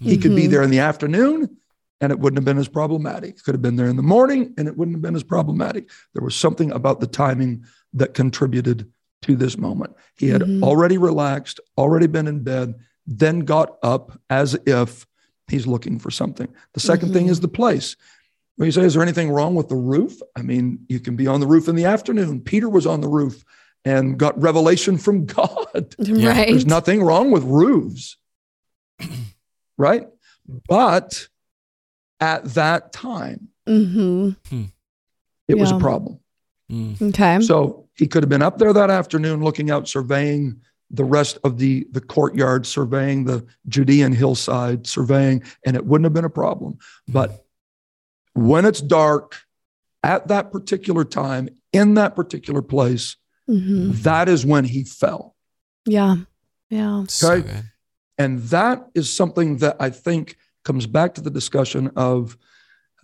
He 0.00 0.16
could 0.18 0.36
be 0.36 0.46
Mhm. 0.46 0.50
there 0.50 0.62
in 0.62 0.70
the 0.70 0.78
afternoon 0.80 1.56
and 2.00 2.12
it 2.12 2.20
wouldn't 2.20 2.38
have 2.38 2.44
been 2.44 2.58
as 2.58 2.68
problematic. 2.68 3.42
Could 3.42 3.54
have 3.54 3.62
been 3.62 3.76
there 3.76 3.88
in 3.88 3.96
the 3.96 4.02
morning 4.02 4.54
and 4.56 4.68
it 4.68 4.76
wouldn't 4.76 4.94
have 4.96 5.02
been 5.02 5.16
as 5.16 5.24
problematic. 5.24 5.90
There 6.14 6.22
was 6.24 6.36
something 6.36 6.70
about 6.70 7.00
the 7.00 7.06
timing 7.08 7.64
that 7.94 8.14
contributed 8.14 8.88
to 9.22 9.36
this 9.36 9.58
moment. 9.58 9.94
He 10.16 10.28
had 10.28 10.42
Mhm. 10.42 10.62
already 10.62 10.98
relaxed, 10.98 11.60
already 11.76 12.06
been 12.06 12.26
in 12.26 12.42
bed, 12.42 12.74
then 13.06 13.40
got 13.40 13.76
up 13.82 14.20
as 14.30 14.54
if 14.66 15.06
he's 15.48 15.66
looking 15.66 15.98
for 15.98 16.10
something. 16.10 16.48
The 16.74 16.80
2nd 16.80 17.12
thing 17.12 17.26
Mhm. 17.26 17.30
is 17.30 17.40
the 17.40 17.48
place. 17.48 17.96
Well, 18.56 18.66
you 18.66 18.72
say, 18.72 18.82
is 18.84 18.94
there 18.94 19.02
anything 19.02 19.30
wrong 19.30 19.54
with 19.54 19.68
the 19.68 19.76
roof? 19.76 20.20
I 20.36 20.42
mean, 20.42 20.84
you 20.88 21.00
can 21.00 21.16
be 21.16 21.26
on 21.26 21.40
the 21.40 21.46
roof 21.46 21.68
in 21.68 21.76
the 21.76 21.84
afternoon. 21.84 22.40
Peter 22.40 22.68
was 22.68 22.86
on 22.86 23.00
the 23.00 23.08
roof 23.08 23.44
and 23.84 24.18
got 24.18 24.40
revelation 24.40 24.98
from 24.98 25.24
God. 25.38 25.94
Right. 25.98 26.48
There's 26.50 26.66
nothing 26.66 27.02
wrong 27.02 27.30
with 27.30 27.44
roofs, 27.44 28.16
right? 29.78 30.06
But 30.68 31.28
at 32.20 32.44
that 32.54 32.92
time, 32.92 33.48
hmm 33.66 34.30
it 35.46 35.56
was 35.58 35.70
a 35.70 35.78
problem. 35.78 36.20
Mm. 36.70 37.00
Okay. 37.10 37.40
So 37.40 37.88
he 37.94 38.06
could 38.06 38.22
have 38.22 38.30
been 38.30 38.42
up 38.42 38.58
there 38.58 38.72
that 38.72 38.90
afternoon 38.90 39.42
looking 39.42 39.70
out, 39.70 39.88
surveying 39.88 40.60
the 40.90 41.04
rest 41.04 41.38
of 41.44 41.58
the, 41.58 41.86
the 41.92 42.00
courtyard, 42.00 42.66
surveying 42.66 43.24
the 43.24 43.46
Judean 43.68 44.12
hillside, 44.12 44.86
surveying, 44.86 45.42
and 45.64 45.76
it 45.76 45.84
wouldn't 45.84 46.04
have 46.04 46.14
been 46.14 46.24
a 46.24 46.30
problem. 46.30 46.78
But 47.06 47.44
when 48.34 48.64
it's 48.64 48.80
dark 48.80 49.36
at 50.02 50.28
that 50.28 50.52
particular 50.52 51.04
time, 51.04 51.48
in 51.72 51.94
that 51.94 52.14
particular 52.16 52.62
place, 52.62 53.16
hmm 53.46 53.90
that 54.02 54.28
is 54.28 54.44
when 54.44 54.64
he 54.64 54.84
fell. 54.84 55.34
Yeah. 55.86 56.16
Yeah. 56.68 57.04
Okay. 57.22 57.40
good. 57.42 57.64
And 58.18 58.40
that 58.44 58.86
is 58.94 59.14
something 59.14 59.58
that 59.58 59.76
I 59.80 59.90
think 59.90 60.36
comes 60.64 60.86
back 60.86 61.14
to 61.14 61.20
the 61.22 61.30
discussion 61.30 61.90
of 61.96 62.36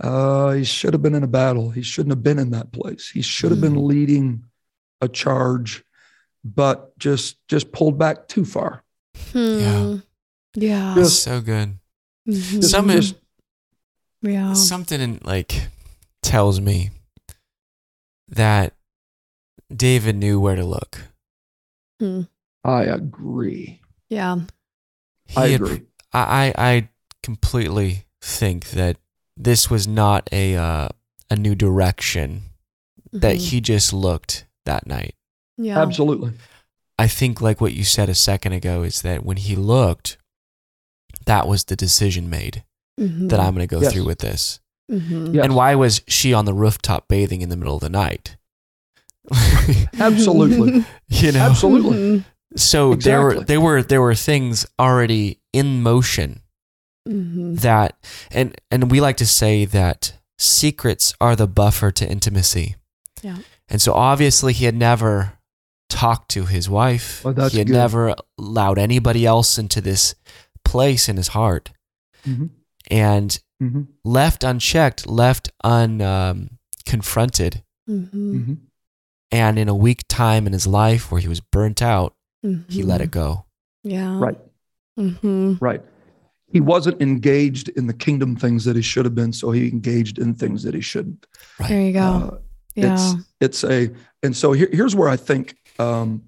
uh, 0.00 0.50
he 0.52 0.64
should 0.64 0.92
have 0.92 1.02
been 1.02 1.14
in 1.14 1.22
a 1.22 1.28
battle. 1.28 1.70
He 1.70 1.82
shouldn't 1.82 2.12
have 2.12 2.22
been 2.22 2.38
in 2.38 2.50
that 2.50 2.72
place. 2.72 3.08
He 3.10 3.22
should 3.22 3.50
have 3.50 3.60
been 3.60 3.86
leading 3.86 4.44
a 5.00 5.08
charge, 5.08 5.84
but 6.44 6.96
just 6.98 7.36
just 7.48 7.70
pulled 7.72 7.98
back 7.98 8.26
too 8.28 8.44
far. 8.44 8.82
Hmm. 9.32 9.96
Yeah. 10.54 10.94
Just- 10.96 11.22
so 11.22 11.40
good. 11.40 11.78
Mhm. 12.28 12.64
Some 12.64 12.88
just- 12.90 13.16
yeah. 14.22 14.52
something 14.54 15.00
in, 15.00 15.20
like 15.24 15.68
tells 16.22 16.60
me 16.60 16.90
that 18.28 18.74
David 19.74 20.16
knew 20.16 20.40
where 20.40 20.56
to 20.56 20.64
look. 20.64 21.02
Hmm. 22.00 22.22
I 22.64 22.84
agree. 22.84 23.80
Yeah. 24.08 24.40
He 25.26 25.36
I 25.36 25.48
had- 25.48 25.60
agree. 25.60 25.82
I, 26.12 26.52
I 26.56 26.68
I 26.72 26.88
completely 27.22 28.04
think 28.20 28.70
that 28.70 28.96
this 29.36 29.70
was 29.70 29.86
not 29.88 30.28
a 30.32 30.56
uh, 30.56 30.88
a 31.30 31.36
new 31.36 31.54
direction 31.54 32.42
that 33.12 33.36
Mhm. 33.36 33.40
he 33.50 33.60
just 33.60 33.92
looked 33.92 34.46
that 34.66 34.86
night. 34.86 35.14
Yeah. 35.56 35.80
Absolutely. 35.80 36.32
I 36.98 37.08
think 37.08 37.40
like 37.40 37.60
what 37.60 37.72
you 37.72 37.84
said 37.84 38.08
a 38.08 38.14
second 38.14 38.52
ago 38.52 38.82
is 38.82 39.02
that 39.02 39.24
when 39.24 39.36
he 39.36 39.56
looked, 39.56 40.16
that 41.26 41.46
was 41.48 41.64
the 41.64 41.76
decision 41.76 42.28
made 42.30 42.64
Mhm. 43.00 43.28
that 43.30 43.40
I'm 43.40 43.54
going 43.54 43.66
to 43.68 43.74
go 43.74 43.80
Yes. 43.82 43.92
through 43.92 44.04
with 44.04 44.18
this. 44.18 44.60
Mhm. 44.90 45.34
Yes. 45.34 45.44
And 45.44 45.54
why 45.56 45.74
was 45.74 46.02
she 46.06 46.32
on 46.34 46.44
the 46.44 46.54
rooftop 46.54 47.08
bathing 47.08 47.40
in 47.40 47.48
the 47.48 47.56
middle 47.56 47.74
of 47.76 47.80
the 47.80 47.88
night? 47.88 48.36
Absolutely. 49.98 50.84
you 51.08 51.32
know. 51.32 51.40
Absolutely. 51.40 51.96
Mhm. 51.98 52.24
So 52.56 52.94
there 52.94 53.20
were 53.22 53.40
there 53.40 53.60
were 53.60 53.82
there 53.82 54.00
were 54.02 54.14
things 54.14 54.66
already 54.78 55.40
in 55.52 55.82
motion 55.82 56.40
Mhm. 57.08 57.60
that 57.60 57.96
and 58.30 58.54
and 58.70 58.90
we 58.90 59.00
like 59.00 59.16
to 59.18 59.26
say 59.26 59.64
that 59.66 60.14
secrets 60.38 61.12
are 61.20 61.36
the 61.36 61.46
buffer 61.46 61.90
to 61.90 62.08
intimacy. 62.10 62.76
Yeah. 63.22 63.38
And 63.68 63.80
so 63.82 63.92
obviously 63.94 64.52
he 64.52 64.64
had 64.64 64.74
never 64.74 65.34
talked 65.88 66.30
to 66.32 66.46
his 66.46 66.68
wife. 66.68 67.22
Well, 67.24 67.34
that's 67.34 67.52
he 67.52 67.58
had 67.58 67.68
good. 67.68 67.74
never 67.74 68.14
allowed 68.38 68.78
anybody 68.78 69.24
else 69.26 69.58
into 69.58 69.80
this 69.80 70.14
place 70.64 71.08
in 71.08 71.16
his 71.16 71.28
heart. 71.28 71.70
Mhm. 72.26 72.50
And 72.90 73.38
Mhm. 73.62 73.86
left 74.04 74.42
unchecked, 74.44 75.06
left 75.06 75.50
unconfronted, 75.64 77.62
Mhm. 77.88 78.10
Mhm. 78.12 78.56
and 79.30 79.58
in 79.58 79.68
a 79.68 79.74
weak 79.74 80.04
time 80.08 80.46
in 80.46 80.52
his 80.52 80.66
life 80.66 81.10
where 81.12 81.20
he 81.20 81.28
was 81.28 81.40
burnt 81.40 81.80
out, 81.82 82.14
he 82.68 82.82
let 82.82 83.00
Mm-hmm. 83.00 83.04
it 83.04 83.10
go. 83.10 83.44
Yeah. 83.82 84.18
Right. 84.18 84.38
hmm 84.96 85.54
Right. 85.60 85.82
He 86.54 86.60
wasn't 86.60 87.02
engaged 87.02 87.68
in 87.70 87.88
the 87.88 87.92
kingdom 87.92 88.36
things 88.36 88.64
that 88.64 88.76
he 88.76 88.82
should 88.82 89.04
have 89.04 89.14
been, 89.16 89.32
so 89.32 89.50
he 89.50 89.68
engaged 89.68 90.18
in 90.18 90.34
things 90.34 90.62
that 90.62 90.72
he 90.72 90.80
shouldn't. 90.80 91.26
There 91.68 91.80
you 91.82 91.92
go. 91.92 92.00
Uh, 92.00 92.38
yeah. 92.76 92.94
It's 92.94 93.24
it's 93.40 93.64
a 93.64 93.90
and 94.22 94.36
so 94.36 94.52
here, 94.52 94.68
here's 94.72 94.94
where 94.94 95.08
I 95.08 95.16
think 95.16 95.56
um, 95.80 96.22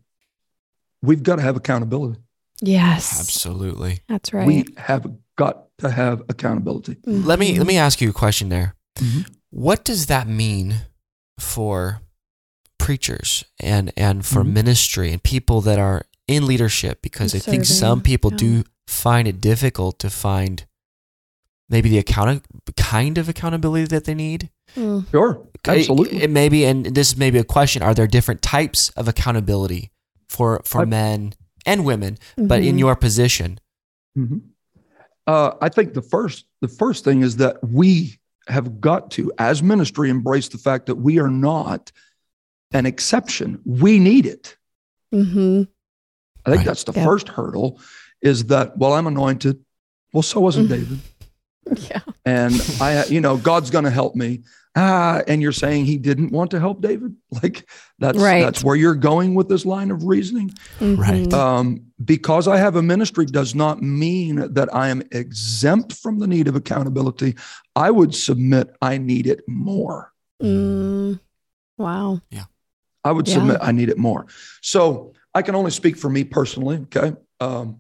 we've 1.01 1.23
got 1.23 1.37
to 1.37 1.43
have 1.43 1.57
accountability. 1.57 2.21
yes. 2.61 3.21
Absolutely. 3.21 4.01
That's 4.09 4.33
right. 4.33 4.47
We 4.49 4.65
have 4.77 5.07
got 5.37 5.67
to 5.79 5.91
have 5.91 6.23
accountability. 6.29 6.97
Let 7.07 7.39
me 7.39 7.57
let 7.59 7.67
me 7.69 7.77
ask 7.79 8.01
you 8.01 8.11
a 8.11 8.13
question 8.25 8.49
there. 8.49 8.75
Mhm. 8.99 9.31
What 9.51 9.85
does 9.85 10.07
that 10.07 10.27
mean 10.27 10.75
for 11.39 12.01
preachers 12.79 13.45
and 13.61 13.93
and 13.97 14.25
for 14.27 14.43
Mhm. 14.43 14.53
ministry 14.53 15.13
and 15.13 15.23
people 15.23 15.61
that 15.63 15.79
are 15.79 16.03
in 16.27 16.47
leadership 16.47 17.01
because 17.03 17.33
I 17.33 17.37
And 17.39 17.45
think 17.45 17.65
some 17.65 18.01
people 18.01 18.33
yeah. 18.33 18.37
do 18.39 18.65
find 18.87 19.27
it 19.29 19.41
difficult 19.41 19.99
to 20.01 20.11
find 20.11 20.65
maybe 21.69 21.89
the 21.89 21.99
account 21.99 22.45
kind 22.77 23.19
of 23.19 23.29
accountability 23.29 23.87
that 23.87 24.05
they 24.05 24.15
need. 24.15 24.51
Mm. 24.77 25.11
Sure, 25.11 25.47
absolutely. 25.67 26.19
It, 26.19 26.23
it 26.25 26.31
may 26.31 26.49
be, 26.49 26.65
and 26.65 26.87
this 26.87 27.17
may 27.17 27.31
be 27.31 27.39
a 27.39 27.45
question: 27.45 27.83
Are 27.83 27.95
there 27.95 28.07
different 28.07 28.43
types 28.43 28.91
of 28.91 29.09
accountability 29.09 29.91
for 30.29 30.61
for 30.65 30.83
I- 30.83 30.85
men 30.87 31.35
and 31.65 31.85
women? 31.85 32.19
But 32.37 32.63
in 32.63 32.77
Mhm. 32.77 32.81
your 32.81 32.97
position, 32.97 33.61
Mhm. 34.17 34.41
Uh, 35.27 35.53
I 35.61 35.69
think 35.69 35.95
the 35.95 36.03
first 36.03 36.47
the 36.61 36.69
first 36.69 37.03
thing 37.05 37.23
is 37.23 37.37
that 37.37 37.57
we 37.63 38.19
have 38.49 38.81
got 38.81 39.11
to, 39.11 39.33
as 39.39 39.61
ministry, 39.63 40.09
embrace 40.09 40.49
the 40.49 40.59
fact 40.59 40.87
that 40.87 40.95
we 40.95 41.19
are 41.19 41.29
not 41.31 41.91
an 42.73 42.87
exception. 42.87 43.61
We 43.65 43.99
need 43.99 44.25
it. 44.25 44.57
Mhm. 45.13 45.67
I 46.45 46.51
think 46.51 46.59
Right. 46.59 46.65
that's 46.67 46.85
the 46.85 46.93
Yeah. 46.93 47.05
first 47.05 47.29
hurdle. 47.29 47.81
Is 48.23 48.45
that 48.47 48.77
well, 48.79 48.93
I'm 48.95 49.07
anointed. 49.07 49.59
Well, 50.13 50.23
so 50.23 50.41
wasn't 50.41 50.69
Mhm. 50.69 50.71
David. 50.71 50.99
Yeah. 51.91 52.01
and 52.25 52.55
I, 52.81 53.05
you 53.07 53.21
know, 53.21 53.37
God's 53.37 53.71
going 53.71 53.85
to 53.85 53.91
help 53.91 54.15
me. 54.15 54.43
Ah, 54.77 55.23
and 55.27 55.43
you're 55.43 55.51
saying 55.53 55.87
He 55.87 55.97
didn't 55.99 56.31
want 56.31 56.51
to 56.53 56.61
help 56.61 56.81
David? 56.81 57.15
Like 57.43 57.69
that's 57.99 58.19
Right. 58.19 58.43
that's 58.45 58.63
where 58.63 58.77
you're 58.77 58.95
going 58.95 59.35
with 59.35 59.49
this 59.49 59.67
line 59.67 59.91
of 59.91 60.05
reasoning. 60.05 60.53
Right. 60.81 61.27
Mhm. 61.29 61.33
Um, 61.33 61.83
because 62.05 62.47
I 62.47 62.57
have 62.59 62.77
a 62.77 62.83
ministry 62.83 63.27
does 63.27 63.55
not 63.55 63.83
mean 63.83 64.53
that 64.55 64.73
I 64.75 64.89
am 64.91 65.03
exempt 65.11 65.95
from 65.95 66.19
the 66.21 66.27
need 66.27 66.47
of 66.47 66.55
accountability. 66.57 67.35
I 67.75 67.91
would 67.91 68.15
submit 68.15 68.75
I 68.81 68.99
need 68.99 69.27
it 69.27 69.41
more. 69.49 70.13
Mm. 70.43 71.19
Wow. 71.79 72.21
Yeah. 72.31 72.45
I 73.05 73.13
would 73.13 73.27
Yeah. 73.29 73.35
submit 73.35 73.59
I 73.61 73.73
need 73.73 73.89
it 73.89 73.99
more. 73.99 74.27
So 74.63 75.13
I 75.35 75.43
can 75.43 75.55
only 75.55 75.71
speak 75.73 75.97
for 75.97 76.09
me 76.11 76.23
personally. 76.25 76.77
Okay. 76.95 77.15
Um, 77.41 77.79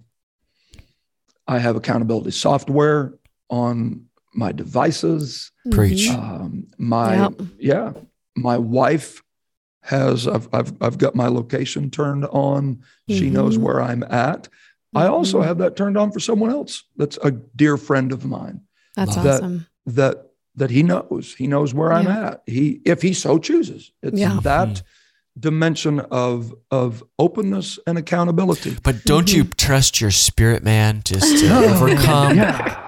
I 1.46 1.58
have 1.58 1.76
accountability 1.76 2.32
software 2.32 3.14
on 3.48 4.06
my 4.34 4.52
devices. 4.52 5.52
Preach. 5.70 6.08
Mhm. 6.10 6.18
Um, 6.18 6.66
my 6.78 7.16
Yep. 7.16 7.42
yeah, 7.58 7.92
my 8.36 8.58
wife 8.58 9.22
has. 9.82 10.26
I've, 10.26 10.48
I've 10.52 10.72
I've 10.80 10.98
got 10.98 11.14
my 11.14 11.28
location 11.28 11.90
turned 11.90 12.24
on. 12.26 12.80
She 13.08 13.30
knows 13.30 13.56
where 13.58 13.80
I'm 13.80 14.02
at. 14.04 14.48
I 14.94 15.06
also 15.06 15.40
Mhm. 15.40 15.44
have 15.44 15.58
that 15.58 15.76
turned 15.76 15.96
on 15.96 16.10
for 16.10 16.20
someone 16.20 16.50
else. 16.50 16.84
That's 16.96 17.18
a 17.22 17.30
dear 17.30 17.76
friend 17.76 18.12
of 18.12 18.24
mine. 18.24 18.62
That's 18.96 19.14
that. 19.16 19.26
awesome. 19.42 19.66
That 19.86 20.30
that 20.56 20.70
he 20.70 20.82
knows. 20.82 21.34
He 21.36 21.46
knows 21.46 21.74
where 21.74 21.92
I'm 21.92 22.08
at. 22.08 22.42
He 22.46 22.80
if 22.84 23.02
he 23.02 23.12
so 23.12 23.38
chooses. 23.38 23.92
It's 24.02 24.18
Yeah. 24.18 24.40
that 24.42 24.68
Mhm. 24.68 24.82
Dimension 25.38 26.00
of 26.00 26.54
of 26.70 27.04
openness 27.18 27.78
and 27.86 27.98
accountability. 27.98 28.76
But 28.82 29.04
don't 29.04 29.32
you 29.32 29.44
trust 29.44 30.00
your 30.00 30.10
spirit, 30.10 30.62
man, 30.62 31.02
just 31.04 31.38
to 31.40 31.48
No. 31.48 31.64
overcome? 31.74 32.36
Yeah. 32.38 32.82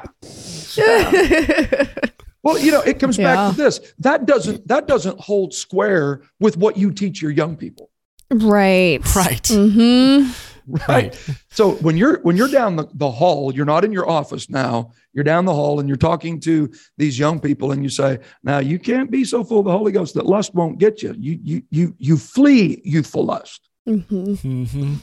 Well, 2.45 2.59
you 2.59 2.71
know, 2.71 2.81
it 2.83 2.99
comes 3.01 3.19
Yeah. 3.19 3.35
back 3.35 3.51
to 3.57 3.57
this. 3.63 3.81
That 3.99 4.25
doesn't 4.27 4.67
that 4.69 4.87
doesn't 4.87 5.21
hold 5.21 5.53
square 5.53 6.23
with 6.41 6.57
what 6.57 6.77
you 6.77 6.93
teach 6.93 7.21
your 7.21 7.31
young 7.33 7.57
people. 7.57 7.91
right. 8.31 9.01
Right. 9.17 9.43
Mm-hmm. 9.43 10.31
Right. 10.89 11.19
So 11.51 11.73
when 11.77 11.97
you're 11.97 12.21
when 12.21 12.37
you're 12.37 12.49
down 12.51 12.77
the, 12.77 12.87
the 12.95 13.11
hall, 13.11 13.55
you're 13.55 13.65
not 13.65 13.85
in 13.85 13.93
your 13.93 14.09
office 14.09 14.51
now. 14.51 14.91
You're 15.15 15.25
down 15.25 15.45
the 15.47 15.55
hall 15.55 15.81
and 15.81 15.89
you're 15.89 15.97
talking 15.97 16.41
to 16.41 16.71
these 16.99 17.19
young 17.19 17.41
people 17.41 17.73
and 17.73 17.83
you 17.83 17.89
say, 17.89 18.19
now 18.43 18.59
you 18.59 18.79
can't 18.79 19.11
be 19.11 19.25
so 19.25 19.43
full 19.45 19.61
of 19.61 19.65
the 19.65 19.73
Holy 19.73 19.93
Ghost 19.93 20.15
that 20.15 20.27
lust 20.27 20.55
won't 20.55 20.79
get 20.79 21.03
you. 21.03 21.15
You 21.19 21.39
you 21.43 21.63
you 21.71 21.95
you 21.99 22.17
flee 22.19 22.81
youthful 22.85 23.25
lust, 23.25 23.69
Mm-hmm. 23.89 24.35
hmm 24.65 24.95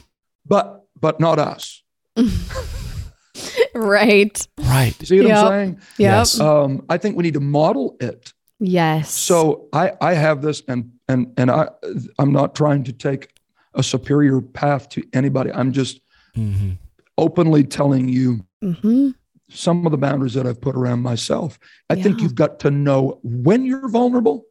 but 0.46 0.84
but 1.00 1.18
not 1.20 1.38
us. 1.38 1.82
Right. 3.74 4.48
Right. 4.58 4.94
You 5.00 5.06
see 5.06 5.18
what 5.20 5.28
Yep. 5.28 5.36
I'm 5.38 5.50
saying? 5.50 5.80
Yes. 5.98 6.40
Um, 6.40 6.84
I 6.88 6.96
think 6.98 7.16
we 7.16 7.22
need 7.22 7.34
to 7.34 7.40
model 7.40 7.96
it. 8.00 8.32
Yes. 8.58 9.12
So 9.12 9.68
I 9.72 9.92
I 10.00 10.14
have 10.14 10.40
this 10.40 10.62
and 10.66 10.92
and 11.08 11.32
and 11.36 11.50
I 11.50 11.68
I'm 12.18 12.32
not 12.32 12.54
trying 12.54 12.84
to 12.84 12.92
take 12.92 13.28
a 13.76 13.82
superior 13.82 14.40
path 14.40 14.88
to 14.90 15.04
anybody. 15.12 15.52
I'm 15.52 15.72
just 15.72 16.00
hmm 16.34 16.72
openly 17.18 17.64
telling 17.64 18.08
you 18.08 18.44
Mm-hmm. 18.62 19.10
some 19.48 19.86
of 19.86 19.92
the 19.92 19.98
boundaries 19.98 20.34
that 20.34 20.46
I've 20.46 20.60
put 20.60 20.74
around 20.76 21.00
myself. 21.02 21.58
I 21.88 21.94
think 21.94 22.20
you've 22.20 22.34
got 22.34 22.58
to 22.60 22.70
know 22.70 23.20
when 23.22 23.64
you're 23.64 23.88
vulnerable, 23.88 24.44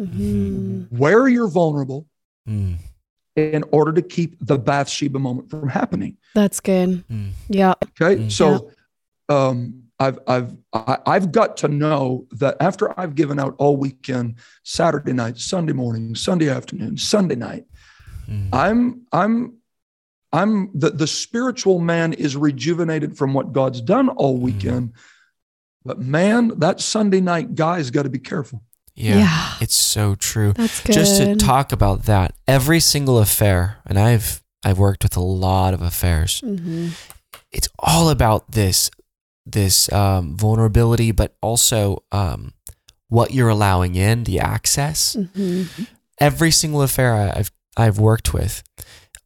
Mhm. 0.00 0.86
where 0.90 1.28
you're 1.28 1.48
vulnerable, 1.48 2.06
Mm, 2.48 2.76
in 3.36 3.64
order 3.72 3.90
to 3.92 4.02
keep 4.02 4.36
the 4.46 4.58
Bathsheba 4.58 5.18
moment 5.18 5.50
from 5.50 5.68
happening. 5.68 6.16
That's 6.34 6.60
good. 6.60 7.04
mm, 7.10 7.30
Yeah. 7.48 7.72
Okay. 8.00 8.22
Mm. 8.24 8.30
So 8.30 8.70
um 9.28 9.84
I've 9.98 10.18
I've 10.26 10.52
I've 10.74 11.32
got 11.32 11.56
to 11.58 11.68
know 11.68 12.26
that 12.32 12.56
after 12.60 12.98
I've 13.00 13.14
given 13.14 13.38
out 13.38 13.54
all 13.58 13.76
weekend, 13.76 14.34
Saturday 14.64 15.12
night, 15.12 15.38
Sunday 15.38 15.72
morning, 15.72 16.14
Sunday 16.14 16.48
afternoon, 16.50 16.96
Sunday 16.98 17.36
night, 17.36 17.64
mm. 18.28 18.48
I'm 18.52 19.06
I'm 19.12 19.54
I'm 20.32 20.70
the, 20.74 20.90
the 20.90 21.06
spiritual 21.06 21.78
man 21.78 22.12
is 22.12 22.36
rejuvenated 22.36 23.16
from 23.16 23.34
what 23.34 23.52
God's 23.52 23.80
done 23.80 24.08
all 24.08 24.36
weekend. 24.36 24.92
But 25.84 26.00
man, 26.00 26.58
that 26.60 26.80
Sunday 26.80 27.20
night 27.20 27.54
guy's 27.54 27.90
got 27.90 28.02
to 28.04 28.08
be 28.10 28.18
careful. 28.18 28.62
yeah, 28.94 29.18
Yeah. 29.18 29.54
it's 29.60 29.76
so 29.76 30.14
true. 30.14 30.52
That's 30.54 30.80
good. 30.82 30.92
Just 30.94 31.18
to 31.18 31.36
talk 31.36 31.72
about 31.72 32.04
that, 32.04 32.34
every 32.48 32.80
single 32.80 33.18
affair, 33.18 33.78
and 33.86 33.98
I've 33.98 34.42
I've 34.64 34.78
worked 34.78 35.02
with 35.02 35.16
a 35.16 35.20
lot 35.20 35.74
of 35.74 35.82
affairs. 35.82 36.40
Mhm. 36.44 36.92
It's 37.52 37.68
all 37.78 38.08
about 38.08 38.50
this 38.52 38.90
this 39.46 39.92
um, 39.92 40.36
vulnerability, 40.38 41.12
but 41.12 41.36
also 41.42 42.02
um, 42.12 42.54
what 43.08 43.32
you're 43.34 43.50
allowing 43.50 43.94
in, 43.94 44.24
the 44.24 44.40
access. 44.40 45.14
Mhm. 45.16 45.86
Every 46.18 46.50
single 46.50 46.80
affair 46.80 47.14
I- 47.14 47.38
I've 47.40 47.52
I've 47.76 47.98
worked 47.98 48.32
with, 48.34 48.62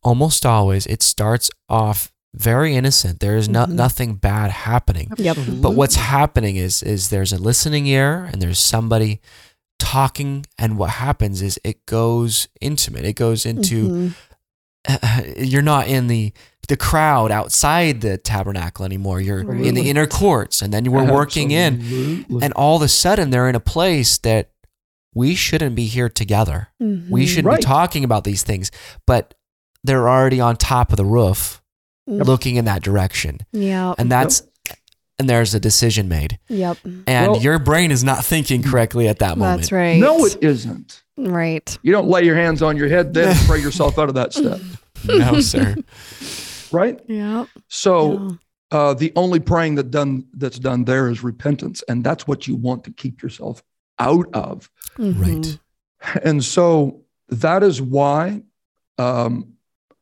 almost 0.03 0.45
always 0.47 0.87
it 0.87 1.03
starts 1.03 1.51
off 1.69 2.13
very 2.35 2.77
innocent. 2.77 3.21
There 3.21 3.37
is 3.37 3.49
no, 3.49 3.65
Mhm. 3.67 3.71
nothing 3.71 4.15
bad 4.15 4.51
happening. 4.51 5.11
Yep. 5.17 5.37
But 5.61 5.73
what's 5.75 5.97
happening 5.97 6.57
is 6.57 6.83
is 6.83 7.09
there's 7.09 7.33
a 7.33 7.39
listening 7.39 7.87
ear 7.87 8.29
and 8.31 8.41
there's 8.41 8.59
somebody 8.59 9.21
talking 9.79 10.45
and 10.59 10.77
what 10.77 10.91
happens 10.91 11.41
is 11.43 11.59
it 11.65 11.85
goes 11.87 12.49
intimate. 12.61 13.05
It 13.05 13.15
goes 13.15 13.47
into 13.47 13.89
Mhm. 13.89 14.15
you're 15.39 15.63
not 15.63 15.89
in 15.89 16.07
the 16.09 16.33
the 16.69 16.77
crowd 16.77 17.31
outside 17.31 18.03
the 18.03 18.19
tabernacle 18.19 18.85
anymore. 18.85 19.21
You're 19.23 19.41
in 19.55 19.75
the 19.75 19.89
inner 19.89 20.07
courts 20.07 20.61
and 20.61 20.73
then 20.73 20.85
you 20.85 20.91
were 20.91 21.05
working 21.05 21.51
in 21.51 22.27
and 22.43 22.53
all 22.53 22.77
of 22.77 22.83
a 22.83 22.89
sudden 22.89 23.31
they're 23.31 23.49
in 23.49 23.55
a 23.55 23.61
place 23.61 24.19
that 24.19 24.51
we 25.15 25.35
shouldn't 25.35 25.75
be 25.75 25.87
here 25.87 26.09
together. 26.09 26.69
We 26.79 26.87
Mhm. 26.87 27.27
shouldn't 27.29 27.47
Right. 27.47 27.57
be 27.61 27.63
talking 27.65 28.05
about 28.05 28.25
these 28.25 28.43
things, 28.43 28.71
but 29.07 29.35
they're 29.85 30.09
already 30.09 30.41
on 30.41 30.57
top 30.57 30.93
of 30.93 30.97
the 30.97 31.05
roof 31.05 31.63
Yep. 32.07 32.27
looking 32.27 32.57
in 32.57 32.65
that 32.67 32.83
direction. 32.83 33.39
Yeah. 33.53 33.95
And 33.99 34.11
that's 34.11 34.43
and 35.21 35.29
there's 35.29 35.53
a 35.53 35.59
decision 35.59 36.09
made. 36.09 36.39
Yep. 36.49 36.79
And 37.09 37.33
Well- 37.33 37.41
your 37.43 37.59
brain 37.59 37.91
is 37.91 38.05
not 38.05 38.25
thinking 38.25 38.63
correctly 38.63 39.09
at 39.09 39.19
that 39.19 39.37
moment. 39.37 39.63
That's 39.63 39.73
right. 39.73 39.99
no, 39.99 40.25
it 40.25 40.37
isn't. 40.41 41.03
Right. 41.17 41.77
You 41.83 41.91
don't 41.91 42.07
lay 42.09 42.23
your 42.25 42.37
hands 42.37 42.63
on 42.63 42.77
your 42.77 42.89
head 42.89 43.15
then 43.15 43.35
pray 43.49 43.61
yourself 43.61 43.99
out 43.99 44.09
of 44.09 44.15
that 44.15 44.33
step, 44.33 44.61
No, 45.09 45.41
sir. 45.41 45.75
right? 46.73 47.01
Yeah. 47.09 47.47
So 47.69 48.39
uh, 48.71 48.95
the 48.95 49.13
only 49.17 49.41
praying 49.41 49.75
that 49.77 49.91
done 49.91 50.25
that's 50.35 50.59
done 50.59 50.85
there 50.85 51.09
is 51.09 51.25
repentance, 51.25 51.83
and 51.89 52.05
that's 52.05 52.27
what 52.29 52.47
you 52.47 52.55
want 52.55 52.85
to 52.85 52.93
keep 52.93 53.21
yourself 53.23 53.63
out 53.99 54.27
of. 54.35 54.71
Mm-hmm. 54.99 55.23
Right. 55.23 55.59
And 56.25 56.45
so 56.45 57.03
that 57.29 57.63
is 57.63 57.81
why 57.81 58.43
um, 58.99 59.53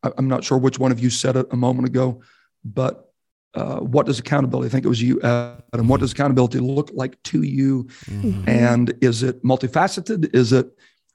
I- 0.02 0.12
I'm 0.18 0.28
not 0.28 0.44
sure 0.44 0.58
which 0.58 0.78
one 0.78 0.92
of 0.92 1.00
you 1.00 1.10
said 1.10 1.36
it 1.36 1.46
a 1.50 1.56
moment 1.56 1.86
ago, 1.88 2.22
but 2.64 3.12
uh, 3.54 3.78
what 3.80 4.04
does 4.06 4.18
accountability? 4.18 4.66
I 4.68 4.70
think 4.70 4.84
it 4.84 4.88
was 4.88 5.00
you, 5.02 5.20
Adam. 5.22 5.88
What 5.88 6.00
does 6.00 6.12
accountability 6.12 6.58
look 6.58 6.90
like 6.92 7.22
to 7.24 7.42
you? 7.42 7.84
Mhm. 8.04 8.46
And 8.46 8.92
is 9.00 9.22
it 9.22 9.42
multifaceted? 9.42 10.34
Is 10.34 10.52
it? 10.52 10.70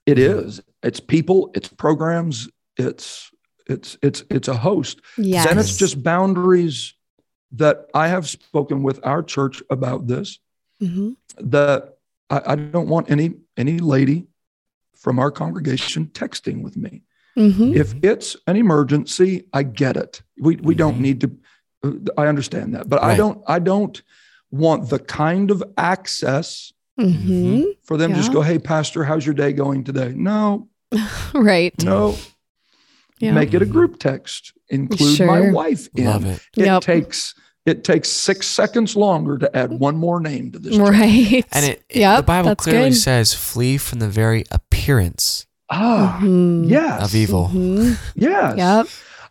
It 0.08 0.18
is. 0.18 0.60
It's 0.82 1.00
people. 1.00 1.52
It's 1.54 1.68
programs. 1.68 2.50
It's 2.78 3.30
it's 3.68 3.96
it's 4.02 4.24
it's 4.32 4.48
a 4.48 4.56
host. 4.56 5.02
Yes. 5.18 5.46
Then 5.48 5.60
it's 5.60 5.78
just 5.78 6.02
boundaries 6.02 6.96
that 7.52 7.86
I 7.94 8.08
have 8.08 8.28
spoken 8.28 8.82
with 8.82 9.00
our 9.06 9.22
church 9.22 9.62
about 9.70 10.08
this. 10.08 10.40
Mhm. 10.82 11.18
That 11.38 12.00
I, 12.32 12.54
I 12.54 12.56
don't 12.56 12.88
want 12.88 13.12
any 13.12 13.34
any 13.58 13.78
lady 13.80 14.28
from 14.96 15.20
our 15.20 15.30
congregation 15.32 16.06
texting 16.14 16.64
with 16.64 16.78
me. 16.78 17.04
Mhm. 17.38 17.76
If 17.76 17.94
it's 18.04 18.36
an 18.48 18.56
emergency, 18.56 19.44
I 19.54 19.64
get 19.64 19.98
it. 19.98 20.22
We 20.40 20.56
we 20.58 20.74
don't 20.76 20.96
Mhm. 20.98 21.02
need 21.02 21.22
to. 21.22 21.32
uh, 21.84 21.92
I 22.18 22.28
understand 22.28 22.74
that, 22.76 22.88
but 22.90 23.02
I 23.04 23.16
don't. 23.16 23.42
I 23.48 23.60
don't 23.60 24.02
want 24.52 24.90
the 24.90 25.00
kind 25.00 25.50
of 25.52 25.64
access 25.78 26.74
Mhm. 27.00 27.76
for 27.84 27.98
them 27.98 28.12
to 28.12 28.18
just 28.18 28.32
go, 28.34 28.42
"Hey, 28.42 28.60
pastor, 28.60 29.04
how's 29.04 29.26
your 29.26 29.34
day 29.36 29.54
going 29.54 29.84
today?" 29.84 30.14
No, 30.16 30.68
Right. 31.34 31.74
no. 31.84 32.16
Yeah. 33.20 33.34
Make 33.34 33.54
it 33.54 33.62
a 33.62 33.66
group 33.66 34.00
text. 34.00 34.54
Include 34.70 35.20
my 35.28 35.52
wife 35.52 35.88
in. 35.96 36.06
Love 36.06 36.26
it. 36.26 36.42
It 36.58 36.66
Yep. 36.66 36.82
takes 36.82 37.34
it 37.66 37.84
takes 37.84 38.10
six 38.10 38.48
seconds 38.48 38.96
longer 38.96 39.38
to 39.38 39.56
add 39.56 39.72
one 39.72 39.96
more 39.98 40.20
name 40.20 40.52
to 40.52 40.60
this. 40.60 40.76
chat. 40.76 40.88
Right. 40.90 41.46
And 41.52 41.66
it, 41.66 41.84
it- 41.90 42.00
Yep, 42.00 42.18
the 42.18 42.24
Bible 42.24 42.56
clearly 42.56 42.90
good. 42.90 42.96
says 42.98 43.34
flee 43.34 43.78
from 43.78 44.00
the 44.00 44.10
very 44.10 44.46
appearance 44.52 45.46
Ah, 45.70 46.20
Mhm. 46.22 46.70
yes, 46.70 47.02
of 47.04 47.16
evil. 47.16 47.50
Mhm. 47.54 47.98
yes. 48.16 48.58
Yep. 48.58 48.88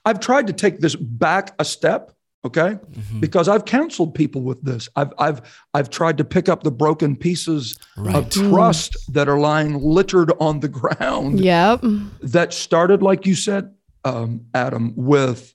I've 0.07 0.21
tried 0.21 0.47
to 0.47 0.53
take 0.55 0.81
this 0.81 0.97
back 0.97 1.55
a 1.59 1.65
step. 1.65 2.13
Okay. 2.43 2.79
Mhm. 2.95 3.21
because 3.21 3.49
I've 3.51 3.67
counseled 3.67 4.15
people 4.15 4.41
with 4.41 4.63
this. 4.63 4.89
I've 4.97 5.13
I've 5.19 5.43
I've 5.75 5.91
tried 5.91 6.17
to 6.17 6.25
pick 6.25 6.49
up 6.49 6.63
the 6.63 6.71
broken 6.71 7.15
pieces 7.15 7.79
of 7.99 8.07
Right. 8.07 8.31
trust 8.31 8.97
that 9.13 9.29
are 9.29 9.39
lying 9.39 9.79
littered 9.79 10.33
on 10.41 10.61
the 10.61 10.69
ground 10.69 11.39
Yep. 11.41 11.85
that 12.23 12.55
started, 12.55 13.03
like 13.03 13.27
you 13.27 13.35
said, 13.35 13.73
um, 14.07 14.41
Adam, 14.55 14.95
with 14.97 15.55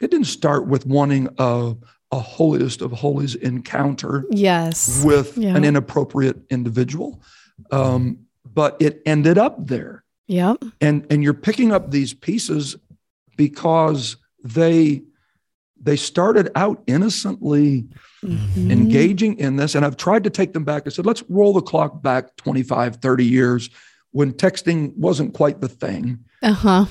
it 0.00 0.10
didn't 0.10 0.24
start 0.28 0.66
with 0.66 0.86
wanting 0.86 1.28
a 1.36 1.74
a 2.14 2.20
holiest 2.20 2.80
of 2.80 2.92
holies 2.92 3.34
encounter 3.34 4.24
Yes. 4.30 5.02
with 5.04 5.36
Yeah. 5.36 5.56
an 5.56 5.64
inappropriate 5.64 6.36
individual, 6.48 7.20
um, 7.72 8.18
but 8.54 8.76
it 8.80 9.02
ended 9.04 9.36
up 9.36 9.66
there 9.66 10.04
Yep. 10.28 10.64
and 10.80 11.04
and 11.10 11.22
you're 11.24 11.34
picking 11.34 11.72
up 11.72 11.90
these 11.90 12.14
pieces 12.14 12.76
because 13.36 14.16
they 14.42 15.02
they 15.80 15.96
started 15.96 16.50
out 16.54 16.82
innocently 16.86 17.86
Mhm. 18.24 18.70
engaging 18.70 19.38
in 19.38 19.56
this 19.56 19.74
and 19.74 19.84
i've 19.84 19.98
tried 19.98 20.24
to 20.24 20.30
take 20.30 20.52
them 20.54 20.64
back 20.64 20.84
i 20.86 20.88
said 20.90 21.04
let's 21.04 21.22
roll 21.28 21.52
the 21.52 21.60
clock 21.60 22.02
back 22.02 22.34
25 22.36 22.96
30 22.96 23.24
years 23.26 23.68
when 24.12 24.32
texting 24.32 24.96
wasn't 24.96 25.34
quite 25.34 25.60
the 25.60 25.68
thing 25.68 26.20
Uh-huh. 26.42 26.86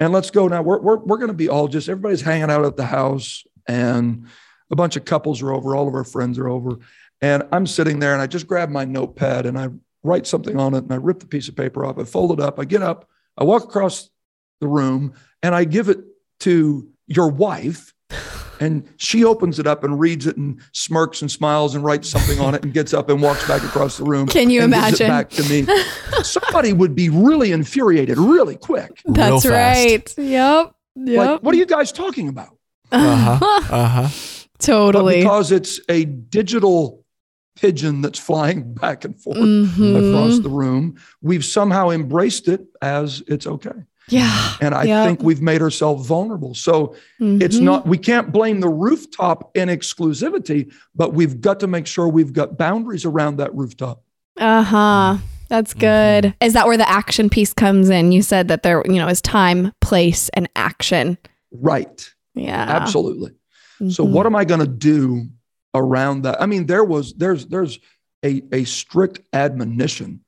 and 0.00 0.12
let's 0.12 0.30
go 0.30 0.48
now 0.48 0.62
we're, 0.62 0.80
we're, 0.80 0.96
we're 0.98 1.18
going 1.18 1.28
to 1.28 1.34
be 1.44 1.50
all 1.50 1.68
just 1.68 1.88
everybody's 1.88 2.22
hanging 2.22 2.50
out 2.50 2.64
at 2.64 2.76
the 2.76 2.86
house 2.86 3.44
and 3.68 4.26
a 4.70 4.76
bunch 4.76 4.96
of 4.96 5.04
couples 5.04 5.42
are 5.42 5.52
over 5.52 5.74
all 5.76 5.86
of 5.88 5.94
our 5.94 6.04
friends 6.04 6.38
are 6.38 6.48
over 6.48 6.78
and 7.20 7.42
i'm 7.52 7.66
sitting 7.66 7.98
there 7.98 8.12
and 8.12 8.20
i 8.22 8.26
just 8.26 8.46
grab 8.46 8.68
my 8.70 8.84
notepad 8.84 9.46
and 9.46 9.58
i 9.58 9.68
write 10.02 10.26
something 10.26 10.58
on 10.58 10.74
it 10.74 10.82
and 10.84 10.92
i 10.92 10.96
rip 10.96 11.20
the 11.20 11.26
piece 11.26 11.48
of 11.48 11.56
paper 11.56 11.84
off 11.84 11.98
i 11.98 12.04
fold 12.04 12.32
it 12.32 12.40
up 12.40 12.58
i 12.58 12.64
get 12.64 12.82
up 12.82 13.08
i 13.38 13.44
walk 13.44 13.64
across 13.64 14.10
the 14.60 14.68
room 14.68 15.14
and 15.42 15.54
i 15.54 15.64
give 15.64 15.88
it 15.88 15.98
to 16.40 16.88
your 17.06 17.28
wife 17.30 17.92
and 18.60 18.88
she 18.96 19.24
opens 19.24 19.58
it 19.58 19.66
up 19.66 19.82
and 19.82 19.98
reads 19.98 20.26
it 20.26 20.36
and 20.36 20.60
smirks 20.72 21.22
and 21.22 21.30
smiles 21.30 21.74
and 21.74 21.84
writes 21.84 22.08
something 22.08 22.38
on 22.40 22.54
it 22.54 22.62
and 22.64 22.72
gets 22.72 22.94
up 22.94 23.08
and 23.10 23.20
walks 23.20 23.46
back 23.48 23.62
across 23.64 23.98
the 23.98 24.04
room 24.04 24.26
Can 24.28 24.48
you 24.48 24.62
and 24.62 24.72
gives 24.72 25.00
it 25.00 25.06
imagine? 25.06 25.08
back 25.08 25.30
to 25.30 25.42
me 25.48 26.22
somebody 26.22 26.72
would 26.72 26.94
be 26.94 27.08
really 27.10 27.50
infuriated 27.52 28.16
really 28.16 28.56
quick 28.56 29.02
That's 29.04 29.44
fast. 29.44 30.16
right. 30.18 30.24
Yep. 30.24 30.74
Yep. 30.96 31.16
like 31.30 31.42
what 31.42 31.54
are 31.54 31.58
you 31.58 31.66
guys 31.66 31.90
talking 31.92 32.28
about 32.28 32.56
Uh-huh. 32.92 33.38
Uh-huh. 33.70 34.08
But 34.56 34.66
totally. 34.66 35.18
because 35.20 35.52
it's 35.52 35.80
a 35.90 36.04
digital 36.06 37.04
pigeon 37.56 38.00
that's 38.00 38.18
flying 38.18 38.72
back 38.72 39.04
and 39.04 39.20
forth 39.20 39.36
Mhm. 39.36 40.08
across 40.08 40.38
the 40.38 40.48
room, 40.48 40.94
we've 41.20 41.44
somehow 41.44 41.90
embraced 41.90 42.48
it 42.48 42.64
as 42.80 43.22
it's 43.26 43.46
okay. 43.46 43.74
Yeah. 44.08 44.54
And 44.62 44.74
I 44.74 44.84
Yep. 44.84 45.06
think 45.06 45.22
we've 45.22 45.42
made 45.42 45.60
ourselves 45.60 46.06
vulnerable. 46.06 46.54
So 46.54 46.94
it's 47.20 47.56
Mhm. 47.58 47.62
not, 47.62 47.86
we 47.86 47.98
can't 47.98 48.32
blame 48.32 48.60
the 48.60 48.68
rooftop 48.68 49.50
in 49.54 49.68
exclusivity, 49.68 50.72
but 50.94 51.12
we've 51.14 51.40
got 51.42 51.60
to 51.60 51.66
make 51.66 51.86
sure 51.86 52.08
we've 52.08 52.32
got 52.32 52.56
boundaries 52.56 53.04
around 53.04 53.36
that 53.38 53.54
rooftop. 53.54 54.02
Uh-huh. 54.40 55.18
That's 55.48 55.74
good. 55.74 56.32
Is 56.40 56.54
that 56.54 56.66
where 56.66 56.78
the 56.78 56.88
action 56.88 57.28
piece 57.28 57.52
comes 57.52 57.90
in? 57.90 58.12
You 58.12 58.22
said 58.22 58.48
that 58.48 58.62
there, 58.62 58.82
you 58.86 58.94
know, 58.96 59.08
is 59.08 59.20
time, 59.20 59.72
place, 59.80 60.30
and 60.30 60.48
action. 60.56 61.18
Right. 61.52 62.10
Yeah. 62.34 62.64
Absolutely. 62.68 63.32
So 63.90 64.04
Mhm. 64.06 64.10
what 64.10 64.26
am 64.26 64.36
I 64.36 64.44
going 64.44 64.60
to 64.60 64.66
do 64.66 65.26
around 65.74 66.22
that? 66.22 66.40
I 66.40 66.46
mean, 66.46 66.66
there 66.66 66.84
was 66.84 67.12
there's 67.14 67.46
there's 67.46 67.78
a 68.24 68.42
a 68.52 68.64
strict 68.64 69.20
admonition 69.32 70.20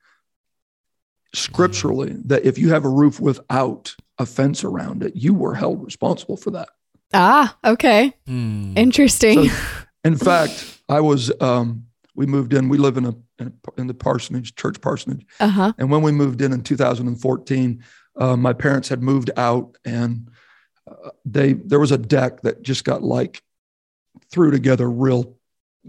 scripturally 1.34 2.16
that 2.24 2.44
if 2.44 2.58
you 2.58 2.70
have 2.70 2.84
a 2.84 2.88
roof 2.90 3.20
without 3.20 3.94
a 4.18 4.26
fence 4.26 4.64
around 4.64 5.02
it, 5.02 5.14
you 5.16 5.34
were 5.34 5.54
held 5.54 5.84
responsible 5.84 6.36
for 6.36 6.50
that. 6.52 6.68
Ah, 7.12 7.56
okay. 7.64 8.12
Hmm. 8.26 8.72
Interesting. 8.76 9.48
So- 9.48 9.56
In 10.04 10.16
fact, 10.16 10.80
I 10.88 11.00
was. 11.00 11.32
Um, 11.40 11.84
we 12.14 12.26
moved 12.26 12.54
in. 12.54 12.68
We 12.68 12.78
live 12.78 12.96
in 12.96 13.04
a 13.06 13.14
in, 13.38 13.48
a, 13.48 13.80
in 13.80 13.86
the 13.88 13.94
parsonage, 13.94 14.54
church 14.54 14.80
parsonage, 14.80 15.26
Uh 15.40 15.48
huh. 15.48 15.72
and 15.78 15.90
when 15.90 16.00
we 16.02 16.10
moved 16.12 16.40
in 16.40 16.52
in 16.52 16.62
2014, 16.62 17.82
uh, 18.16 18.36
my 18.36 18.52
parents 18.54 18.88
had 18.88 19.02
moved 19.02 19.30
out, 19.36 19.76
and 19.84 20.30
uh, 20.90 21.10
they 21.24 21.52
there 21.54 21.80
was 21.80 21.92
a 21.92 21.98
deck 21.98 22.42
that 22.42 22.62
just 22.62 22.84
got 22.84 23.02
like 23.02 23.42
threw 24.30 24.50
together 24.50 24.90
real 24.90 25.36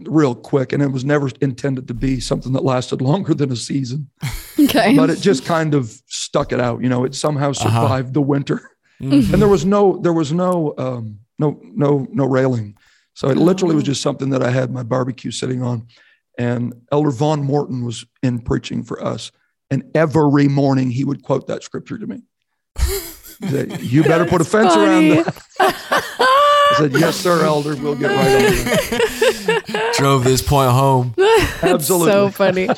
real 0.05 0.35
quick 0.35 0.73
and 0.73 0.83
it 0.83 0.91
was 0.91 1.03
never 1.03 1.29
intended 1.41 1.87
to 1.87 1.93
be 1.93 2.19
something 2.19 2.53
that 2.53 2.63
lasted 2.63 3.01
longer 3.09 3.33
than 3.33 3.51
a 3.51 3.55
season. 3.55 4.09
Okay. 4.59 4.95
but 4.95 5.09
it 5.09 5.19
just 5.19 5.45
kind 5.45 5.73
of 5.73 6.01
stuck 6.07 6.51
it 6.51 6.59
out 6.59 6.81
you 6.83 6.89
know 6.89 7.03
it 7.03 7.15
somehow 7.15 7.51
survived 7.51 8.13
the 8.13 8.21
winter. 8.21 8.71
Mhm. 9.01 9.31
and 9.33 9.41
there 9.41 9.47
was 9.47 9.63
no 9.65 9.97
there 9.97 10.13
was 10.13 10.33
no 10.33 10.73
um 10.77 11.19
no 11.39 11.59
no 11.63 12.07
no 12.11 12.25
railing. 12.25 12.75
So 13.13 13.29
it 13.29 13.37
literally 13.37 13.73
was 13.75 13.83
just 13.83 14.01
something 14.01 14.29
that 14.31 14.43
i 14.43 14.51
had 14.51 14.71
my 14.71 14.83
barbecue 14.83 15.31
sitting 15.31 15.61
on 15.63 15.87
and 16.37 16.73
elder 16.91 17.09
von 17.11 17.43
morton 17.43 17.83
was 17.83 18.05
in 18.21 18.39
preaching 18.39 18.83
for 18.83 19.03
us 19.03 19.31
and 19.71 19.83
every 19.95 20.47
morning 20.47 20.89
he 20.91 21.03
would 21.03 21.23
quote 21.23 21.47
that 21.47 21.63
scripture 21.63 21.97
to 21.97 22.07
me. 22.07 22.21
He 22.79 22.99
said, 23.43 23.81
you 23.81 24.03
better 24.03 24.25
put 24.25 24.41
a 24.41 24.45
fence 24.45 24.75
around 24.75 25.09
funny. 25.09 25.23
that 25.23 25.43
i 25.59 26.75
said 26.77 26.91
yes 26.93 27.15
sir 27.15 27.43
elder 27.45 27.75
we'll 27.75 27.95
get 27.95 28.07
right 28.09 28.35
on 28.35 28.41
that 28.65 29.93
Drove 29.97 30.23
this 30.23 30.41
point 30.41 30.71
home. 30.71 31.13
absolutely 31.61 32.11
so 32.11 32.29
funny. 32.29 32.67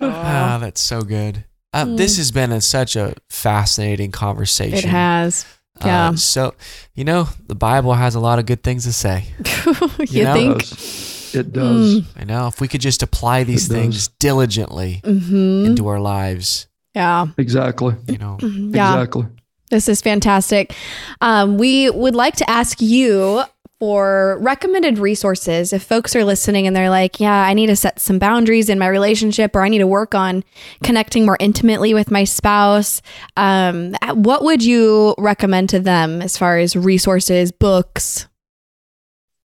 Ah, 0.00 0.58
that's 0.60 0.80
so 0.80 1.00
good. 1.02 1.44
Uh, 1.72 1.84
This 1.96 2.18
has 2.18 2.30
been 2.30 2.52
a, 2.52 2.60
such 2.60 2.96
a 2.96 3.14
fascinating 3.30 4.12
conversation. 4.12 4.76
It 4.78 4.84
has. 4.84 5.46
Uh, 5.80 5.86
Yeah. 5.86 6.14
so, 6.16 6.54
you 6.94 7.04
know, 7.04 7.28
the 7.46 7.54
Bible 7.54 7.94
has 7.94 8.14
a 8.14 8.20
lot 8.20 8.38
of 8.38 8.44
good 8.46 8.62
things 8.62 8.84
to 8.84 8.92
say. 8.92 9.24
you 10.10 10.24
know? 10.24 10.34
think? 10.34 10.62
It 10.62 10.68
does. 10.68 11.34
It 11.34 11.52
does. 11.52 12.02
I 12.16 12.24
know 12.24 12.46
if 12.46 12.60
we 12.60 12.68
could 12.68 12.82
just 12.82 13.02
apply 13.02 13.44
these 13.44 13.66
It 13.66 13.68
does. 13.72 13.76
things 13.82 14.08
diligently 14.20 15.00
Mm-hmm. 15.02 15.66
into 15.66 15.88
our 15.88 15.98
lives, 16.00 16.66
Yeah. 16.94 17.26
Exactly. 17.38 17.94
you 18.06 18.18
know. 18.18 18.36
Yeah. 18.42 18.92
Exactly. 18.92 19.26
This 19.70 19.88
is 19.88 20.00
fantastic. 20.00 20.74
Um, 21.20 21.58
we 21.58 21.90
would 21.90 22.14
like 22.14 22.36
to 22.36 22.48
ask 22.48 22.80
you 22.80 23.42
for 23.78 24.38
recommended 24.40 24.98
resources 24.98 25.72
if 25.72 25.82
folks 25.82 26.16
are 26.16 26.24
listening 26.24 26.66
and 26.66 26.74
they're 26.74 26.88
like, 26.88 27.20
yeah, 27.20 27.42
I 27.42 27.52
need 27.52 27.66
to 27.66 27.76
set 27.76 28.00
some 28.00 28.18
boundaries 28.18 28.70
in 28.70 28.78
my 28.78 28.88
relationship 28.88 29.54
or 29.54 29.62
I 29.62 29.68
need 29.68 29.78
to 29.78 29.86
work 29.86 30.14
on 30.14 30.44
connecting 30.82 31.26
more 31.26 31.36
intimately 31.40 31.92
with 31.92 32.10
my 32.10 32.24
spouse. 32.24 33.02
Um, 33.36 33.94
what 34.14 34.44
would 34.44 34.64
you 34.64 35.14
recommend 35.18 35.68
to 35.70 35.80
them 35.80 36.22
as 36.22 36.38
far 36.38 36.58
as 36.58 36.74
resources, 36.74 37.52
books? 37.52 38.28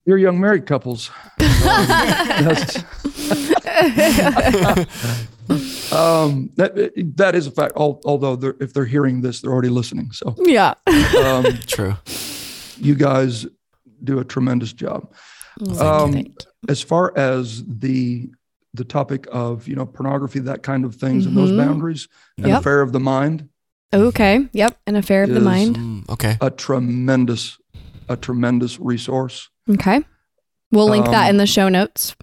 You're 0.05 0.19
young 0.19 0.41
married 0.41 0.67
couples. 0.67 1.11
That's- 5.51 5.93
um, 5.93 6.51
that 6.57 6.93
that 7.17 7.35
is 7.35 7.47
a 7.47 7.51
fact. 7.51 7.73
Although 7.77 8.37
they're, 8.37 8.55
if 8.61 8.73
they're 8.73 8.85
hearing 8.85 9.21
this, 9.21 9.41
they're 9.41 9.53
already 9.53 9.69
listening. 9.69 10.13
So 10.13 10.35
yeah. 10.39 10.75
um, 11.23 11.45
True. 11.67 11.95
you 12.79 12.95
guys 12.95 13.47
do 14.05 14.19
a 14.19 14.25
tremendous 14.25 14.73
job. 14.73 15.13
Um, 15.79 16.25
as 16.69 16.81
far 16.83 17.13
as 17.19 17.65
the 17.67 18.31
the 18.73 18.85
topic 18.85 19.27
of 19.33 19.67
you 19.69 19.75
know 19.77 19.85
pornography, 19.87 20.39
that 20.41 20.63
kind 20.63 20.85
of 20.85 20.95
things, 20.95 21.27
and 21.27 21.37
those 21.37 21.51
Mhm. 21.51 21.59
boundaries, 21.67 22.09
an 22.39 22.49
Yep. 22.49 22.61
affair 22.61 22.81
of 22.83 22.93
the 22.93 23.01
mind, 23.01 23.49
Okay. 23.93 24.49
Yep. 24.53 24.79
An 24.87 24.95
affair 24.95 25.25
of 25.25 25.31
the 25.31 25.41
mind. 25.41 25.77
Mm, 25.77 26.09
okay. 26.11 26.39
a 26.41 26.49
tremendous, 26.51 27.59
a 28.09 28.17
tremendous 28.17 28.79
resource. 28.79 29.49
Okay. 29.69 30.05
We'll 30.71 30.89
link 30.89 31.07
that 31.07 31.25
Um, 31.25 31.31
in 31.31 31.37
the 31.39 31.47
show 31.47 31.69
notes. 31.69 32.15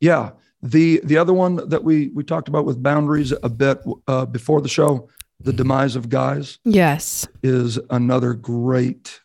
Yeah. 0.00 0.32
The 0.62 1.00
the 1.04 1.16
other 1.16 1.32
one 1.32 1.68
that 1.68 1.82
we 1.84 2.08
we 2.08 2.22
talked 2.22 2.48
about 2.48 2.64
with 2.66 2.82
boundaries 2.82 3.32
a 3.42 3.48
bit 3.48 3.78
uh, 4.06 4.26
before 4.26 4.60
the 4.60 4.68
show, 4.68 5.08
the 5.40 5.52
demise 5.52 5.96
of 5.96 6.08
guys 6.10 6.58
Yes. 6.64 7.26
is 7.42 7.78
another 7.88 8.34
great 8.34 9.20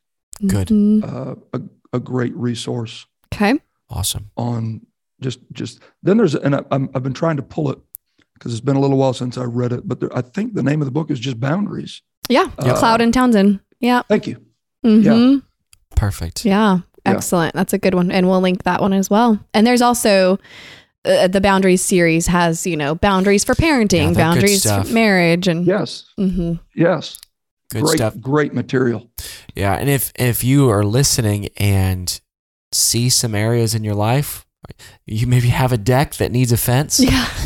Good. 0.46 0.70
Uh, 0.72 1.36
a, 1.54 1.62
a 1.94 2.00
great 2.00 2.36
resource 2.36 3.06
Okay. 3.34 3.60
Awesome. 3.90 4.32
on 4.38 4.86
just 5.22 5.40
just 5.52 5.82
then 6.04 6.18
there's 6.18 6.36
and 6.36 6.56
I, 6.56 6.64
I'm, 6.72 6.90
I've 6.96 7.04
been 7.04 7.14
trying 7.14 7.36
to 7.38 7.44
pull 7.44 7.70
it 7.72 7.80
because 8.34 8.52
it's 8.54 8.62
been 8.62 8.76
a 8.78 8.80
little 8.82 8.98
while 8.98 9.14
since 9.14 9.38
I 9.38 9.44
read 9.44 9.72
it, 9.74 9.88
but 9.88 10.00
there, 10.02 10.16
I 10.18 10.22
think 10.22 10.54
the 10.56 10.64
name 10.64 10.82
of 10.82 10.86
the 10.86 10.92
book 10.92 11.10
is 11.12 11.20
just 11.20 11.40
boundaries. 11.40 12.02
Yeah. 12.30 12.50
Uh, 12.58 12.78
Cloud 12.78 13.00
and 13.02 13.14
Townsend. 13.14 13.60
Yeah. 13.80 14.02
Thank 14.10 14.28
you. 14.28 14.38
Mhm. 14.86 15.44
Perfect. 15.96 16.46
Yeah. 16.46 16.80
Yeah. 17.06 17.12
Excellent. 17.14 17.54
That's 17.56 17.72
a 17.74 17.78
good 17.78 17.94
one. 17.94 18.12
And 18.12 18.28
we'll 18.28 18.42
link 18.42 18.64
that 18.64 18.82
one 18.82 18.94
as 18.94 19.10
well. 19.10 19.40
And 19.54 19.66
there's 19.68 19.82
also 19.82 20.38
uh, 21.06 21.28
the 21.28 21.42
boundaries 21.42 21.82
series 21.84 22.28
has, 22.28 22.66
you 22.66 22.76
know, 22.78 22.96
boundaries 22.96 23.44
for 23.44 23.56
parenting, 23.56 24.14
they're 24.14 24.24
boundaries 24.26 24.64
for 24.64 24.84
marriage 24.94 25.48
and 25.48 25.66
Yes. 25.68 26.06
Mhm. 26.20 26.60
Yes. 26.76 27.18
Good 27.72 27.84
great 27.84 27.98
stuff. 27.98 28.20
great 28.22 28.54
material. 28.54 29.10
Yeah, 29.56 29.74
and 29.74 29.90
if 29.90 30.12
if 30.16 30.44
you 30.44 30.70
are 30.70 30.84
listening 30.84 31.50
and 31.58 32.20
see 32.72 33.10
some 33.10 33.34
areas 33.36 33.74
in 33.76 33.84
your 33.84 33.96
life, 33.96 34.46
you 35.06 35.28
maybe 35.28 35.48
have 35.50 35.72
a 35.72 35.78
deck 35.78 36.16
that 36.16 36.32
needs 36.32 36.52
a 36.52 36.58
fence. 36.58 37.00
Yeah. 37.00 37.28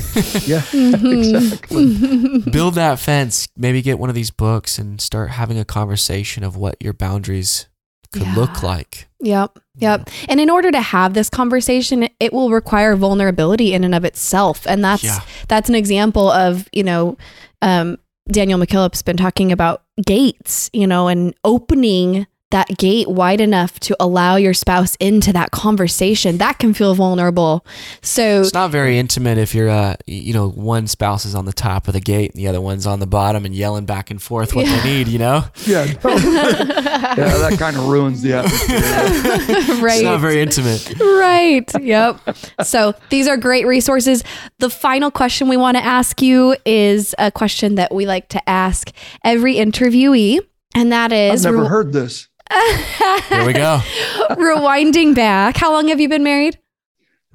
Yeah. 0.45 0.61
Mhm. 0.71 1.13
exactly. 1.43 2.39
Build 2.51 2.73
that 2.75 2.99
fence. 2.99 3.47
Maybe 3.55 3.81
get 3.81 3.99
one 3.99 4.09
of 4.09 4.15
these 4.15 4.31
books 4.31 4.79
and 4.79 4.99
start 4.99 5.29
having 5.31 5.59
a 5.59 5.65
conversation 5.65 6.43
of 6.43 6.55
what 6.55 6.75
your 6.81 6.93
boundaries 6.93 7.67
could 8.11 8.27
look 8.35 8.63
like. 8.63 9.07
Yep. 9.21 9.59
Yep. 9.77 10.09
And 10.29 10.39
in 10.39 10.49
order 10.49 10.71
to 10.71 10.81
have 10.81 11.13
this 11.13 11.29
conversation, 11.29 12.07
it 12.19 12.31
will 12.33 12.49
require 12.51 12.95
vulnerability 12.95 13.73
in 13.73 13.83
and 13.83 13.93
of 13.95 14.05
itself. 14.05 14.65
And 14.67 14.83
that's 14.83 15.03
Yeah. 15.03 15.19
that's 15.47 15.69
an 15.69 15.75
example 15.75 16.29
of, 16.31 16.67
you 16.71 16.83
know, 16.83 17.17
um, 17.61 17.97
Daniel 18.31 18.59
McKillop's 18.59 19.01
been 19.01 19.17
talking 19.17 19.51
about 19.51 19.83
gates, 20.05 20.69
you 20.73 20.85
know, 20.87 21.07
and 21.07 21.33
opening 21.43 22.27
that 22.51 22.67
gate 22.77 23.07
wide 23.07 23.39
enough 23.41 23.79
to 23.81 23.95
allow 23.99 24.35
your 24.35 24.53
spouse 24.55 24.95
into 24.99 25.31
that 25.33 25.51
conversation. 25.51 26.37
That 26.39 26.57
can 26.57 26.73
feel 26.73 26.95
vulnerable. 26.95 27.63
So 28.01 28.41
It's 28.41 28.53
not 28.55 28.71
very 28.71 28.97
intimate 28.97 29.37
if 29.37 29.53
you're, 29.53 29.69
uh, 29.69 29.95
you 30.07 30.33
know, 30.33 30.49
one 30.49 30.87
spouse 30.87 31.25
is 31.25 31.35
on 31.35 31.45
the 31.45 31.53
top 31.53 31.87
of 31.87 31.93
the 31.93 31.99
gate 31.99 32.31
and 32.33 32.39
the 32.41 32.47
other 32.47 32.59
one's 32.59 32.87
on 32.87 32.99
the 32.99 33.05
bottom 33.07 33.45
and 33.45 33.53
yelling 33.53 33.85
back 33.85 34.09
and 34.09 34.19
forth 34.21 34.55
what 34.55 34.65
Yeah. 34.65 34.81
they 34.81 34.89
need. 34.89 35.07
You 35.09 35.19
know, 35.19 35.43
Yeah. 35.67 35.85
no. 36.03 36.09
yeah. 36.15 37.15
That 37.15 37.55
kind 37.59 37.75
of 37.77 37.85
ruins 37.87 38.21
the 38.23 38.33
atmosphere. 38.33 38.77
right. 39.83 39.95
it's 39.97 40.03
not 40.03 40.19
very 40.19 40.41
intimate. 40.41 40.91
right. 40.99 41.69
Yep. 41.79 42.19
So 42.63 42.93
these 43.09 43.27
are 43.27 43.37
great 43.37 43.67
resources. 43.67 44.23
The 44.57 44.69
final 44.71 45.11
question 45.11 45.49
we 45.49 45.57
want 45.57 45.77
to 45.77 45.83
ask 45.85 46.21
you 46.21 46.55
is 46.65 47.13
a 47.19 47.31
question 47.31 47.75
that 47.75 47.93
we 47.93 48.05
like 48.07 48.29
to 48.29 48.49
ask 48.49 48.91
every 49.23 49.55
interviewee, 49.55 50.39
and 50.75 50.91
that 50.91 51.11
is 51.11 51.45
I've 51.45 51.51
never 51.53 51.63
re- 51.63 51.69
heard 51.69 51.93
this. 51.93 52.27
Here 52.51 53.45
we 53.45 53.53
go. 53.53 53.79
rewinding 54.31 55.15
back. 55.15 55.57
How 55.57 55.71
long 55.71 55.87
have 55.89 55.99
you 55.99 56.09
been 56.09 56.23
married? 56.23 56.57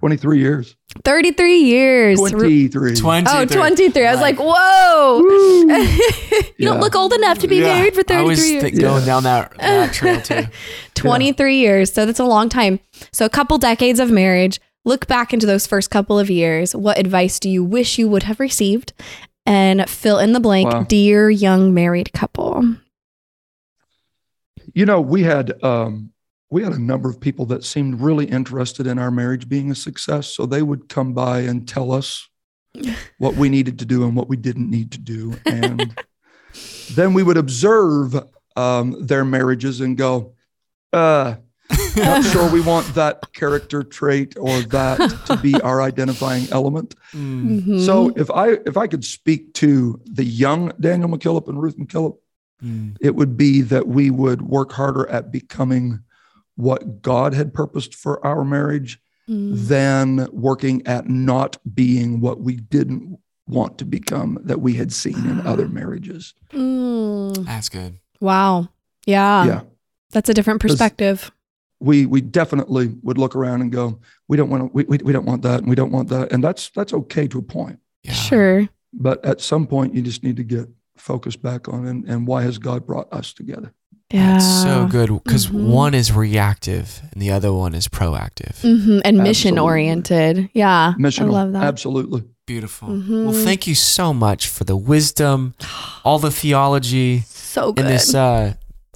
23 0.00 0.38
years. 0.38 0.76
33 1.04 1.58
years. 1.60 2.20
Re- 2.20 2.68
23. 2.68 2.94
20. 2.96 3.26
Oh, 3.30 3.44
23. 3.46 4.06
I 4.06 4.12
was 4.12 4.20
like, 4.20 4.36
whoa. 4.38 5.20
you 6.58 6.66
don't 6.66 6.80
look 6.80 6.94
old 6.94 7.12
enough 7.14 7.38
to 7.38 7.48
be 7.48 7.60
married 7.60 7.94
for 7.94 8.02
33 8.02 8.16
I 8.16 8.22
was 8.22 8.50
years. 8.50 8.62
th- 8.62 8.80
going 8.80 9.04
down 9.06 9.22
that, 9.22 9.56
that 9.58 9.92
trail 9.94 10.20
too. 10.20 10.42
23 10.94 11.56
years. 11.56 11.92
So 11.92 12.04
that's 12.06 12.20
a 12.20 12.24
long 12.24 12.48
time. 12.48 12.80
So 13.12 13.24
a 13.24 13.30
couple 13.30 13.56
decades 13.58 13.98
of 13.98 14.10
marriage. 14.10 14.60
Look 14.84 15.06
back 15.06 15.32
into 15.32 15.46
those 15.46 15.66
first 15.66 15.90
couple 15.90 16.18
of 16.18 16.28
years. 16.28 16.76
What 16.76 16.98
advice 16.98 17.40
do 17.40 17.48
you 17.48 17.64
wish 17.64 17.96
you 17.98 18.06
would 18.08 18.24
have 18.24 18.38
received? 18.38 18.92
And 19.46 19.88
fill 19.88 20.18
in 20.18 20.32
the 20.32 20.40
blank, 20.40 20.70
Wow. 20.70 20.82
dear 20.84 21.30
young 21.30 21.72
married 21.72 22.12
couple. 22.12 22.76
You 24.74 24.84
know, 24.86 25.00
we 25.00 25.22
had 25.22 25.62
um, 25.62 26.10
we 26.50 26.62
had 26.62 26.72
a 26.72 26.78
number 26.78 27.08
of 27.08 27.20
people 27.20 27.46
that 27.46 27.64
seemed 27.64 28.00
really 28.00 28.26
interested 28.26 28.86
in 28.86 28.98
our 28.98 29.10
marriage 29.10 29.48
being 29.48 29.70
a 29.70 29.74
success. 29.74 30.28
So 30.28 30.46
they 30.46 30.62
would 30.62 30.88
come 30.88 31.12
by 31.14 31.40
and 31.40 31.66
tell 31.66 31.92
us 31.92 32.28
what 33.18 33.36
we 33.36 33.48
needed 33.48 33.78
to 33.78 33.84
do 33.84 34.04
and 34.04 34.16
what 34.16 34.28
we 34.28 34.36
didn't 34.36 34.70
need 34.70 34.92
to 34.92 34.98
do, 34.98 35.34
and 35.46 35.96
then 36.92 37.14
we 37.14 37.22
would 37.22 37.36
observe 37.36 38.14
um, 38.56 39.06
their 39.06 39.24
marriages 39.24 39.80
and 39.80 39.96
go, 39.96 40.34
uh, 40.92 41.36
"Not 41.96 42.24
sure 42.32 42.50
we 42.50 42.60
want 42.60 42.94
that 42.94 43.32
character 43.32 43.84
trait 43.84 44.36
or 44.38 44.60
that 44.62 44.98
to 45.26 45.36
be 45.36 45.54
our 45.60 45.82
identifying 45.82 46.48
element." 46.50 46.96
Mm. 47.12 47.62
Mhm. 47.62 47.86
So 47.86 48.12
if 48.16 48.30
I 48.30 48.58
if 48.66 48.76
I 48.76 48.88
could 48.88 49.04
speak 49.04 49.54
to 49.54 50.00
the 50.04 50.24
young 50.24 50.72
Daniel 50.80 51.08
McKillop 51.08 51.48
and 51.48 51.62
Ruth 51.62 51.78
McKillop, 51.78 52.16
Mm. 52.64 52.96
it 53.00 53.14
would 53.14 53.36
be 53.36 53.60
that 53.62 53.86
we 53.88 54.10
would 54.10 54.42
work 54.42 54.72
harder 54.72 55.06
at 55.10 55.30
becoming 55.30 56.00
what 56.56 57.02
God 57.02 57.34
had 57.34 57.52
purposed 57.52 57.94
for 57.94 58.24
our 58.26 58.44
marriage 58.44 59.00
Mm. 59.28 59.68
than 59.68 60.28
working 60.32 60.86
at 60.86 61.08
not 61.08 61.56
being 61.74 62.20
what 62.20 62.40
we 62.40 62.56
didn't 62.56 63.18
want 63.48 63.78
to 63.78 63.84
become 63.86 64.38
that 64.44 64.60
we 64.60 64.74
had 64.74 64.92
seen 64.92 65.16
in 65.26 65.40
other 65.46 65.66
marriages. 65.66 66.34
Mm. 66.52 67.46
That's 67.46 67.70
good. 67.70 67.98
Wow. 68.20 68.68
Yeah. 69.06 69.44
yeah. 69.46 69.60
That's 70.12 70.28
a 70.28 70.34
different 70.34 70.60
perspective. 70.60 71.30
we 71.80 72.04
we 72.06 72.20
definitely 72.20 72.94
would 73.02 73.16
look 73.18 73.34
around 73.34 73.62
and 73.62 73.72
go, 73.72 73.98
we 74.28 74.36
don't 74.36 74.50
want 74.50 74.62
to, 74.64 74.70
we, 74.76 74.84
we, 74.84 74.98
we 75.02 75.12
don't 75.12 75.26
want 75.26 75.40
that, 75.42 75.60
and 75.60 75.68
we 75.68 75.74
don't 75.74 75.90
want 75.90 76.08
that, 76.10 76.30
and 76.32 76.42
that's 76.44 76.68
that's 76.70 76.92
okay 76.92 77.26
to 77.28 77.38
a 77.38 77.42
point. 77.42 77.78
Yeah. 78.02 78.12
Sure. 78.12 78.68
But 78.92 79.24
at 79.24 79.40
some 79.40 79.66
point, 79.66 79.94
you 79.94 80.02
just 80.02 80.22
need 80.22 80.36
to 80.36 80.44
get 80.44 80.68
focused 81.04 81.42
back 81.42 81.68
on 81.68 81.86
and, 81.86 82.04
and 82.08 82.26
why 82.26 82.42
has 82.42 82.56
God 82.58 82.86
brought 82.86 83.12
us 83.12 83.32
together? 83.34 83.72
Yeah. 84.10 84.32
That's 84.32 84.62
so 84.64 84.86
good 84.86 85.10
because 85.22 85.48
Mhm. 85.48 85.64
one 85.66 85.94
is 85.94 86.10
reactive 86.12 87.02
and 87.12 87.20
the 87.20 87.30
other 87.30 87.52
one 87.52 87.74
is 87.74 87.88
proactive. 87.88 88.54
hmm 88.62 89.00
And 89.04 89.18
mission 89.18 89.58
oriented. 89.58 90.48
Yeah. 90.54 90.94
Missional, 90.98 91.28
I 91.28 91.40
love 91.42 91.52
that. 91.52 91.64
absolutely. 91.64 92.24
Beautiful. 92.46 92.88
Mhm. 92.88 93.24
Well, 93.24 93.44
thank 93.44 93.66
you 93.66 93.74
so 93.74 94.14
much 94.14 94.48
for 94.48 94.64
the 94.64 94.76
wisdom, 94.76 95.54
all 96.04 96.18
the 96.18 96.30
theology, 96.30 97.24
So 97.28 97.72
good. 97.72 97.84
and 97.84 97.94
this 97.94 98.14
uh, 98.14 98.54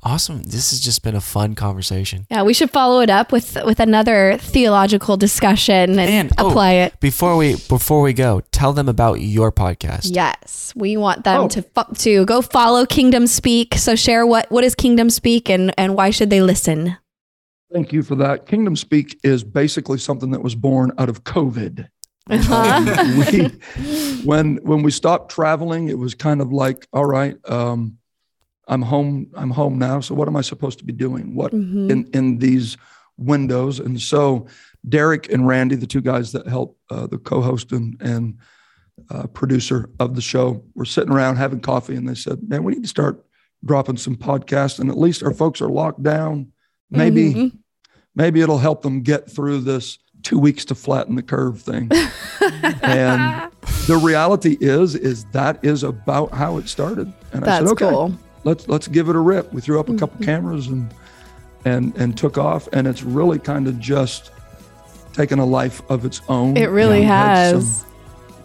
awesome. 0.09 0.43
This 0.43 0.71
has 0.71 0.81
just 0.81 1.03
been 1.03 1.15
a 1.15 1.21
fun 1.21 1.55
conversation. 1.55 2.27
yeah, 2.31 2.43
we 2.43 2.55
should 2.55 2.71
follow 2.71 3.01
it 3.01 3.11
up 3.11 3.31
with 3.33 3.57
with 3.65 3.79
another 3.81 4.39
theological 4.41 5.17
discussion 5.17 5.99
and, 5.99 6.11
And- 6.11 6.33
oh, 6.39 6.49
apply 6.49 6.73
it. 6.73 6.99
Before 7.01 7.37
we 7.37 7.57
before 7.69 8.01
we 8.03 8.13
go, 8.13 8.41
tell 8.51 8.73
them 8.73 8.89
about 8.89 9.21
your 9.21 9.53
podcast. 9.53 10.09
Yes, 10.15 10.73
we 10.75 10.97
want 10.97 11.25
them 11.25 11.43
Oh. 11.43 11.49
to 11.49 11.63
fo- 11.63 11.93
to 11.99 12.25
go 12.25 12.43
follow 12.43 12.87
Kingdom 12.87 13.27
Speak. 13.27 13.75
So 13.77 13.95
share 13.95 14.27
what 14.27 14.51
what 14.51 14.65
is 14.65 14.75
Kingdom 14.75 15.11
Speak 15.11 15.49
and 15.51 15.73
and 15.79 15.95
why 15.95 16.11
should 16.11 16.31
they 16.31 16.41
listen? 16.43 16.97
Thank 17.73 17.93
you 17.93 18.03
for 18.03 18.15
that. 18.17 18.47
Kingdom 18.47 18.77
Speak 18.77 19.19
is 19.23 19.45
basically 19.45 19.99
something 19.99 20.31
that 20.31 20.43
was 20.43 20.55
born 20.55 20.91
out 20.99 21.09
of 21.09 21.23
COVID. 21.25 21.89
Uh-huh. 22.31 23.25
we, 23.33 23.49
when 24.23 24.57
when 24.63 24.83
we 24.83 24.91
stopped 24.91 25.31
traveling, 25.33 25.89
it 25.89 25.97
was 25.99 26.15
kind 26.15 26.43
of 26.43 26.53
like, 26.53 26.87
all 26.93 27.07
right, 27.07 27.37
um, 27.49 27.97
I'm 28.69 28.83
home. 28.83 29.29
I'm 29.35 29.51
home 29.51 29.79
now. 29.79 30.01
So 30.01 30.15
what 30.15 30.29
am 30.29 30.37
I 30.37 30.43
supposed 30.43 30.79
to 30.79 30.85
be 30.85 30.93
doing? 30.93 31.35
What 31.35 31.53
Mhm. 31.53 31.91
in 31.91 32.05
in 32.13 32.39
these 32.39 32.77
windows? 33.17 33.81
And 33.81 34.01
so 34.01 34.47
Derek 34.89 35.33
and 35.33 35.47
Randy, 35.47 35.75
the 35.77 35.87
two 35.87 36.01
guys 36.03 36.33
that 36.33 36.47
help 36.47 36.79
uh, 36.91 37.07
the 37.07 37.19
co-host 37.19 37.73
and 37.73 37.97
and 38.01 38.35
uh, 39.11 39.27
producer 39.29 39.89
of 40.01 40.15
the 40.15 40.21
show, 40.21 40.63
were 40.75 40.85
sitting 40.85 41.13
around 41.13 41.37
having 41.37 41.61
coffee, 41.61 41.97
and 41.97 42.09
they 42.09 42.15
said, 42.15 42.39
"Man, 42.49 42.63
we 42.65 42.73
need 42.75 42.83
to 42.83 42.89
start 42.89 43.25
dropping 43.65 43.97
some 43.97 44.17
podcasts, 44.17 44.79
and 44.79 44.91
at 44.91 44.99
least 44.99 45.23
our 45.23 45.33
folks 45.33 45.61
are 45.61 45.69
locked 45.71 46.03
down. 46.03 46.49
Maybe." 46.91 47.35
Mhm. 47.35 47.53
maybe 48.15 48.41
it'll 48.41 48.59
help 48.59 48.83
them 48.83 49.01
get 49.03 49.31
through 49.31 49.61
this 49.61 49.97
two 50.25 50.41
weeks 50.41 50.65
to 50.65 50.75
flatten 50.75 51.15
the 51.15 51.23
curve 51.23 51.61
thing. 51.61 51.89
and 52.83 53.51
the 53.87 53.97
reality 53.97 54.57
is, 54.61 54.97
is 54.97 55.25
that 55.27 55.65
is 55.65 55.85
about 55.85 56.33
how 56.33 56.57
it 56.57 56.69
started. 56.69 57.13
And 57.33 57.45
I 57.45 57.47
That's 57.47 57.69
said, 57.71 57.73
okay, 57.85 57.89
cool. 57.91 58.13
Let's 58.49 58.67
let's 58.69 58.89
give 58.89 59.09
it 59.09 59.17
a 59.17 59.19
rip. 59.21 59.53
We 59.53 59.61
threw 59.61 59.79
up 59.79 59.89
a 59.89 59.93
Mm-hmm. 59.93 59.99
couple 59.99 60.25
cameras 60.25 60.67
and 60.69 60.93
and 61.65 61.95
and 61.97 62.17
took 62.17 62.39
off. 62.39 62.69
And 62.73 62.87
it's 62.87 63.03
really 63.03 63.39
kind 63.39 63.67
of 63.69 63.79
just 63.79 64.31
taken 65.13 65.39
a 65.39 65.45
life 65.45 65.83
of 65.91 66.05
its 66.05 66.21
own. 66.29 66.57
It 66.57 66.67
really 66.71 67.03
Had 67.03 67.51
some- 67.51 67.61
has. 67.61 67.85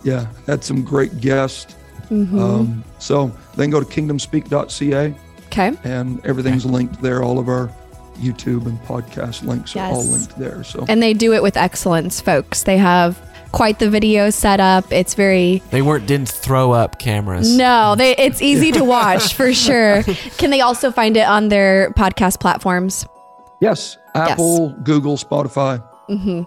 yeah, 0.04 0.26
had 0.47 0.64
some 0.64 0.84
great 0.84 1.20
guests. 1.22 1.76
Mhm. 2.10 2.39
Um, 2.39 2.84
so 2.99 3.32
then 3.56 3.70
go 3.70 3.80
to 3.80 3.86
kingdomspeak.ca 3.86 5.16
okay. 5.47 5.72
and 5.84 6.24
everything's 6.26 6.66
linked 6.66 7.01
there. 7.01 7.24
All 7.24 7.39
of 7.39 7.47
our 7.47 7.72
YouTube 8.20 8.66
and 8.68 8.78
podcast 8.84 9.43
links 9.47 9.76
are 9.76 9.91
all 9.93 10.04
linked 10.04 10.38
there. 10.38 10.64
So 10.64 10.86
And 10.88 11.01
they 11.01 11.14
do 11.14 11.34
it 11.34 11.41
with 11.41 11.58
excellence, 11.58 12.22
folks. 12.22 12.64
They 12.64 12.78
have 12.78 13.18
quite 13.54 13.80
the 13.80 13.89
video 13.89 14.30
setup. 14.30 14.91
It's 14.91 15.14
very 15.14 15.60
They 15.72 15.82
weren't 15.82 16.06
didn't 16.08 16.28
throw 16.28 16.72
up 16.74 16.99
cameras. 16.99 17.56
no, 17.56 17.95
they 17.95 18.16
it's 18.18 18.41
easy 18.41 18.72
to 18.74 18.84
watch 18.84 19.34
for 19.36 19.54
sure. 19.66 20.04
Can 20.38 20.49
they 20.49 20.60
also 20.60 20.91
find 20.91 21.16
it 21.16 21.26
on 21.28 21.47
their 21.47 21.91
podcast 21.91 22.41
platforms? 22.41 23.06
Yes, 23.62 23.97
Apple, 24.14 24.70
Google, 24.84 25.16
Spotify, 25.16 25.82
hmm 26.10 26.41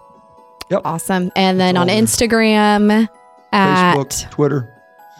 Yep. 0.68 0.82
Awesome. 0.84 1.30
And 1.36 1.58
then 1.60 1.76
on 1.76 1.86
there. 1.86 2.02
Instagram 2.02 3.08
at 3.52 3.94
Facebook, 3.96 4.28
Twitter, 4.30 4.74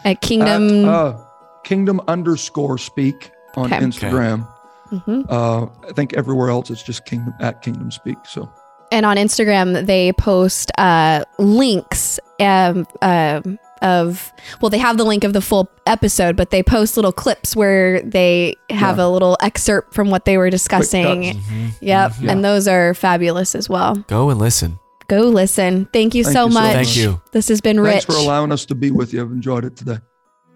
at 0.05 0.21
Kingdom. 0.21 0.85
at, 0.85 0.91
uh, 0.93 1.19
Kingdom 1.63 2.01
underscore 2.09 2.79
Speak 2.79 3.31
on 3.57 3.73
Okay. 3.73 3.79
Instagram. 3.85 4.47
Mhm. 4.93 5.25
Uh, 5.29 5.67
I 5.89 5.93
think 5.95 6.15
everywhere 6.15 6.51
else 6.51 6.69
it's 6.71 6.83
just 6.83 7.05
Kingdom 7.07 7.33
at 7.41 7.63
Kingdom 7.63 7.91
Speak. 7.93 8.19
So 8.27 8.49
and 8.93 9.05
on 9.07 9.17
Instagram 9.17 9.87
they 9.87 10.13
post 10.13 10.71
uh, 10.79 11.25
links 11.39 12.19
um, 12.41 12.87
um, 13.03 13.59
of 13.83 14.33
well 14.61 14.71
they 14.71 14.79
have 14.79 14.97
the 14.97 15.05
link 15.05 15.23
of 15.25 15.33
the 15.33 15.41
full 15.41 15.69
episode 15.87 16.37
but 16.37 16.51
they 16.51 16.63
post 16.63 16.97
little 16.97 17.13
clips 17.13 17.55
where 17.55 18.01
they 18.03 18.55
have 18.71 18.99
Yeah. 18.99 19.05
a 19.07 19.09
little 19.09 19.37
excerpt 19.41 19.95
from 19.95 20.11
what 20.11 20.25
they 20.25 20.39
were 20.39 20.49
discussing 20.51 21.25
cuts. 21.35 21.39
Mhm. 21.47 21.71
yep 21.81 22.13
Yeah. 22.21 22.33
and 22.33 22.45
those 22.45 22.67
are 22.69 22.95
fabulous 22.95 23.55
as 23.55 23.69
well 23.69 23.97
Go 24.09 24.31
and 24.31 24.39
listen. 24.41 24.79
go 25.09 25.21
listen 25.23 25.89
thank 25.93 26.15
you 26.15 26.25
Thank 26.25 26.35
so 26.37 26.47
you 26.47 26.53
so 26.53 26.61
much 26.61 26.73
Thank 26.73 26.97
you. 26.97 27.21
this 27.33 27.49
has 27.49 27.61
been 27.61 27.79
rich 27.81 28.05
thanks 28.05 28.07
for 28.07 28.17
allowing 28.17 28.51
us 28.53 28.65
to 28.67 28.75
be 28.75 28.91
with 28.91 29.13
you. 29.13 29.21
I've 29.23 29.31
enjoyed 29.31 29.65
it 29.65 29.77
today. 29.77 29.99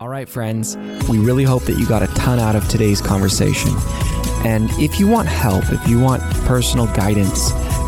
All 0.01 0.09
right, 0.09 0.27
friends, 0.29 0.79
we 1.11 1.19
really 1.19 1.45
hope 1.45 1.65
that 1.65 1.77
you 1.79 1.87
got 1.87 2.03
a 2.03 2.07
ton 2.15 2.39
out 2.39 2.57
of 2.57 2.67
today's 2.69 3.03
conversation. 3.03 3.71
And 4.47 4.71
if 4.79 4.99
you 4.99 5.07
want 5.07 5.29
help, 5.29 5.63
if 5.71 5.87
you 5.87 6.01
want 6.01 6.23
personal 6.47 6.87
guidance 6.87 7.53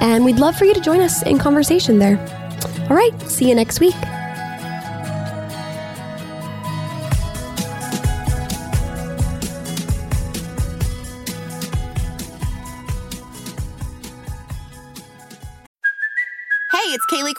and 0.00 0.24
we'd 0.24 0.38
love 0.38 0.56
for 0.56 0.64
you 0.64 0.74
to 0.74 0.80
join 0.80 1.00
us 1.00 1.22
in 1.22 1.38
conversation 1.38 1.98
there. 1.98 2.18
All 2.90 2.96
right, 2.96 3.12
see 3.22 3.48
you 3.48 3.54
next 3.54 3.80
week. 3.80 3.94